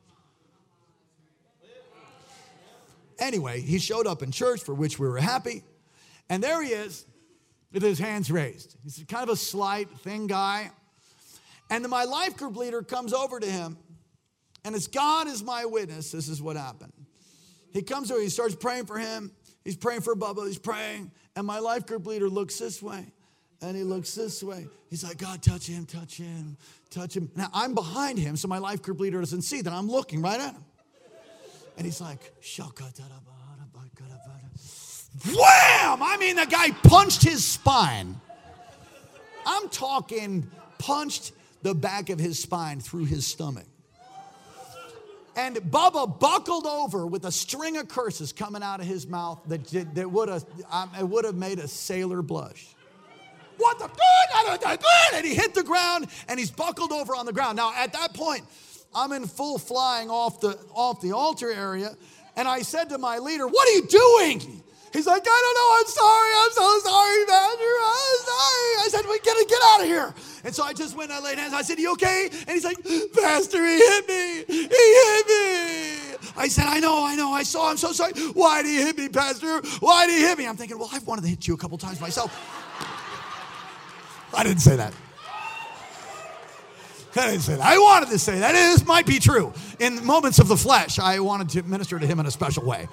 Anyway, 3.19 3.61
he 3.61 3.79
showed 3.79 4.07
up 4.07 4.23
in 4.23 4.31
church 4.31 4.63
for 4.63 4.75
which 4.75 4.99
we 4.99 5.07
were 5.09 5.19
happy. 5.19 5.65
And 6.29 6.43
there 6.43 6.63
he 6.63 6.71
is 6.71 7.07
with 7.73 7.83
his 7.83 7.99
hands 7.99 8.31
raised. 8.31 8.77
He's 8.83 9.05
kind 9.09 9.23
of 9.23 9.31
a 9.31 9.37
slight, 9.37 9.91
thin 10.01 10.27
guy. 10.27 10.71
And 11.71 11.87
my 11.89 12.05
life 12.05 12.37
group 12.37 12.57
leader 12.57 12.83
comes 12.83 13.13
over 13.13 13.41
to 13.41 13.47
him, 13.47 13.77
and 14.65 14.75
as 14.75 14.89
God 14.89 15.29
is 15.29 15.43
my 15.43 15.65
witness, 15.65 16.11
this 16.13 16.29
is 16.29 16.41
what 16.43 16.57
happened. 16.57 16.93
He 17.73 17.83
comes 17.83 18.11
over, 18.11 18.21
he 18.21 18.29
starts 18.29 18.55
praying 18.55 18.87
for 18.87 18.99
him. 18.99 19.33
He's 19.65 19.77
praying 19.77 20.03
for 20.03 20.15
Bubba, 20.15 20.47
he's 20.47 20.59
praying. 20.59 21.11
And 21.35 21.47
my 21.47 21.59
life 21.59 21.87
group 21.87 22.07
leader 22.07 22.29
looks 22.29 22.59
this 22.59 22.81
way, 22.81 23.05
and 23.61 23.77
he 23.77 23.83
looks 23.83 24.15
this 24.15 24.43
way. 24.43 24.69
He's 24.89 25.03
like, 25.03 25.19
God, 25.19 25.43
touch 25.43 25.67
him, 25.67 25.87
touch 25.87 26.17
him, 26.17 26.57
touch 26.91 27.17
him. 27.17 27.31
Now 27.35 27.49
I'm 27.53 27.75
behind 27.75 28.19
him, 28.19 28.37
so 28.37 28.47
my 28.49 28.59
life 28.59 28.81
group 28.81 29.01
leader 29.01 29.19
doesn't 29.21 29.43
see 29.43 29.61
that 29.63 29.73
I'm 29.73 29.89
looking 29.89 30.23
right 30.23 30.41
at 30.41 30.55
him. 30.55 30.65
And 31.77 31.85
he's 31.85 32.01
like, 32.01 32.33
wham! 35.25 36.03
I 36.03 36.17
mean, 36.19 36.37
the 36.37 36.47
guy 36.47 36.71
punched 36.71 37.23
his 37.23 37.45
spine. 37.45 38.21
I'm 39.47 39.69
talking 39.69 40.51
punched 40.79 41.33
the 41.63 41.75
back 41.75 42.11
of 42.11 42.19
his 42.19 42.41
spine 42.41 42.81
through 42.81 43.07
his 43.07 43.27
stomach. 43.27 43.67
And 45.37 45.57
Bubba 45.57 46.19
buckled 46.19 46.67
over 46.67 47.07
with 47.07 47.27
a 47.27 47.33
string 47.33 47.77
of 47.77 47.89
curses 47.89 48.33
coming 48.33 48.63
out 48.63 48.81
of 48.81 48.87
his 48.87 49.07
mouth 49.07 49.41
that, 49.49 49.95
that 49.95 50.11
would 50.11 50.31
have 50.31 50.45
um, 50.71 50.91
it 50.99 51.07
would 51.07 51.27
have 51.27 51.35
made 51.35 51.59
a 51.59 51.69
sailor 51.69 52.23
blush. 52.23 52.69
What 53.59 53.79
the? 53.79 53.91
And 55.15 55.27
he 55.27 55.35
hit 55.35 55.55
the 55.55 55.63
ground 55.63 56.09
and 56.29 56.39
he's 56.39 56.51
buckled 56.51 56.91
over 56.91 57.15
on 57.15 57.27
the 57.27 57.33
ground. 57.33 57.57
Now 57.57 57.75
at 57.77 57.93
that 57.93 58.15
point, 58.15 58.45
I'm 58.95 59.13
in 59.13 59.27
full 59.27 59.59
flying 59.59 60.09
off 60.09 60.41
the 60.41 60.59
off 60.73 61.03
the 61.03 61.13
altar 61.13 61.53
area, 61.53 61.95
and 62.35 62.49
I 62.49 62.63
said 62.63 62.89
to 62.91 62.99
my 62.99 63.19
leader, 63.19 63.47
"What 63.47 63.69
are 63.69 63.73
you 63.73 63.87
doing?" 63.87 64.63
He's 64.97 65.07
like, 65.07 65.27
I 65.29 65.41
don't 65.45 65.57
know. 65.61 65.71
I'm 65.77 65.87
sorry. 65.93 66.33
I'm 66.39 66.53
so 66.53 66.89
sorry, 66.89 67.27
Pastor. 67.27 67.75
I'm 67.85 68.19
sorry. 68.25 68.71
I 68.81 68.89
said, 68.89 69.05
we 69.05 69.19
gotta 69.19 69.45
get 69.47 69.61
out 69.63 69.81
of 69.83 69.87
here. 69.87 70.15
And 70.43 70.55
so 70.55 70.63
I 70.63 70.73
just 70.73 70.97
went 70.97 71.11
I 71.11 71.21
laid 71.21 71.37
hands. 71.37 71.53
I 71.53 71.61
said, 71.61 71.79
You 71.79 71.93
okay? 71.93 72.31
And 72.33 72.49
he's 72.49 72.65
like, 72.65 72.83
Pastor, 73.13 73.63
he 73.63 73.77
hit 73.77 74.09
me. 74.09 74.45
He 74.49 74.63
hit 74.63 75.27
me. 75.29 76.17
I 76.35 76.49
said, 76.49 76.65
I 76.65 76.81
know, 76.81 77.05
I 77.05 77.15
know. 77.15 77.31
I 77.31 77.43
saw. 77.43 77.69
I'm 77.69 77.77
so 77.77 77.93
sorry. 77.93 78.15
Why 78.33 78.63
did 78.63 78.71
he 78.71 78.77
hit 78.79 78.97
me, 78.97 79.11
Pastor? 79.11 79.61
Why 79.81 80.07
did 80.07 80.17
he 80.17 80.23
hit 80.23 80.39
me? 80.39 80.49
I'm 80.49 80.57
thinking, 80.57 80.79
Well, 80.79 80.89
I've 80.91 81.07
wanted 81.07 81.23
to 81.23 81.29
hit 81.29 81.47
you 81.47 81.53
a 81.53 81.59
couple 81.59 81.77
times 81.77 82.01
myself. 82.01 82.33
I 84.33 84.45
didn't 84.45 84.63
say 84.63 84.77
that. 84.77 84.95
I 87.17 87.31
didn't 87.33 87.43
say 87.43 87.57
that. 87.57 87.67
I 87.67 87.77
wanted 87.77 88.09
to 88.09 88.19
say 88.19 88.39
that. 88.39 88.53
This 88.53 88.87
might 88.87 89.05
be 89.05 89.19
true. 89.19 89.53
In 89.79 90.03
moments 90.07 90.39
of 90.39 90.49
the 90.49 90.57
flesh, 90.57 90.99
I 90.99 91.21
wanted 91.21 91.51
to 91.51 91.63
minister 91.65 91.99
to 91.99 92.07
him 92.07 92.19
in 92.19 92.25
a 92.25 92.31
special 92.31 92.65
way. 92.65 92.89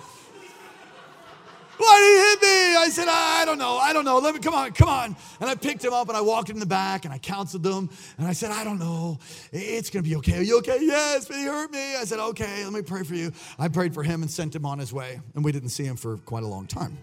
Why 1.94 2.00
did 2.00 2.42
he 2.42 2.48
hit 2.48 2.72
me? 2.72 2.76
I 2.76 2.90
said, 2.90 3.08
I 3.08 3.46
don't 3.46 3.60
know. 3.60 3.78
I 3.78 3.94
don't 3.94 4.04
know. 4.04 4.18
Let 4.18 4.34
me, 4.34 4.40
come 4.40 4.56
on, 4.56 4.72
come 4.72 4.90
on. 4.90 5.16
And 5.40 5.48
I 5.48 5.54
picked 5.54 5.86
him 5.86 5.94
up 5.94 6.08
and 6.08 6.18
I 6.18 6.22
walked 6.22 6.50
him 6.50 6.56
in 6.56 6.60
the 6.60 6.66
back 6.66 7.06
and 7.06 7.14
I 7.14 7.20
counseled 7.20 7.64
him. 7.64 7.88
And 8.18 8.28
I 8.28 8.34
said, 8.34 8.50
I 8.50 8.64
don't 8.64 8.80
know. 8.80 9.20
It's 9.52 9.92
going 9.92 10.04
to 10.04 10.10
be 10.10 10.16
okay. 10.16 10.40
Are 10.40 10.42
you 10.42 10.58
okay? 10.58 10.80
Yes, 10.82 11.28
but 11.28 11.38
he 11.38 11.44
hurt 11.44 11.72
me. 11.72 11.96
I 11.96 12.04
said, 12.06 12.18
okay, 12.18 12.64
let 12.64 12.74
me 12.74 12.82
pray 12.82 13.04
for 13.04 13.14
you. 13.14 13.32
I 13.60 13.68
prayed 13.68 13.94
for 13.94 14.02
him 14.02 14.24
and 14.24 14.32
sent 14.32 14.56
him 14.56 14.66
on 14.66 14.80
his 14.80 14.92
way. 14.92 15.22
And 15.36 15.46
we 15.46 15.52
didn't 15.52 15.70
see 15.70 15.84
him 15.84 15.96
for 15.96 16.18
quite 16.18 16.42
a 16.42 16.48
long 16.48 16.66
time. 16.66 16.98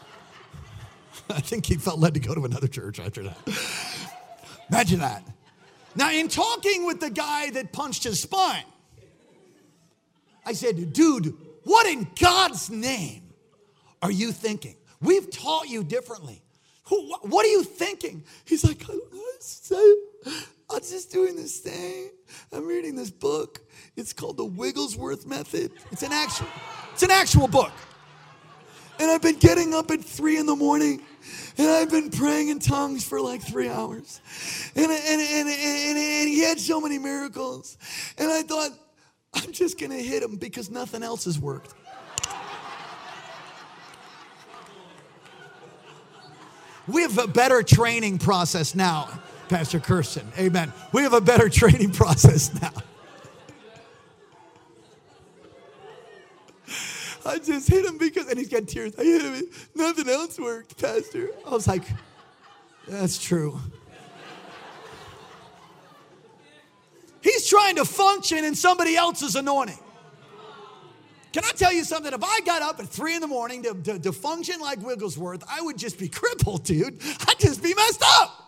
I 1.30 1.40
think 1.40 1.64
he 1.64 1.76
felt 1.76 2.00
led 2.00 2.14
to 2.14 2.20
go 2.20 2.34
to 2.34 2.44
another 2.44 2.66
church 2.66 2.98
after 2.98 3.22
that. 3.22 3.38
Imagine 4.68 4.98
that. 4.98 5.22
Now, 5.94 6.10
in 6.10 6.26
talking 6.26 6.86
with 6.86 6.98
the 6.98 7.10
guy 7.10 7.50
that 7.50 7.72
punched 7.72 8.02
his 8.02 8.20
spine, 8.20 8.64
I 10.44 10.54
said, 10.54 10.92
dude, 10.92 11.36
what 11.62 11.86
in 11.86 12.08
God's 12.18 12.68
name 12.68 13.29
are 14.02 14.10
you 14.10 14.32
thinking? 14.32 14.76
We've 15.00 15.30
taught 15.30 15.68
you 15.68 15.84
differently. 15.84 16.42
What 16.88 17.46
are 17.46 17.48
you 17.48 17.62
thinking? 17.62 18.24
He's 18.44 18.64
like, 18.64 18.82
I'm 20.70 20.80
just 20.80 21.12
doing 21.12 21.36
this 21.36 21.58
thing. 21.58 22.10
I'm 22.52 22.66
reading 22.66 22.96
this 22.96 23.10
book. 23.10 23.60
It's 23.96 24.12
called 24.12 24.36
the 24.36 24.44
Wigglesworth 24.44 25.26
Method. 25.26 25.72
It's 25.92 26.02
an 26.02 26.12
actual, 26.12 26.48
it's 26.92 27.02
an 27.02 27.10
actual 27.10 27.48
book. 27.48 27.72
And 28.98 29.10
I've 29.10 29.22
been 29.22 29.38
getting 29.38 29.72
up 29.72 29.90
at 29.90 30.04
three 30.04 30.38
in 30.38 30.46
the 30.46 30.56
morning 30.56 31.02
and 31.56 31.68
I've 31.68 31.90
been 31.90 32.10
praying 32.10 32.48
in 32.48 32.58
tongues 32.58 33.04
for 33.04 33.20
like 33.20 33.40
three 33.40 33.68
hours. 33.68 34.20
And, 34.74 34.86
and, 34.86 35.20
and, 35.20 35.48
and, 35.48 35.98
and 35.98 36.28
he 36.28 36.40
had 36.40 36.58
so 36.60 36.80
many 36.80 36.98
miracles. 36.98 37.78
And 38.18 38.30
I 38.30 38.42
thought, 38.42 38.70
I'm 39.32 39.52
just 39.52 39.78
gonna 39.78 39.96
hit 39.96 40.22
him 40.22 40.36
because 40.36 40.70
nothing 40.70 41.02
else 41.02 41.24
has 41.24 41.38
worked. 41.38 41.74
We 46.90 47.02
have 47.02 47.18
a 47.18 47.28
better 47.28 47.62
training 47.62 48.18
process 48.18 48.74
now, 48.74 49.08
Pastor 49.48 49.78
Kirsten. 49.78 50.26
Amen. 50.38 50.72
We 50.92 51.02
have 51.02 51.12
a 51.12 51.20
better 51.20 51.48
training 51.48 51.90
process 51.92 52.52
now. 52.60 52.72
I 57.24 57.38
just 57.38 57.68
hit 57.68 57.84
him 57.84 57.98
because, 57.98 58.28
and 58.28 58.38
he's 58.38 58.48
got 58.48 58.66
tears. 58.66 58.92
I 58.98 59.04
hit 59.04 59.22
him. 59.22 59.44
Nothing 59.74 60.08
else 60.08 60.38
worked, 60.38 60.80
Pastor. 60.80 61.28
I 61.46 61.50
was 61.50 61.68
like, 61.68 61.84
that's 62.88 63.22
true. 63.22 63.60
He's 67.20 67.46
trying 67.46 67.76
to 67.76 67.84
function 67.84 68.44
in 68.44 68.54
somebody 68.54 68.96
else's 68.96 69.36
anointing. 69.36 69.78
Can 71.32 71.44
I 71.44 71.52
tell 71.52 71.72
you 71.72 71.84
something? 71.84 72.12
If 72.12 72.24
I 72.24 72.40
got 72.40 72.62
up 72.62 72.80
at 72.80 72.88
three 72.88 73.14
in 73.14 73.20
the 73.20 73.28
morning 73.28 73.62
to, 73.62 73.74
to, 73.74 73.98
to, 74.00 74.12
function 74.12 74.60
like 74.60 74.80
Wigglesworth, 74.80 75.44
I 75.48 75.60
would 75.60 75.78
just 75.78 75.98
be 75.98 76.08
crippled, 76.08 76.64
dude. 76.64 77.00
I'd 77.28 77.38
just 77.38 77.62
be 77.62 77.72
messed 77.74 78.02
up. 78.04 78.40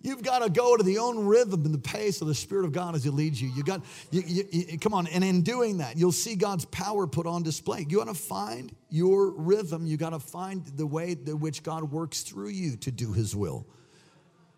You've 0.00 0.22
got 0.22 0.38
to 0.40 0.48
go 0.48 0.76
to 0.76 0.82
the 0.82 0.98
own 0.98 1.26
rhythm 1.26 1.64
and 1.64 1.74
the 1.74 1.78
pace 1.78 2.20
of 2.20 2.28
the 2.28 2.34
Spirit 2.34 2.64
of 2.64 2.72
God 2.72 2.94
as 2.94 3.02
He 3.02 3.10
leads 3.10 3.42
you. 3.42 3.48
You 3.48 3.64
got, 3.64 3.82
you, 4.12 4.22
you, 4.24 4.44
you, 4.50 4.78
come 4.78 4.94
on, 4.94 5.08
and 5.08 5.24
in 5.24 5.42
doing 5.42 5.78
that, 5.78 5.96
you'll 5.96 6.12
see 6.12 6.36
God's 6.36 6.64
power 6.66 7.08
put 7.08 7.26
on 7.26 7.42
display. 7.42 7.84
You 7.88 7.98
got 7.98 8.06
to 8.06 8.14
find 8.14 8.72
your 8.90 9.32
rhythm. 9.32 9.86
You 9.86 9.96
got 9.96 10.10
to 10.10 10.20
find 10.20 10.64
the 10.64 10.86
way 10.86 11.16
in 11.26 11.40
which 11.40 11.64
God 11.64 11.90
works 11.90 12.22
through 12.22 12.50
you 12.50 12.76
to 12.76 12.92
do 12.92 13.12
His 13.12 13.34
will. 13.34 13.66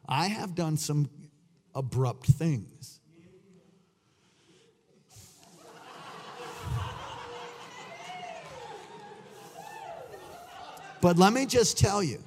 I 0.06 0.26
have 0.26 0.54
done 0.54 0.76
some 0.76 1.08
abrupt 1.74 2.26
things. 2.26 2.99
But 11.00 11.16
let 11.16 11.32
me 11.32 11.46
just 11.46 11.78
tell 11.78 12.02
you 12.02 12.22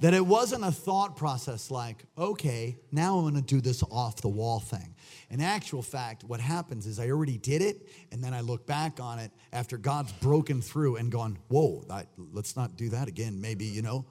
that 0.00 0.14
it 0.14 0.24
wasn't 0.24 0.64
a 0.64 0.70
thought 0.70 1.16
process 1.16 1.70
like, 1.70 2.04
okay, 2.16 2.78
now 2.92 3.18
I'm 3.18 3.24
gonna 3.24 3.42
do 3.42 3.60
this 3.60 3.82
off 3.90 4.20
the 4.20 4.28
wall 4.28 4.60
thing. 4.60 4.94
In 5.28 5.40
actual 5.40 5.82
fact, 5.82 6.24
what 6.24 6.40
happens 6.40 6.86
is 6.86 6.98
I 6.98 7.10
already 7.10 7.36
did 7.36 7.60
it, 7.60 7.88
and 8.12 8.22
then 8.22 8.32
I 8.32 8.40
look 8.40 8.66
back 8.66 9.00
on 9.00 9.18
it 9.18 9.32
after 9.52 9.76
God's 9.76 10.12
broken 10.12 10.62
through 10.62 10.96
and 10.96 11.10
gone, 11.10 11.36
whoa, 11.48 11.84
I, 11.90 12.04
let's 12.32 12.56
not 12.56 12.76
do 12.76 12.88
that 12.90 13.08
again, 13.08 13.40
maybe, 13.40 13.66
you 13.66 13.82
know? 13.82 14.06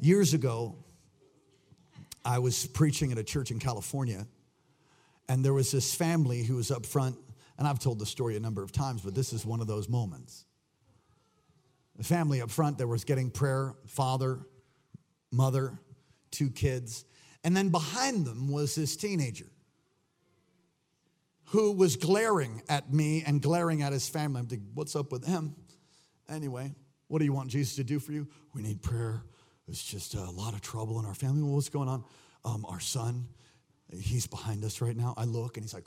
Years 0.00 0.34
ago, 0.34 0.76
I 2.24 2.40
was 2.40 2.66
preaching 2.66 3.12
at 3.12 3.18
a 3.18 3.24
church 3.24 3.50
in 3.50 3.60
California, 3.60 4.26
and 5.28 5.44
there 5.44 5.54
was 5.54 5.70
this 5.70 5.94
family 5.94 6.42
who 6.42 6.56
was 6.56 6.70
up 6.70 6.84
front 6.84 7.16
and 7.58 7.66
I've 7.66 7.78
told 7.78 7.98
the 7.98 8.06
story 8.06 8.36
a 8.36 8.40
number 8.40 8.62
of 8.62 8.72
times, 8.72 9.02
but 9.02 9.14
this 9.14 9.32
is 9.32 9.46
one 9.46 9.60
of 9.60 9.66
those 9.66 9.88
moments. 9.88 10.44
The 11.96 12.04
family 12.04 12.40
up 12.42 12.50
front 12.50 12.78
that 12.78 12.86
was 12.86 13.04
getting 13.04 13.30
prayer, 13.30 13.74
father, 13.86 14.40
mother, 15.30 15.78
two 16.30 16.50
kids. 16.50 17.04
And 17.44 17.56
then 17.56 17.68
behind 17.68 18.26
them 18.26 18.48
was 18.48 18.74
this 18.74 18.96
teenager 18.96 19.46
who 21.48 21.72
was 21.72 21.96
glaring 21.96 22.62
at 22.68 22.92
me 22.92 23.22
and 23.24 23.40
glaring 23.40 23.82
at 23.82 23.92
his 23.92 24.08
family. 24.08 24.40
I'm 24.40 24.46
thinking, 24.46 24.70
what's 24.74 24.96
up 24.96 25.12
with 25.12 25.24
him? 25.24 25.54
Anyway, 26.28 26.74
what 27.06 27.20
do 27.20 27.24
you 27.24 27.32
want 27.32 27.50
Jesus 27.50 27.76
to 27.76 27.84
do 27.84 28.00
for 28.00 28.12
you? 28.12 28.26
We 28.54 28.62
need 28.62 28.82
prayer. 28.82 29.22
It's 29.68 29.82
just 29.82 30.14
a 30.14 30.30
lot 30.30 30.54
of 30.54 30.62
trouble 30.62 30.98
in 30.98 31.06
our 31.06 31.14
family. 31.14 31.42
Well, 31.42 31.54
what's 31.54 31.68
going 31.68 31.88
on? 31.88 32.04
Um, 32.44 32.66
our 32.68 32.80
son, 32.80 33.28
he's 33.92 34.26
behind 34.26 34.64
us 34.64 34.80
right 34.80 34.96
now. 34.96 35.14
I 35.16 35.24
look 35.24 35.56
and 35.56 35.64
he's 35.64 35.74
like, 35.74 35.86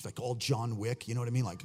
He's 0.00 0.06
like 0.06 0.18
all 0.18 0.34
John 0.34 0.78
Wick, 0.78 1.08
you 1.08 1.14
know 1.14 1.20
what 1.20 1.28
I 1.28 1.30
mean? 1.30 1.44
Like, 1.44 1.62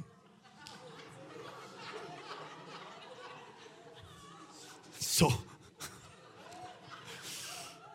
so, 4.98 5.32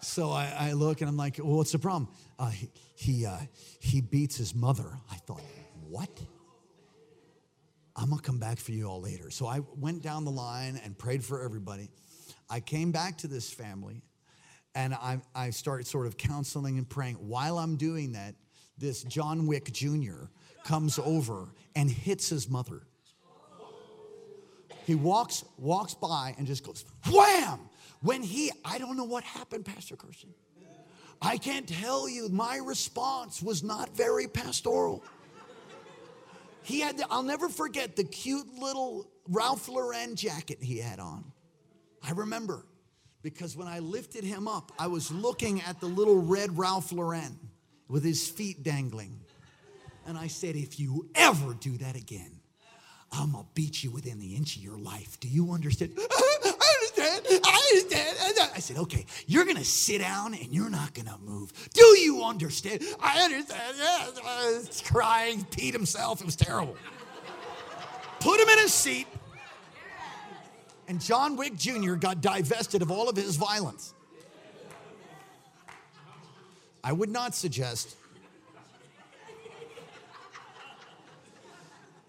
so 0.01 0.31
I, 0.31 0.51
I, 0.57 0.71
look 0.71 1.01
and 1.01 1.07
I'm 1.07 1.15
like, 1.15 1.37
well, 1.37 1.57
what's 1.57 1.71
the 1.71 1.77
problem? 1.77 2.07
Uh, 2.39 2.49
he 2.49 2.71
he, 2.95 3.23
uh, 3.27 3.37
he 3.79 4.01
beats 4.01 4.35
his 4.35 4.55
mother. 4.55 4.97
I 5.11 5.15
thought, 5.17 5.43
what? 5.87 6.09
I'm 7.95 8.09
gonna 8.09 8.19
come 8.23 8.39
back 8.39 8.57
for 8.57 8.71
you 8.71 8.87
all 8.87 8.99
later. 8.99 9.29
So 9.29 9.45
I 9.45 9.59
went 9.77 10.01
down 10.01 10.25
the 10.25 10.31
line 10.31 10.81
and 10.83 10.97
prayed 10.97 11.23
for 11.23 11.43
everybody. 11.43 11.91
I 12.49 12.61
came 12.61 12.91
back 12.91 13.19
to 13.19 13.27
this 13.27 13.53
family 13.53 14.01
and 14.73 14.95
I, 14.95 15.21
I 15.35 15.51
started 15.51 15.85
sort 15.85 16.07
of 16.07 16.17
counseling 16.17 16.79
and 16.79 16.89
praying. 16.89 17.17
While 17.17 17.59
I'm 17.59 17.75
doing 17.75 18.13
that, 18.13 18.33
this 18.81 19.03
John 19.03 19.47
Wick 19.47 19.71
Jr. 19.71 20.25
comes 20.65 20.99
over 20.99 21.53
and 21.75 21.89
hits 21.89 22.27
his 22.27 22.49
mother. 22.49 22.81
He 24.85 24.95
walks 24.95 25.45
walks 25.57 25.93
by 25.93 26.35
and 26.37 26.47
just 26.47 26.65
goes 26.65 26.83
wham. 27.09 27.59
When 28.01 28.23
he, 28.23 28.51
I 28.65 28.79
don't 28.79 28.97
know 28.97 29.03
what 29.03 29.23
happened, 29.23 29.63
Pastor 29.63 29.95
Kirsten. 29.95 30.33
I 31.21 31.37
can't 31.37 31.67
tell 31.67 32.09
you. 32.09 32.29
My 32.29 32.57
response 32.57 33.43
was 33.43 33.61
not 33.61 33.95
very 33.95 34.27
pastoral. 34.27 35.03
He 36.63 36.79
had, 36.79 36.97
the, 36.97 37.05
I'll 37.11 37.21
never 37.21 37.47
forget 37.47 37.95
the 37.95 38.03
cute 38.03 38.47
little 38.57 39.07
Ralph 39.27 39.69
Lauren 39.69 40.15
jacket 40.15 40.57
he 40.61 40.79
had 40.79 40.99
on. 40.99 41.31
I 42.03 42.11
remember 42.11 42.65
because 43.21 43.55
when 43.55 43.67
I 43.67 43.79
lifted 43.79 44.23
him 44.23 44.47
up, 44.47 44.71
I 44.79 44.87
was 44.87 45.11
looking 45.11 45.61
at 45.61 45.79
the 45.79 45.85
little 45.85 46.17
red 46.17 46.57
Ralph 46.57 46.91
Lauren 46.91 47.37
with 47.91 48.03
his 48.03 48.27
feet 48.27 48.63
dangling. 48.63 49.19
And 50.07 50.17
I 50.17 50.27
said, 50.27 50.55
If 50.55 50.79
you 50.79 51.09
ever 51.13 51.53
do 51.53 51.77
that 51.77 51.95
again, 51.95 52.39
I'm 53.11 53.33
gonna 53.33 53.45
beat 53.53 53.83
you 53.83 53.91
within 53.91 54.19
the 54.19 54.35
inch 54.35 54.55
of 54.55 54.63
your 54.63 54.77
life. 54.77 55.19
Do 55.19 55.27
you 55.27 55.51
understand? 55.51 55.91
I 55.99 56.77
understand. 56.97 57.25
I 57.45 57.71
understand. 57.73 58.17
I 58.55 58.59
said, 58.59 58.77
okay, 58.77 59.05
you're 59.27 59.45
to 59.57 59.65
sit 59.65 60.01
down 60.01 60.33
and 60.33 60.53
you're 60.53 60.69
not 60.69 60.93
to 61.07 61.17
move. 61.19 61.51
Do 61.73 61.83
you 61.99 62.23
understand? 62.23 62.83
I 62.99 63.21
understand. 63.21 63.75
Yeah. 63.77 64.61
Crying, 64.85 65.45
peed 65.51 65.73
himself. 65.73 66.21
It 66.21 66.25
was 66.25 66.35
terrible. 66.35 66.77
Put 68.19 68.39
him 68.39 68.49
in 68.49 68.59
his 68.59 68.73
seat. 68.73 69.07
And 70.87 71.01
John 71.01 71.35
Wick 71.37 71.55
Jr. 71.55 71.95
got 71.95 72.21
divested 72.21 72.81
of 72.81 72.91
all 72.91 73.09
of 73.09 73.15
his 73.15 73.35
violence. 73.35 73.93
I 76.83 76.93
would 76.93 77.09
not 77.09 77.35
suggest 77.35 77.95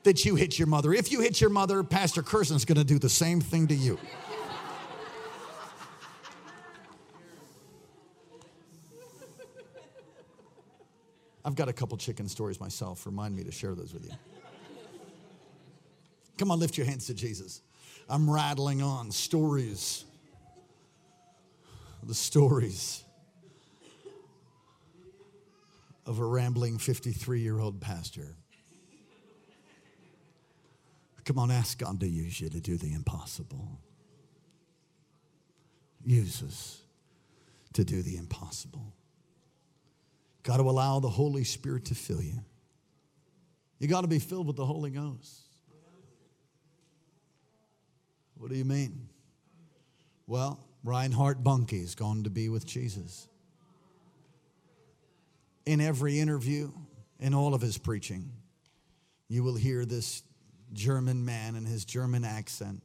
that 0.03 0.25
you 0.25 0.35
hit 0.35 0.59
your 0.59 0.67
mother. 0.67 0.93
If 0.93 1.13
you 1.13 1.21
hit 1.21 1.41
your 1.41 1.51
mother, 1.51 1.83
Pastor 1.83 2.23
Curson's 2.23 2.65
to 2.65 2.85
do 2.85 2.99
the 2.99 3.09
same 3.09 3.41
thing 3.41 3.69
to 3.69 3.75
you. 3.75 3.99
I've 11.45 11.57
got 11.57 11.69
a 11.69 11.73
couple 11.73 11.97
chicken 11.99 12.29
stories 12.29 12.61
myself. 12.61 13.05
Remind 13.05 13.35
me 13.35 13.43
to 13.45 13.53
share 13.53 13.75
those 13.75 13.93
with 13.93 14.05
you. 14.05 14.13
Come 16.39 16.51
on, 16.51 16.59
lift 16.59 16.77
your 16.77 16.87
hands 16.87 17.07
to 17.07 17.15
Jesus. 17.15 17.63
I'm 18.09 18.31
rattling 18.31 18.81
on 18.83 19.11
stories. 19.11 20.05
The 22.05 22.15
stories 22.15 23.05
of 26.07 26.19
a 26.19 26.25
rambling 26.25 26.79
53 26.79 27.41
year 27.41 27.59
old 27.59 27.81
pastor. 27.81 28.37
Come 31.25 31.39
on, 31.39 31.51
ask 31.51 31.79
God 31.79 32.01
to 32.01 32.09
use 32.09 32.41
you 32.41 32.49
to 32.49 32.61
do 32.61 32.77
the 32.77 32.93
impossible. 32.93 33.79
Use 36.05 36.43
us 36.43 36.83
to 37.75 37.85
do 37.85 38.03
the 38.03 38.17
impossible. 38.17 38.93
Got 40.43 40.57
to 40.57 40.65
allow 40.65 40.99
the 40.99 41.09
Holy 41.09 41.45
Spirit 41.45 41.85
to 41.87 41.95
fill 41.95 42.21
you. 42.21 42.41
You 43.79 43.87
got 43.87 44.01
to 44.01 44.09
be 44.09 44.19
filled 44.19 44.49
with 44.49 44.57
the 44.57 44.67
Holy 44.67 44.91
Ghost. 44.91 45.43
What 48.37 48.51
do 48.51 48.57
you 48.57 48.65
mean? 48.65 49.09
Well, 50.27 50.59
Reinhard 50.83 51.45
Bonnke 51.45 51.81
is 51.81 51.95
going 51.95 52.25
to 52.25 52.31
be 52.31 52.49
with 52.49 52.67
Jesus. 52.67 53.29
In 55.65 55.81
every 55.81 56.19
interview, 56.19 56.73
in 57.21 57.35
all 57.35 57.55
of 57.55 57.61
his 57.61 57.79
preaching, 57.79 58.33
you 59.29 59.45
will 59.45 59.55
hear 59.55 59.85
this 59.85 60.23
German 60.73 61.25
man 61.25 61.55
in 61.55 61.65
his 61.65 61.85
German 61.85 62.25
accent 62.25 62.83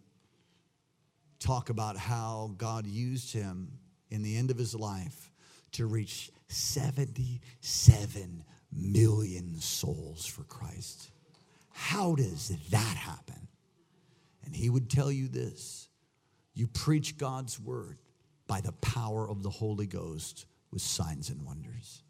talk 1.39 1.69
about 1.69 1.97
how 1.97 2.51
God 2.57 2.85
used 2.85 3.33
him 3.33 3.71
in 4.09 4.21
the 4.21 4.37
end 4.37 4.51
of 4.51 4.57
his 4.57 4.75
life 4.75 5.31
to 5.73 5.85
reach 5.85 6.31
77 6.47 8.43
million 8.71 9.59
souls 9.59 10.25
for 10.25 10.43
Christ. 10.43 11.09
How 11.71 12.15
does 12.15 12.51
that 12.69 12.97
happen? 12.97 13.47
And 14.45 14.55
he 14.55 14.69
would 14.69 14.89
tell 14.89 15.11
you 15.11 15.27
this 15.27 15.89
you 16.53 16.67
preach 16.67 17.17
God's 17.17 17.59
word 17.59 17.99
by 18.47 18.61
the 18.61 18.71
power 18.71 19.29
of 19.29 19.43
the 19.43 19.49
Holy 19.49 19.85
Ghost 19.85 20.45
with 20.71 20.81
signs 20.81 21.29
and 21.29 21.45
wonders. 21.45 22.01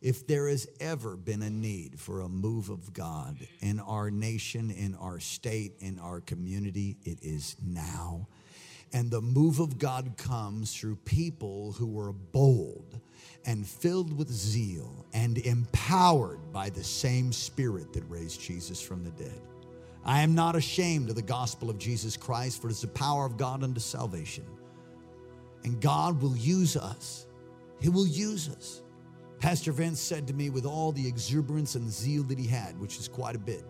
If 0.00 0.26
there 0.26 0.48
has 0.48 0.66
ever 0.80 1.14
been 1.16 1.42
a 1.42 1.50
need 1.50 2.00
for 2.00 2.20
a 2.20 2.28
move 2.28 2.70
of 2.70 2.92
God 2.94 3.36
in 3.60 3.80
our 3.80 4.10
nation, 4.10 4.70
in 4.70 4.94
our 4.94 5.20
state, 5.20 5.74
in 5.80 5.98
our 5.98 6.20
community, 6.20 6.96
it 7.04 7.18
is 7.22 7.56
now. 7.62 8.26
And 8.92 9.10
the 9.10 9.20
move 9.20 9.60
of 9.60 9.78
God 9.78 10.14
comes 10.16 10.74
through 10.74 10.96
people 10.96 11.72
who 11.72 11.86
were 11.86 12.12
bold 12.12 12.98
and 13.44 13.66
filled 13.66 14.16
with 14.16 14.30
zeal 14.30 15.04
and 15.12 15.38
empowered 15.38 16.52
by 16.52 16.70
the 16.70 16.82
same 16.82 17.32
spirit 17.32 17.92
that 17.92 18.04
raised 18.08 18.40
Jesus 18.40 18.80
from 18.80 19.04
the 19.04 19.10
dead. 19.10 19.40
I 20.04 20.22
am 20.22 20.34
not 20.34 20.56
ashamed 20.56 21.10
of 21.10 21.14
the 21.14 21.22
gospel 21.22 21.68
of 21.68 21.78
Jesus 21.78 22.16
Christ, 22.16 22.60
for 22.60 22.68
it 22.68 22.72
is 22.72 22.80
the 22.80 22.88
power 22.88 23.26
of 23.26 23.36
God 23.36 23.62
unto 23.62 23.80
salvation. 23.80 24.44
And 25.62 25.80
God 25.80 26.22
will 26.22 26.36
use 26.36 26.76
us. 26.76 27.26
He 27.80 27.90
will 27.90 28.06
use 28.06 28.48
us. 28.48 28.80
Pastor 29.40 29.72
Vince 29.72 29.98
said 29.98 30.26
to 30.28 30.34
me 30.34 30.50
with 30.50 30.66
all 30.66 30.92
the 30.92 31.06
exuberance 31.06 31.74
and 31.74 31.90
zeal 31.90 32.22
that 32.24 32.38
he 32.38 32.46
had, 32.46 32.78
which 32.78 32.98
is 32.98 33.08
quite 33.08 33.34
a 33.34 33.38
bit, 33.38 33.64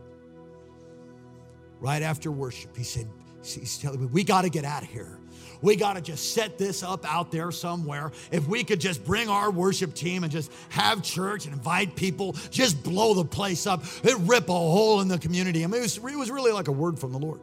right 1.81 2.03
after 2.03 2.31
worship, 2.31 2.77
he 2.77 2.85
said, 2.85 3.09
He's 3.43 3.79
telling 3.79 4.01
me, 4.01 4.07
we 4.07 4.23
got 4.23 4.43
to 4.43 4.51
get 4.51 4.67
out 4.67 4.83
of 4.83 4.91
here. 4.91 5.19
We 5.63 5.75
got 5.75 5.95
to 5.95 6.03
just 6.03 6.35
set 6.35 6.59
this 6.59 6.83
up 6.83 7.11
out 7.11 7.33
there 7.33 7.51
somewhere. 7.51 8.13
If 8.31 8.47
we 8.47 8.65
could 8.65 8.81
just 8.81 9.03
bring 9.03 9.31
our 9.31 9.51
worship 9.51 9.95
team 9.95 10.25
and 10.25 10.31
just 10.31 10.53
have 10.69 11.03
church 11.03 11.47
and 11.47 11.55
invite 11.55 11.97
people, 11.97 12.33
just 12.51 12.83
blow 12.83 13.15
the 13.15 13.25
place 13.25 13.67
up, 13.67 13.83
it 14.05 14.15
rip 14.19 14.51
a 14.51 14.53
hole 14.53 15.01
in 15.01 15.09
the 15.09 15.19
community. 15.19 15.65
I 15.65 15.69
mean, 15.69 15.81
it 15.81 15.85
was, 15.85 15.97
it 15.97 16.19
was 16.19 16.31
really 16.31 16.53
like 16.53 16.69
a 16.69 16.73
word 16.73 16.99
from 16.99 17.13
the 17.13 17.19
Lord. 17.19 17.41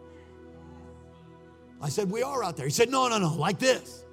I 1.82 1.90
said, 1.90 2.12
We 2.12 2.22
are 2.22 2.44
out 2.44 2.58
there. 2.58 2.68
He 2.68 2.72
said, 2.72 2.92
No, 2.92 3.08
no, 3.08 3.18
no, 3.18 3.34
like 3.34 3.58
this. 3.58 4.04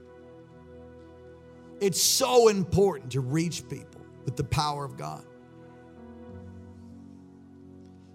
It's 1.81 2.01
so 2.01 2.49
important 2.49 3.13
to 3.13 3.21
reach 3.21 3.69
people 3.69 3.94
with 4.25 4.37
the 4.37 4.45
power 4.45 4.85
of 4.85 4.97
God. 4.97 5.25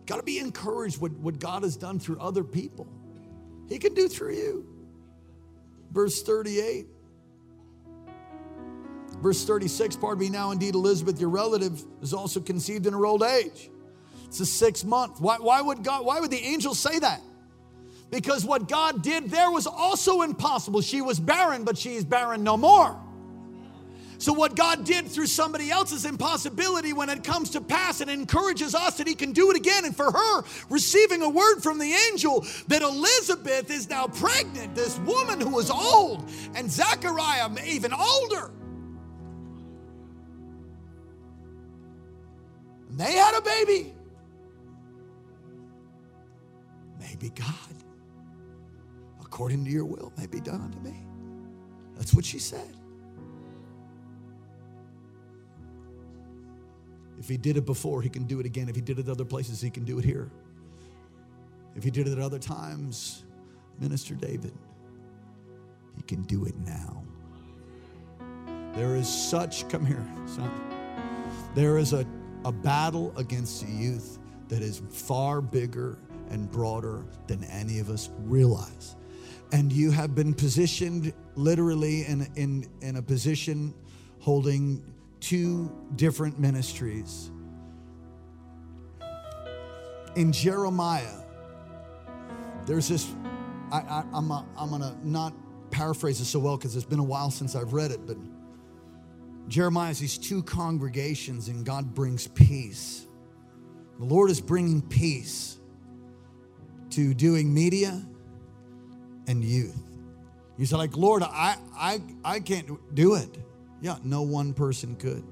Got 0.05 0.17
to 0.17 0.23
be 0.23 0.39
encouraged 0.39 0.99
what, 0.99 1.11
what 1.13 1.39
God 1.39 1.63
has 1.63 1.77
done 1.77 1.99
through 1.99 2.19
other 2.19 2.43
people. 2.43 2.87
He 3.67 3.77
can 3.77 3.93
do 3.93 4.07
through 4.07 4.33
you. 4.33 4.65
Verse 5.91 6.23
38. 6.23 6.87
Verse 9.21 9.43
36, 9.45 9.97
pardon 9.97 10.19
me 10.19 10.29
now, 10.29 10.51
indeed, 10.51 10.75
Elizabeth, 10.75 11.19
your 11.19 11.29
relative, 11.29 11.83
is 12.01 12.13
also 12.13 12.39
conceived 12.39 12.87
in 12.87 12.93
her 12.93 13.05
old 13.05 13.21
age. 13.21 13.69
It's 14.25 14.39
a 14.39 14.45
six 14.45 14.83
month. 14.83 15.19
Why, 15.19 15.37
why 15.37 15.61
would 15.61 15.83
God, 15.83 16.05
why 16.05 16.19
would 16.19 16.31
the 16.31 16.41
angel 16.41 16.73
say 16.73 16.99
that? 16.99 17.21
Because 18.11 18.45
what 18.45 18.67
God 18.67 19.03
did 19.03 19.29
there 19.29 19.51
was 19.51 19.67
also 19.67 20.21
impossible. 20.21 20.81
She 20.81 21.01
was 21.01 21.19
barren, 21.19 21.63
but 21.63 21.77
she 21.77 21.95
is 21.95 22.05
barren 22.05 22.43
no 22.43 22.57
more. 22.57 22.99
So, 24.19 24.33
what 24.33 24.53
God 24.53 24.83
did 24.83 25.07
through 25.07 25.27
somebody 25.27 25.71
else's 25.71 26.03
impossibility, 26.03 26.91
when 26.91 27.07
it 27.07 27.23
comes 27.23 27.51
to 27.51 27.61
pass, 27.61 28.01
it 28.01 28.09
encourages 28.09 28.75
us 28.75 28.97
that 28.97 29.07
He 29.07 29.15
can 29.15 29.31
do 29.31 29.49
it 29.49 29.55
again. 29.55 29.85
And 29.85 29.95
for 29.95 30.11
her, 30.11 30.43
receiving 30.69 31.21
a 31.21 31.29
word 31.29 31.61
from 31.61 31.79
the 31.79 31.93
angel 32.11 32.45
that 32.67 32.81
Elizabeth 32.81 33.71
is 33.71 33.89
now 33.89 34.07
pregnant, 34.07 34.75
this 34.75 34.99
woman 34.99 35.39
who 35.39 35.51
was 35.51 35.71
old, 35.71 36.29
and 36.53 36.69
Zechariah 36.69 37.49
even 37.65 37.93
older. 37.93 38.51
And 42.89 42.99
they 42.99 43.13
had 43.13 43.37
a 43.37 43.41
baby. 43.41 43.93
Maybe 46.99 47.29
God, 47.29 47.47
according 49.21 49.63
to 49.63 49.71
your 49.71 49.85
will, 49.85 50.11
may 50.17 50.27
be 50.27 50.41
done 50.41 50.59
unto 50.59 50.79
me. 50.79 51.05
That's 51.95 52.13
what 52.13 52.25
she 52.25 52.39
said. 52.39 52.78
If 57.19 57.27
he 57.27 57.37
did 57.37 57.57
it 57.57 57.65
before, 57.65 58.01
he 58.01 58.09
can 58.09 58.23
do 58.23 58.39
it 58.39 58.45
again. 58.45 58.69
If 58.69 58.75
he 58.75 58.81
did 58.81 58.97
it 58.97 59.09
other 59.09 59.25
places, 59.25 59.59
he 59.59 59.69
can 59.69 59.83
do 59.83 59.99
it 59.99 60.05
here. 60.05 60.31
If 61.75 61.83
he 61.83 61.91
did 61.91 62.07
it 62.07 62.13
at 62.13 62.19
other 62.19 62.39
times, 62.39 63.25
Minister 63.79 64.15
David, 64.15 64.53
he 65.95 66.01
can 66.03 66.23
do 66.23 66.45
it 66.45 66.55
now. 66.65 67.03
There 68.73 68.95
is 68.95 69.07
such, 69.07 69.67
come 69.67 69.85
here, 69.85 70.05
son. 70.25 70.49
There 71.55 71.77
is 71.77 71.91
a, 71.91 72.05
a 72.45 72.51
battle 72.51 73.13
against 73.17 73.65
the 73.65 73.71
youth 73.71 74.17
that 74.47 74.61
is 74.61 74.81
far 74.89 75.41
bigger 75.41 75.97
and 76.29 76.49
broader 76.49 77.03
than 77.27 77.43
any 77.45 77.79
of 77.79 77.89
us 77.89 78.09
realize. 78.19 78.95
And 79.51 79.73
you 79.73 79.91
have 79.91 80.15
been 80.15 80.33
positioned 80.33 81.11
literally 81.35 82.05
in, 82.05 82.27
in, 82.35 82.69
in 82.81 82.95
a 82.95 83.01
position 83.01 83.73
holding 84.19 84.83
two 85.19 85.71
different 85.95 86.39
ministries. 86.39 87.31
In 90.15 90.31
Jeremiah, 90.31 91.21
there's 92.65 92.87
this, 92.87 93.11
I, 93.71 94.03
am 94.13 94.31
I'm, 94.31 94.45
I'm 94.57 94.69
gonna 94.69 94.97
not 95.03 95.33
paraphrase 95.71 96.19
it 96.19 96.25
so 96.25 96.39
well 96.39 96.57
because 96.57 96.75
it's 96.75 96.85
been 96.85 96.99
a 96.99 97.03
while 97.03 97.31
since 97.31 97.55
I've 97.55 97.73
read 97.73 97.91
it, 97.91 98.05
but 98.05 98.17
Jeremiah 99.47 99.87
has 99.87 99.99
these 99.99 100.17
two 100.17 100.43
congregations 100.43 101.47
and 101.47 101.65
God 101.65 101.93
brings 101.93 102.27
peace. 102.27 103.05
The 103.97 104.05
Lord 104.05 104.29
is 104.29 104.39
bringing 104.39 104.81
peace 104.81 105.57
to 106.91 107.13
doing 107.13 107.53
media 107.53 108.01
and 109.27 109.43
youth. 109.43 109.77
You 110.57 110.65
say, 110.65 110.75
like, 110.75 110.97
Lord, 110.97 111.23
I, 111.23 111.57
I, 111.75 112.01
I 112.23 112.39
can't 112.39 112.93
do 112.93 113.15
it. 113.15 113.37
Yeah, 113.81 113.97
no 114.03 114.21
one 114.21 114.53
person 114.53 114.95
could. 114.95 115.23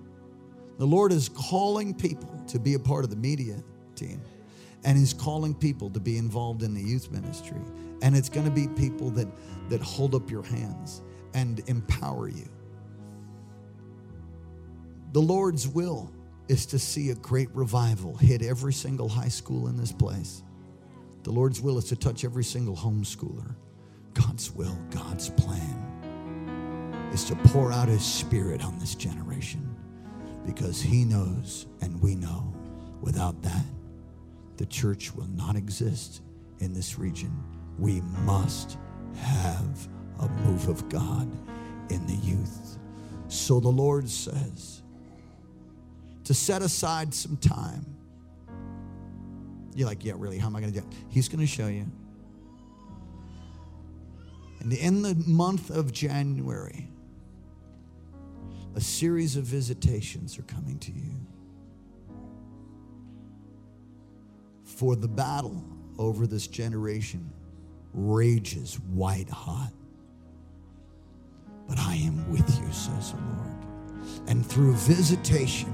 The 0.78 0.86
Lord 0.86 1.12
is 1.12 1.30
calling 1.30 1.94
people 1.94 2.44
to 2.48 2.60
be 2.60 2.76
a 2.76 2.80
part 2.80 3.04
of 3.04 3.10
the 3.10 3.16
media 3.16 3.64
team, 3.96 4.22
and 4.84 4.98
He's 4.98 5.14
calling 5.14 5.54
people 5.54 5.90
to 5.90 6.00
be 6.00 6.18
involved 6.18 6.64
in 6.64 6.74
the 6.74 6.82
youth 6.82 7.12
ministry. 7.12 7.60
And 8.02 8.16
it's 8.16 8.30
going 8.30 8.46
to 8.46 8.52
be 8.52 8.68
people 8.68 9.10
that, 9.12 9.28
that 9.70 9.82
hold 9.82 10.14
up 10.14 10.30
your 10.30 10.44
hands 10.44 11.02
and 11.34 11.62
empower 11.68 12.30
you. 12.30 12.48
The 15.14 15.22
Lord's 15.22 15.68
will 15.68 16.12
is 16.48 16.66
to 16.68 16.80
see 16.80 17.10
a 17.10 17.16
great 17.16 17.50
revival 17.54 18.16
hit 18.16 18.42
every 18.44 18.74
single 18.74 19.10
high 19.10 19.28
school 19.28 19.68
in 19.68 19.78
this 19.78 19.92
place. 19.92 20.44
The 21.24 21.32
Lord's 21.32 21.60
will 21.60 21.78
is 21.78 21.86
to 21.86 21.96
touch 21.96 22.24
every 22.24 22.44
single 22.44 22.76
homeschooler. 22.76 23.56
God's 24.14 24.52
will, 24.52 24.78
God's 24.92 25.30
plan 25.32 25.87
is 27.14 27.24
to 27.26 27.36
pour 27.36 27.72
out 27.72 27.88
His 27.88 28.06
Spirit 28.06 28.64
on 28.64 28.78
this 28.80 28.96
generation 28.96 29.76
because 30.46 30.82
He 30.82 31.06
knows 31.06 31.68
and 31.82 32.02
we 32.02 32.16
know 32.16 32.54
without 33.02 33.42
that, 33.44 33.66
the 34.58 34.66
church 34.66 35.14
will 35.14 35.28
not 35.28 35.56
exist 35.56 36.22
in 36.60 36.74
this 36.74 36.98
region. 36.98 37.32
We 37.78 38.02
must 38.24 38.78
have 39.18 39.88
a 40.20 40.28
move 40.28 40.68
of 40.68 40.90
God 40.90 41.30
in 41.92 42.06
the 42.08 42.16
youth. 42.16 42.78
So 43.28 43.60
the 43.60 43.70
Lord 43.70 44.10
says 44.10 44.82
to 46.24 46.34
set 46.34 46.62
aside 46.62 47.14
some 47.14 47.38
time. 47.38 47.86
You're 49.76 49.88
like, 49.88 50.04
yeah, 50.04 50.14
really, 50.18 50.38
how 50.38 50.48
am 50.48 50.56
I 50.56 50.60
going 50.60 50.74
to 50.74 50.82
do 50.82 50.86
it? 50.86 50.94
He's 51.10 51.30
going 51.30 51.40
to 51.40 51.48
show 51.48 51.68
you. 51.68 51.86
And 54.60 54.74
in 54.74 55.04
the 55.04 55.16
month 55.28 55.70
of 55.70 55.94
January, 55.94 56.90
a 58.78 58.80
series 58.80 59.36
of 59.36 59.44
visitations 59.44 60.38
are 60.38 60.44
coming 60.44 60.78
to 60.78 60.92
you. 60.92 61.10
For 64.66 64.96
the 64.96 65.08
battle 65.08 65.66
over 65.98 66.28
this 66.28 66.46
generation 66.46 67.34
rages 67.92 68.76
white 68.82 69.32
hot. 69.32 69.74
But 71.68 71.80
I 71.80 71.96
am 71.96 72.32
with 72.32 72.48
you, 72.60 72.72
says 72.72 73.14
the 73.14 73.18
Lord. 73.18 74.28
And 74.28 74.46
through 74.46 74.74
visitation 74.74 75.74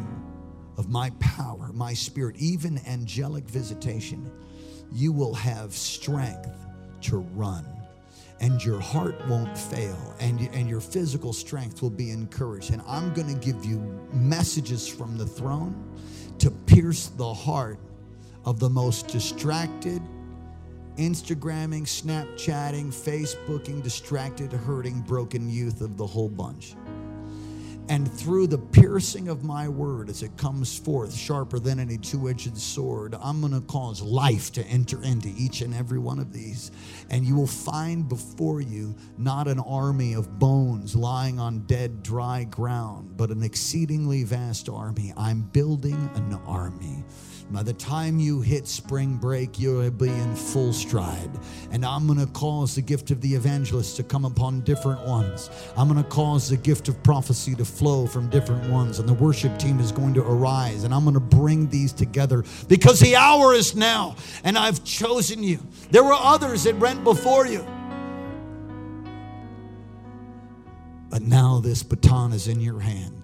of 0.78 0.90
my 0.90 1.10
power, 1.20 1.72
my 1.74 1.94
spirit, 1.94 2.38
even 2.38 2.80
angelic 2.88 3.44
visitation, 3.44 4.32
you 4.94 5.12
will 5.12 5.34
have 5.34 5.74
strength 5.74 6.56
to 7.02 7.18
run 7.18 7.66
and 8.40 8.64
your 8.64 8.80
heart 8.80 9.16
won't 9.28 9.58
fail 9.58 10.16
and, 10.20 10.40
and 10.54 10.70
your 10.70 10.82
physical 10.82 11.34
strength 11.34 11.82
will 11.82 11.90
be 11.90 12.12
encouraged. 12.12 12.72
And 12.72 12.82
I'm 12.88 13.14
going 13.14 13.28
to 13.28 13.40
give 13.40 13.64
you 13.66 13.80
messages 14.12 14.88
from 14.88 15.18
the 15.18 15.26
throne 15.26 15.76
to 16.40 16.52
pierce 16.52 17.08
the 17.08 17.34
heart 17.34 17.80
of 18.46 18.60
the 18.60 18.70
most 18.70 19.08
distracted, 19.08 20.02
Instagramming, 20.98 21.84
Snapchatting, 21.84 22.88
Facebooking, 22.88 23.82
distracted, 23.82 24.52
hurting, 24.52 25.02
broken 25.02 25.50
youth 25.50 25.82
of 25.82 25.98
the 25.98 26.06
whole 26.06 26.30
bunch. 26.30 26.76
And 27.90 28.12
through 28.12 28.48
the 28.48 28.58
piercing 28.58 29.28
of 29.28 29.44
my 29.44 29.68
word 29.68 30.10
as 30.10 30.24
it 30.24 30.36
comes 30.38 30.78
forth, 30.80 31.14
sharper 31.14 31.60
than 31.60 31.80
any 31.80 31.98
two 31.98 32.30
edged 32.30 32.58
sword, 32.58 33.16
I'm 33.22 33.42
going 33.42 33.54
to 33.54 33.62
cause 33.62 34.02
life 34.02 34.52
to 34.54 34.66
enter 34.66 35.04
into 35.04 35.34
each 35.38 35.62
and 35.62 35.74
every 35.74 36.00
one 36.00 36.20
of 36.20 36.32
these. 36.32 36.72
And 37.10 37.26
you 37.26 37.36
will 37.36 37.46
find 37.48 38.08
before 38.08 38.62
you 38.62 38.96
not 39.18 39.48
an 39.48 39.60
army 39.60 40.14
of 40.14 40.40
bones 40.40 40.96
lying 40.96 41.40
on 41.40 41.60
dead, 41.62 42.04
dry 42.04 42.46
ground, 42.46 43.18
but 43.18 43.30
an 43.32 43.44
exceedingly 43.44 44.24
vast 44.24 44.70
army. 44.70 45.14
I'm 45.18 45.42
building 45.42 46.10
an 46.16 46.40
army. 46.46 47.04
By 47.52 47.62
the 47.62 47.74
time 47.74 48.20
you 48.20 48.42
hit 48.42 48.68
spring 48.68 49.18
break, 49.18 49.60
you'll 49.60 49.90
be 49.92 50.10
in 50.10 50.36
full 50.36 50.74
stride. 50.74 51.30
And 51.72 51.86
I'm 51.86 52.08
going 52.08 52.20
to 52.20 52.32
cause 52.34 52.76
the 52.76 52.82
gift 52.82 53.12
of 53.12 53.22
the 53.22 53.36
evangelist 53.36 53.96
to 53.98 54.04
come 54.04 54.26
upon 54.26 54.62
different 54.62 55.06
ones. 55.06 55.50
I'm 55.78 55.88
going 55.88 56.04
to 56.04 56.10
cause 56.10 56.50
the 56.50 56.58
gift 56.58 56.88
of 56.88 57.02
prophecy 57.04 57.54
to 57.56 57.66
flow 57.66 58.08
from 58.08 58.30
different 58.30 58.70
ones. 58.72 59.00
And 59.00 59.08
the 59.08 59.14
worship 59.14 59.58
team 59.60 59.80
is 59.80 59.92
going 59.92 60.14
to 60.16 60.22
arise. 60.22 60.84
And 60.84 60.94
I'm 60.94 61.04
going 61.04 61.14
to 61.14 61.20
bring 61.20 61.70
these 61.70 61.94
together 61.94 62.44
because 62.68 63.00
the 63.00 63.16
hour 63.16 63.54
is 63.54 63.76
now. 63.76 64.16
And 64.44 64.58
I've 64.58 64.84
chosen 64.84 65.44
you. 65.44 65.60
There 65.92 66.04
were 66.04 66.14
others 66.14 66.64
that 66.64 66.80
went 66.80 67.04
before 67.04 67.46
you. 67.46 67.66
But 71.10 71.22
now 71.22 71.60
this 71.60 71.84
baton 71.84 72.34
is 72.34 72.48
in 72.48 72.60
your 72.60 72.80
hand. 72.80 73.23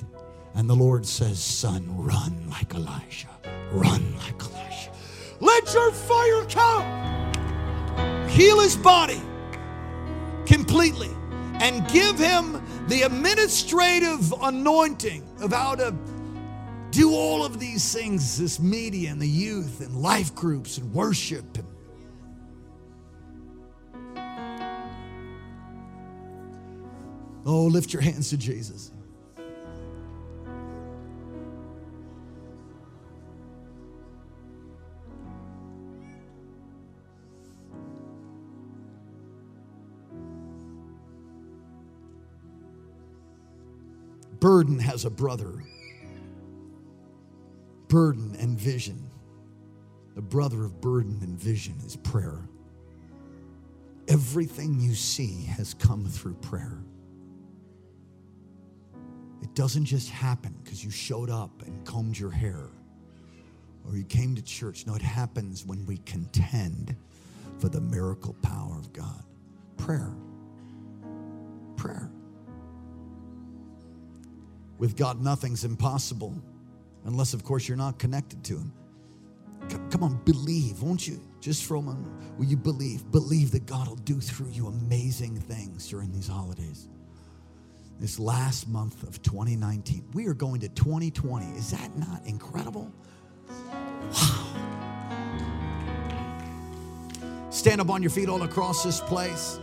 And 0.60 0.70
the 0.70 0.76
Lord 0.76 1.06
says, 1.06 1.42
Son, 1.42 1.86
run 1.96 2.50
like 2.50 2.74
Elijah. 2.76 3.30
Run 3.72 4.14
like 4.18 4.42
Elijah. 4.42 4.92
Let 5.40 5.74
your 5.74 5.90
fire 5.94 6.44
come. 6.50 8.28
Heal 8.28 8.60
his 8.60 8.76
body 8.76 9.22
completely 10.46 11.12
and 11.62 11.88
give 11.88 12.20
him 12.20 12.62
the 12.90 13.04
administrative 13.04 14.34
anointing 14.42 15.24
of 15.40 15.54
how 15.54 15.76
to 15.76 15.96
do 16.92 17.14
all 17.14 17.46
of 17.46 17.58
these 17.58 17.94
things 17.94 18.38
this 18.38 18.60
media 18.60 19.12
and 19.12 19.22
the 19.22 19.30
youth 19.30 19.80
and 19.80 19.96
life 19.96 20.36
groups 20.36 20.78
and 20.78 20.94
worship 20.94 21.58
and 21.58 21.68
Oh, 27.46 27.64
lift 27.64 27.94
your 27.94 28.02
hands 28.02 28.30
to 28.32 28.38
Jesus. 28.38 28.92
Burden 44.40 44.80
has 44.80 45.06
a 45.06 45.10
brother. 45.10 45.64
Burden 47.88 48.36
and 48.40 48.58
vision. 48.58 49.10
The 50.16 50.22
brother 50.22 50.66
of 50.66 50.82
burden 50.82 51.20
and 51.22 51.40
vision 51.40 51.76
is 51.86 51.96
prayer. 51.96 52.42
Everything 54.08 54.80
you 54.80 54.96
see 54.96 55.44
has 55.46 55.74
come 55.74 56.06
through 56.06 56.36
prayer. 56.36 56.80
It 59.42 59.54
doesn't 59.56 59.86
just 59.86 60.10
happen 60.10 60.56
because 60.64 60.84
you 60.84 60.92
showed 60.92 61.30
up 61.30 61.62
and 61.66 61.86
combed 61.86 62.18
your 62.18 62.32
hair 62.32 62.70
or 63.86 63.96
you 63.96 64.04
came 64.04 64.36
to 64.36 64.42
church. 64.42 64.86
No, 64.86 64.96
it 64.96 65.02
happens 65.02 65.66
when 65.66 65.86
we 65.86 65.98
contend 66.06 66.96
for 67.60 67.70
the 67.70 67.82
miracle 67.82 68.36
power 68.42 68.78
of 68.78 68.94
God. 68.94 69.24
Prayer. 69.78 70.12
Prayer. 71.76 72.10
With 74.80 74.96
God, 74.96 75.22
nothing's 75.22 75.66
impossible, 75.66 76.34
unless, 77.06 77.34
of 77.34 77.44
course, 77.44 77.68
you're 77.68 77.78
not 77.78 78.00
connected 78.00 78.44
to 78.46 78.58
Him. 78.58 78.74
Come 79.92 80.04
on, 80.04 80.16
believe, 80.24 80.82
won't 80.82 81.08
you? 81.08 81.22
Just 81.42 81.66
for 81.66 81.76
a 81.76 81.82
moment, 81.82 82.12
will 82.38 82.46
you 82.46 82.58
believe? 82.58 83.12
Believe 83.12 83.52
that 83.52 83.66
God 83.66 83.88
will 83.88 83.96
do 83.98 84.20
through 84.20 84.50
you 84.50 84.68
amazing 84.68 85.40
things 85.40 85.88
during 85.88 86.12
these 86.12 86.28
holidays. 86.28 86.88
This 88.00 88.18
last 88.18 88.70
month 88.70 89.04
of 89.04 89.22
2019, 89.22 90.06
we 90.14 90.26
are 90.28 90.34
going 90.34 90.62
to 90.62 90.70
2020. 90.70 91.46
Is 91.58 91.72
that 91.72 91.98
not 91.98 92.26
incredible? 92.26 92.92
Wow. 93.50 94.46
Stand 97.50 97.82
up 97.82 97.90
on 97.90 98.02
your 98.02 98.12
feet 98.12 98.30
all 98.30 98.44
across 98.44 98.84
this 98.84 99.02
place. 99.02 99.60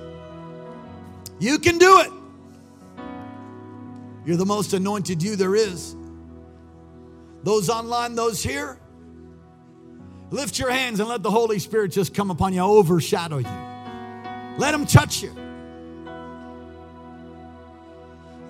You 1.38 1.58
can 1.58 1.78
do 1.78 2.00
it. 2.00 2.10
You're 4.26 4.36
the 4.36 4.44
most 4.44 4.72
anointed 4.72 5.22
you 5.22 5.36
there 5.36 5.54
is. 5.54 5.94
Those 7.44 7.70
online, 7.70 8.16
those 8.16 8.42
here, 8.42 8.76
lift 10.30 10.58
your 10.58 10.70
hands 10.70 10.98
and 10.98 11.08
let 11.08 11.22
the 11.22 11.30
Holy 11.30 11.60
Spirit 11.60 11.92
just 11.92 12.12
come 12.12 12.32
upon 12.32 12.52
you, 12.52 12.60
overshadow 12.60 13.38
you. 13.38 14.58
Let 14.58 14.74
Him 14.74 14.84
touch 14.84 15.22
you. 15.22 15.32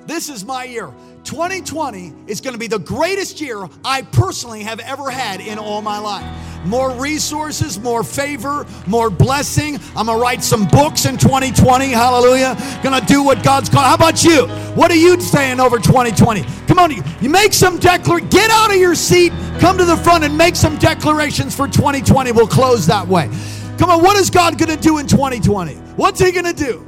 This 0.07 0.31
is 0.31 0.47
my 0.47 0.65
year. 0.65 0.95
2020 1.25 2.15
is 2.27 2.41
going 2.41 2.55
to 2.55 2.59
be 2.59 2.69
the 2.69 2.79
greatest 2.79 3.41
year 3.41 3.69
I 3.85 4.03
personally 4.03 4.63
have 4.63 4.81
ever 4.81 5.11
had 5.11 5.41
in 5.41 5.59
all 5.59 5.83
my 5.83 5.99
life. 5.99 6.25
More 6.67 6.91
resources, 6.93 7.79
more 7.79 8.03
favor, 8.03 8.67
more 8.87 9.11
blessing. 9.11 9.79
I'm 9.97 10.07
going 10.07 10.19
to 10.19 10.23
write 10.23 10.43
some 10.43 10.67
books 10.67 11.07
in 11.07 11.17
2020. 11.17 11.89
Hallelujah. 11.89 12.57
Going 12.83 13.01
to 13.01 13.07
do 13.07 13.23
what 13.23 13.43
God's 13.43 13.69
called. 13.69 13.87
How 13.87 13.95
about 13.95 14.25
you? 14.25 14.47
What 14.75 14.91
are 14.91 14.97
you 14.97 15.21
saying 15.21 15.61
over 15.61 15.79
2020? 15.79 16.45
Come 16.67 16.79
on, 16.79 16.93
you 17.21 17.31
make 17.31 17.53
some 17.53 17.79
declar. 17.79 18.21
Get 18.21 18.51
out 18.51 18.71
of 18.71 18.77
your 18.77 18.95
seat, 18.95 19.33
come 19.59 19.79
to 19.79 19.85
the 19.85 19.97
front 19.97 20.25
and 20.25 20.37
make 20.37 20.57
some 20.57 20.77
declarations 20.79 21.55
for 21.55 21.67
2020. 21.67 22.33
We'll 22.33 22.47
close 22.47 22.87
that 22.87 23.07
way. 23.07 23.31
Come 23.79 23.91
on, 23.91 24.03
what 24.03 24.17
is 24.17 24.31
God 24.31 24.59
going 24.59 24.75
to 24.75 24.83
do 24.83 24.99
in 24.99 25.07
2020? 25.07 25.75
What's 25.97 26.21
He 26.21 26.33
going 26.33 26.45
to 26.45 26.53
do? 26.53 26.87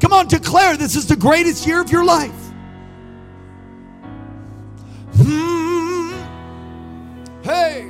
Come 0.00 0.12
on, 0.12 0.28
declare 0.28 0.76
this 0.76 0.96
is 0.96 1.06
the 1.06 1.16
greatest 1.16 1.66
year 1.66 1.80
of 1.80 1.90
your 1.90 2.04
life. 2.04 2.32
Hmm. 5.16 6.12
Hey, 7.42 7.89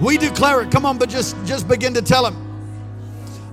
we 0.00 0.18
declare 0.18 0.62
it. 0.62 0.70
Come 0.70 0.86
on, 0.86 0.98
but 0.98 1.08
just 1.08 1.36
just 1.44 1.68
begin 1.68 1.94
to 1.94 2.02
tell 2.02 2.26
him. 2.26 2.36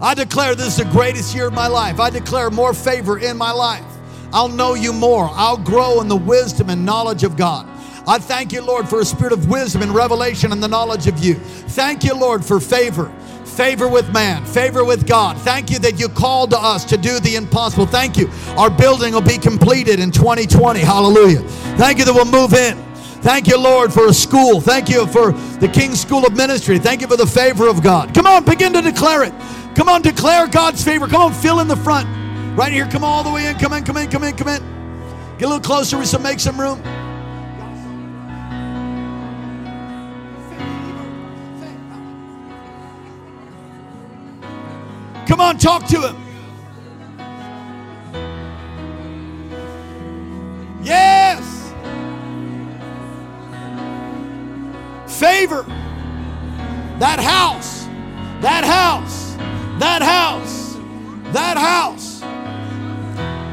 I 0.01 0.15
declare 0.15 0.55
this 0.55 0.67
is 0.67 0.77
the 0.77 0.85
greatest 0.85 1.35
year 1.35 1.47
of 1.47 1.53
my 1.53 1.67
life. 1.67 1.99
I 1.99 2.09
declare 2.09 2.49
more 2.49 2.73
favor 2.73 3.19
in 3.19 3.37
my 3.37 3.51
life. 3.51 3.85
I'll 4.33 4.49
know 4.49 4.73
you 4.73 4.93
more. 4.93 5.29
I'll 5.31 5.57
grow 5.57 6.01
in 6.01 6.07
the 6.07 6.15
wisdom 6.15 6.69
and 6.69 6.85
knowledge 6.85 7.23
of 7.23 7.37
God. 7.37 7.67
I 8.07 8.17
thank 8.17 8.51
you, 8.51 8.61
Lord, 8.61 8.89
for 8.89 9.01
a 9.01 9.05
spirit 9.05 9.33
of 9.33 9.47
wisdom 9.47 9.83
and 9.83 9.93
revelation 9.93 10.51
and 10.51 10.63
the 10.63 10.67
knowledge 10.67 11.07
of 11.07 11.23
you. 11.23 11.35
Thank 11.35 12.03
you, 12.03 12.15
Lord, 12.15 12.43
for 12.43 12.59
favor. 12.59 13.13
Favor 13.45 13.87
with 13.87 14.11
man, 14.11 14.43
favor 14.45 14.83
with 14.83 15.05
God. 15.05 15.37
Thank 15.37 15.69
you 15.69 15.77
that 15.79 15.99
you 15.99 16.07
called 16.09 16.51
to 16.51 16.57
us 16.57 16.85
to 16.85 16.97
do 16.97 17.19
the 17.19 17.35
impossible. 17.35 17.85
Thank 17.85 18.17
you. 18.17 18.29
Our 18.57 18.69
building 18.69 19.13
will 19.13 19.21
be 19.21 19.37
completed 19.37 19.99
in 19.99 20.09
2020. 20.09 20.79
Hallelujah. 20.79 21.41
Thank 21.77 21.99
you 21.99 22.05
that 22.05 22.13
we'll 22.13 22.25
move 22.25 22.53
in. 22.53 22.90
Thank 23.21 23.47
you, 23.47 23.57
Lord, 23.57 23.93
for 23.93 24.07
a 24.07 24.13
school. 24.13 24.59
Thank 24.59 24.89
you 24.89 25.05
for 25.05 25.31
the 25.31 25.67
King's 25.67 26.01
School 26.01 26.25
of 26.25 26.35
Ministry. 26.35 26.79
Thank 26.79 27.01
you 27.01 27.07
for 27.07 27.17
the 27.17 27.27
favor 27.27 27.67
of 27.67 27.83
God. 27.83 28.15
Come 28.15 28.25
on, 28.25 28.43
begin 28.43 28.73
to 28.73 28.81
declare 28.81 29.23
it. 29.23 29.33
Come 29.75 29.89
on, 29.89 30.01
declare 30.01 30.47
God's 30.47 30.83
favor. 30.83 31.07
Come 31.07 31.21
on, 31.21 31.33
fill 31.33 31.59
in 31.59 31.67
the 31.67 31.75
front. 31.75 32.07
Right 32.57 32.73
here, 32.73 32.87
come 32.87 33.03
all 33.03 33.23
the 33.23 33.29
way 33.29 33.45
in. 33.47 33.57
Come 33.59 33.73
in, 33.73 33.83
come 33.83 33.97
in, 33.97 34.09
come 34.09 34.23
in, 34.23 34.35
come 34.35 34.47
in. 34.47 34.61
Get 35.37 35.45
a 35.45 35.49
little 35.49 35.59
closer. 35.59 35.99
We 35.99 36.05
some 36.05 36.23
make 36.23 36.39
some 36.39 36.59
room. 36.59 36.81
Come 45.27 45.39
on, 45.39 45.59
talk 45.59 45.85
to 45.87 46.01
him. 46.01 46.17
Yes. 50.83 51.50
Favor. 55.21 55.61
That 56.97 57.19
house. 57.19 57.85
That 58.41 58.63
house. 58.63 59.35
That 59.79 60.01
house. 60.01 60.73
That 61.31 61.57
house. 61.57 62.21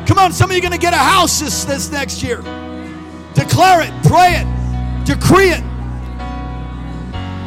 Come 0.08 0.18
on, 0.18 0.32
some 0.32 0.48
of 0.48 0.56
you 0.56 0.60
are 0.60 0.62
going 0.62 0.72
to 0.72 0.78
get 0.78 0.94
a 0.94 0.96
house 0.96 1.40
this, 1.40 1.66
this 1.66 1.90
next 1.90 2.22
year. 2.22 2.38
Declare 3.34 3.82
it, 3.82 3.92
pray 4.04 4.36
it, 4.40 5.04
decree 5.04 5.50
it. 5.50 5.62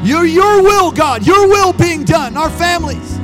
Your, 0.05 0.23
your 0.23 0.61
will, 0.61 0.91
God, 0.91 1.25
your 1.25 1.47
will 1.47 1.73
being 1.73 2.03
done 2.03 2.37
our 2.37 2.51
families, 2.51 3.17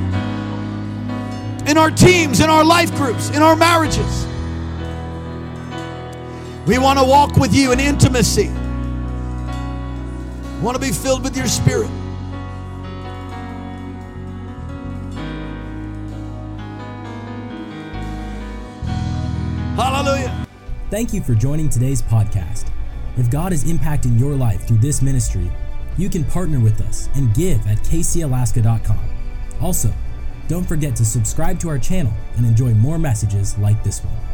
in 1.70 1.78
our 1.78 1.92
teams, 1.92 2.40
in 2.40 2.50
our 2.50 2.64
life 2.64 2.92
groups, 2.96 3.30
in 3.30 3.40
our 3.40 3.54
marriages. 3.54 4.26
We 6.66 6.78
want 6.78 6.98
to 6.98 7.04
walk 7.04 7.36
with 7.36 7.54
you 7.54 7.70
in 7.70 7.78
intimacy. 7.78 8.50
Want 10.62 10.74
to 10.74 10.80
be 10.80 10.90
filled 10.90 11.22
with 11.22 11.36
your 11.36 11.46
spirit. 11.46 11.88
Hallelujah. 19.76 20.46
Thank 20.90 21.12
you 21.12 21.22
for 21.22 21.34
joining 21.34 21.68
today's 21.68 22.02
podcast. 22.02 22.70
If 23.16 23.30
God 23.30 23.52
is 23.52 23.64
impacting 23.64 24.18
your 24.18 24.34
life 24.34 24.66
through 24.66 24.78
this 24.78 25.02
ministry, 25.02 25.50
you 25.96 26.08
can 26.08 26.24
partner 26.24 26.58
with 26.58 26.80
us 26.80 27.08
and 27.14 27.32
give 27.34 27.64
at 27.66 27.78
kcalaska.com. 27.78 29.00
Also, 29.60 29.92
don't 30.48 30.64
forget 30.64 30.96
to 30.96 31.04
subscribe 31.04 31.60
to 31.60 31.68
our 31.68 31.78
channel 31.78 32.12
and 32.36 32.46
enjoy 32.46 32.72
more 32.74 32.98
messages 32.98 33.56
like 33.58 33.84
this 33.84 34.02
one. 34.02 34.27